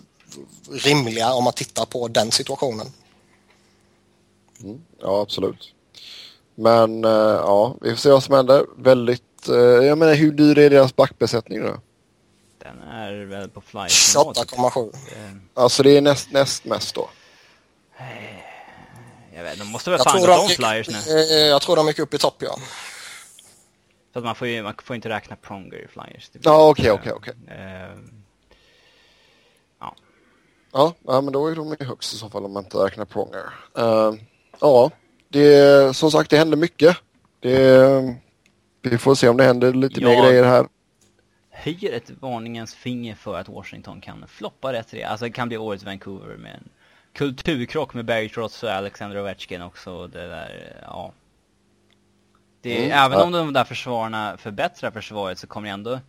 rimliga 0.70 1.32
om 1.32 1.44
man 1.44 1.52
tittar 1.52 1.84
på 1.84 2.08
den 2.08 2.30
situationen. 2.32 2.86
Ja, 5.00 5.20
absolut. 5.22 5.74
Men 6.54 7.04
eh, 7.04 7.10
ja, 7.10 7.76
vi 7.80 7.90
får 7.90 7.96
se 7.96 8.10
vad 8.10 8.22
som 8.22 8.34
händer. 8.34 8.66
Väldigt... 8.76 9.48
eh, 9.48 9.54
jag 9.56 9.98
menar, 9.98 10.14
hur 10.14 10.32
dyr 10.32 10.58
är 10.58 10.70
deras 10.70 10.96
backbesättning 10.96 11.60
nu? 11.60 11.76
Den 12.58 12.82
är 12.82 13.24
väl 13.24 13.48
på 13.48 13.60
flight. 13.60 13.92
nivå, 14.16 14.34
typ. 14.34 14.50
28,7. 14.50 14.92
Eh, 14.94 15.30
Alltså 15.54 15.82
det 15.82 15.96
är 15.96 16.00
näst, 16.00 16.30
näst 16.32 16.64
mest 16.64 16.94
då. 16.94 17.08
Jag 19.34 19.42
vet, 19.42 19.58
de 19.58 19.68
måste 19.68 19.90
väl 19.90 19.98
Jag 19.98 20.12
fan 20.12 20.20
gått 20.20 20.28
de 20.30 20.40
om 20.40 20.48
flyers 20.48 20.88
nu. 20.88 21.20
eh, 21.20 21.46
jag 21.46 21.62
tror 21.62 21.76
de 21.76 21.86
gick 21.86 21.98
upp 21.98 22.14
i 22.14 22.18
topp 22.18 22.36
ja. 22.38 22.58
Så 24.12 24.18
att 24.18 24.24
man 24.24 24.34
får 24.34 24.48
ju 24.48 24.62
man 24.62 24.74
får 24.82 24.96
inte 24.96 25.08
räkna 25.08 25.36
Pronger 25.36 25.78
i 25.84 25.88
flyers. 25.88 26.30
Ja, 26.42 26.68
okej, 26.68 26.90
okej, 26.90 27.12
okej. 27.12 27.34
eh, 27.48 27.96
Ja. 30.72 30.94
Ja, 31.06 31.20
men 31.20 31.32
då 31.32 31.46
är 31.46 31.54
de 31.56 31.76
ju 31.80 31.86
högst 31.86 32.14
i 32.14 32.16
så 32.16 32.30
fall 32.30 32.44
om 32.44 32.52
man 32.52 32.64
inte 32.64 32.76
räknar 32.78 33.04
Pronger. 33.04 33.44
Uh, 33.78 34.14
ja, 34.60 34.90
det 35.28 35.96
som 35.96 36.10
sagt 36.10 36.30
det 36.30 36.36
händer 36.38 36.56
mycket. 36.56 36.96
Det, 37.40 38.14
vi 38.82 38.98
får 38.98 39.14
se 39.14 39.28
om 39.28 39.36
det 39.36 39.44
händer 39.44 39.72
lite 39.72 40.00
mer 40.04 40.12
Ja. 40.12 40.24
grejer 40.28 40.44
här. 40.44 40.66
höjer 41.50 41.92
ett 41.92 42.10
varningens 42.20 42.74
finger 42.74 43.14
för 43.14 43.38
att 43.38 43.48
Washington 43.48 44.00
kan 44.00 44.24
floppa 44.28 44.72
rätt 44.72 44.88
det. 44.90 45.04
Alltså 45.04 45.24
det 45.24 45.30
kan 45.30 45.48
bli 45.48 45.56
årets 45.56 45.84
Vancouver 45.84 46.36
med 46.36 46.52
en 46.54 46.68
kulturkrock 47.12 47.94
med 47.94 48.04
Barry 48.04 48.28
Trotz 48.28 48.62
och 48.62 48.70
Alexander 48.70 49.20
Ovechkin 49.20 49.62
också. 49.62 50.06
Det 50.06 50.26
där, 50.26 50.76
ja. 50.82 51.12
Det, 52.60 52.78
Mm, 52.78 52.90
även 52.98 53.18
ja. 53.18 53.24
om 53.24 53.32
de 53.32 53.52
där 53.52 53.64
försvararna 53.64 54.36
förbättrar 54.36 54.90
försvaret 54.90 55.38
så 55.38 55.46
kommer 55.46 55.68
det 55.68 55.72
ändå 55.72 56.00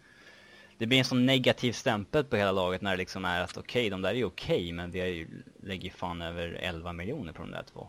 det 0.77 0.87
blir 0.87 0.99
en 0.99 1.05
sån 1.05 1.25
negativ 1.25 1.71
stämpel 1.71 2.23
på 2.23 2.35
hela 2.35 2.51
laget 2.51 2.81
när 2.81 2.91
det 2.91 2.97
liksom 2.97 3.25
är 3.25 3.41
att 3.41 3.57
okej, 3.57 3.89
de 3.89 4.01
där 4.01 4.09
är 4.09 4.15
ju 4.15 4.25
okej, 4.25 4.71
men 4.71 4.91
vi 4.91 4.99
är 4.99 5.05
ju, 5.05 5.27
lägger 5.63 5.83
ju 5.83 5.89
fan 5.89 6.21
över 6.21 6.47
11 6.53 6.93
miljoner 6.93 7.33
på 7.33 7.41
de 7.41 7.51
där 7.51 7.63
två. 7.73 7.87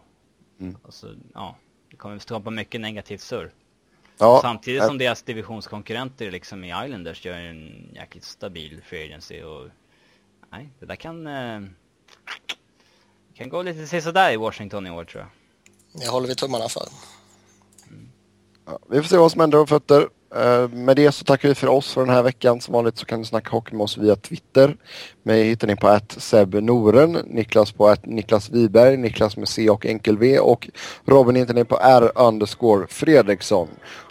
Mm. 0.61 0.77
Alltså, 0.85 1.15
ja. 1.35 1.57
Det 1.91 1.97
kommer 1.97 2.19
skapa 2.19 2.51
mycket 2.51 2.81
negativt 2.81 3.21
surr. 3.21 3.53
Ja, 4.19 4.39
Samtidigt 4.43 4.85
som 4.85 4.99
deras 4.99 5.23
divisionskonkurrenter 5.23 6.31
liksom 6.31 6.65
i 6.65 6.69
Islanders 6.85 7.25
gör 7.25 7.37
en 7.37 7.91
jäkligt 7.95 8.25
stabil 8.25 8.83
free 8.83 9.05
agency 9.05 9.43
och 9.43 9.69
nej, 10.51 10.71
det 10.79 10.87
där 10.87 10.97
kan 10.97 11.27
eh, 11.27 11.61
kan 13.35 13.49
gå 13.49 13.63
lite 13.63 14.01
sådär 14.01 14.33
i 14.33 14.37
Washington 14.37 14.87
i 14.87 14.91
år 14.91 15.05
tror 15.05 15.23
jag. 15.23 15.31
Det 16.01 16.09
håller 16.09 16.29
vi 16.29 16.35
tummarna 16.35 16.69
för. 16.69 16.83
ja, 18.67 18.79
vi 18.91 19.03
får 19.03 19.09
se 19.09 19.17
vad 19.17 19.33
som 19.33 19.41
händer 19.41 19.61
om 19.61 19.67
fötter. 19.67 20.09
Uh, 20.37 20.69
med 20.69 20.97
det 20.97 21.13
så 21.13 21.25
tackar 21.25 21.49
vi 21.49 21.55
för 21.55 21.67
oss 21.67 21.93
för 21.93 22.01
den 22.01 22.15
här 22.15 22.23
veckan. 22.23 22.61
Som 22.61 22.75
vanligt 22.75 22.99
så 22.99 23.07
kan 23.07 23.19
ni 23.21 23.27
snacka 23.27 23.51
hockey 23.51 23.77
med 23.77 23.85
oss 23.85 23.99
via 23.99 24.17
Twitter. 24.17 24.77
Mig 25.23 25.45
hittar 25.45 25.67
ni 25.67 25.77
på 25.77 25.89
att 25.89 26.13
Seb 26.13 26.55
Noren, 26.55 27.13
Niklas 27.13 27.73
på 27.73 27.89
att 27.89 28.07
Niklas 28.07 28.51
Wiberg, 28.51 28.97
Niklas 28.97 29.37
med 29.37 29.49
C 29.49 29.71
och 29.71 29.87
enkel 29.87 30.19
V 30.19 30.39
och 30.39 30.69
Robin 31.05 31.37
hittar 31.37 31.55
ni 31.55 31.65
på 31.65 31.79
R 31.83 32.13
underscore 32.15 32.87
Fredriksson. 32.87 33.69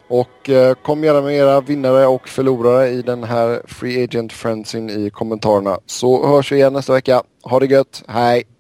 Och 0.08 0.50
uh, 0.50 0.74
kom 0.74 1.04
gärna 1.04 1.22
med 1.22 1.36
era 1.36 1.62
vinnare 1.62 2.08
och 2.08 2.30
förlorare 2.30 2.90
i 2.90 3.02
den 3.02 3.24
här 3.24 3.62
Free 3.68 4.04
Agent 4.04 4.34
Friendsin 4.34 4.90
i 4.90 5.10
kommentarerna. 5.10 5.80
Så 5.86 6.28
hörs 6.28 6.52
vi 6.52 6.56
igen 6.56 6.74
nästa 6.74 6.94
vecka. 6.94 7.24
Ha 7.44 7.60
det 7.60 7.66
gött, 7.66 8.04
hej! 8.08 8.53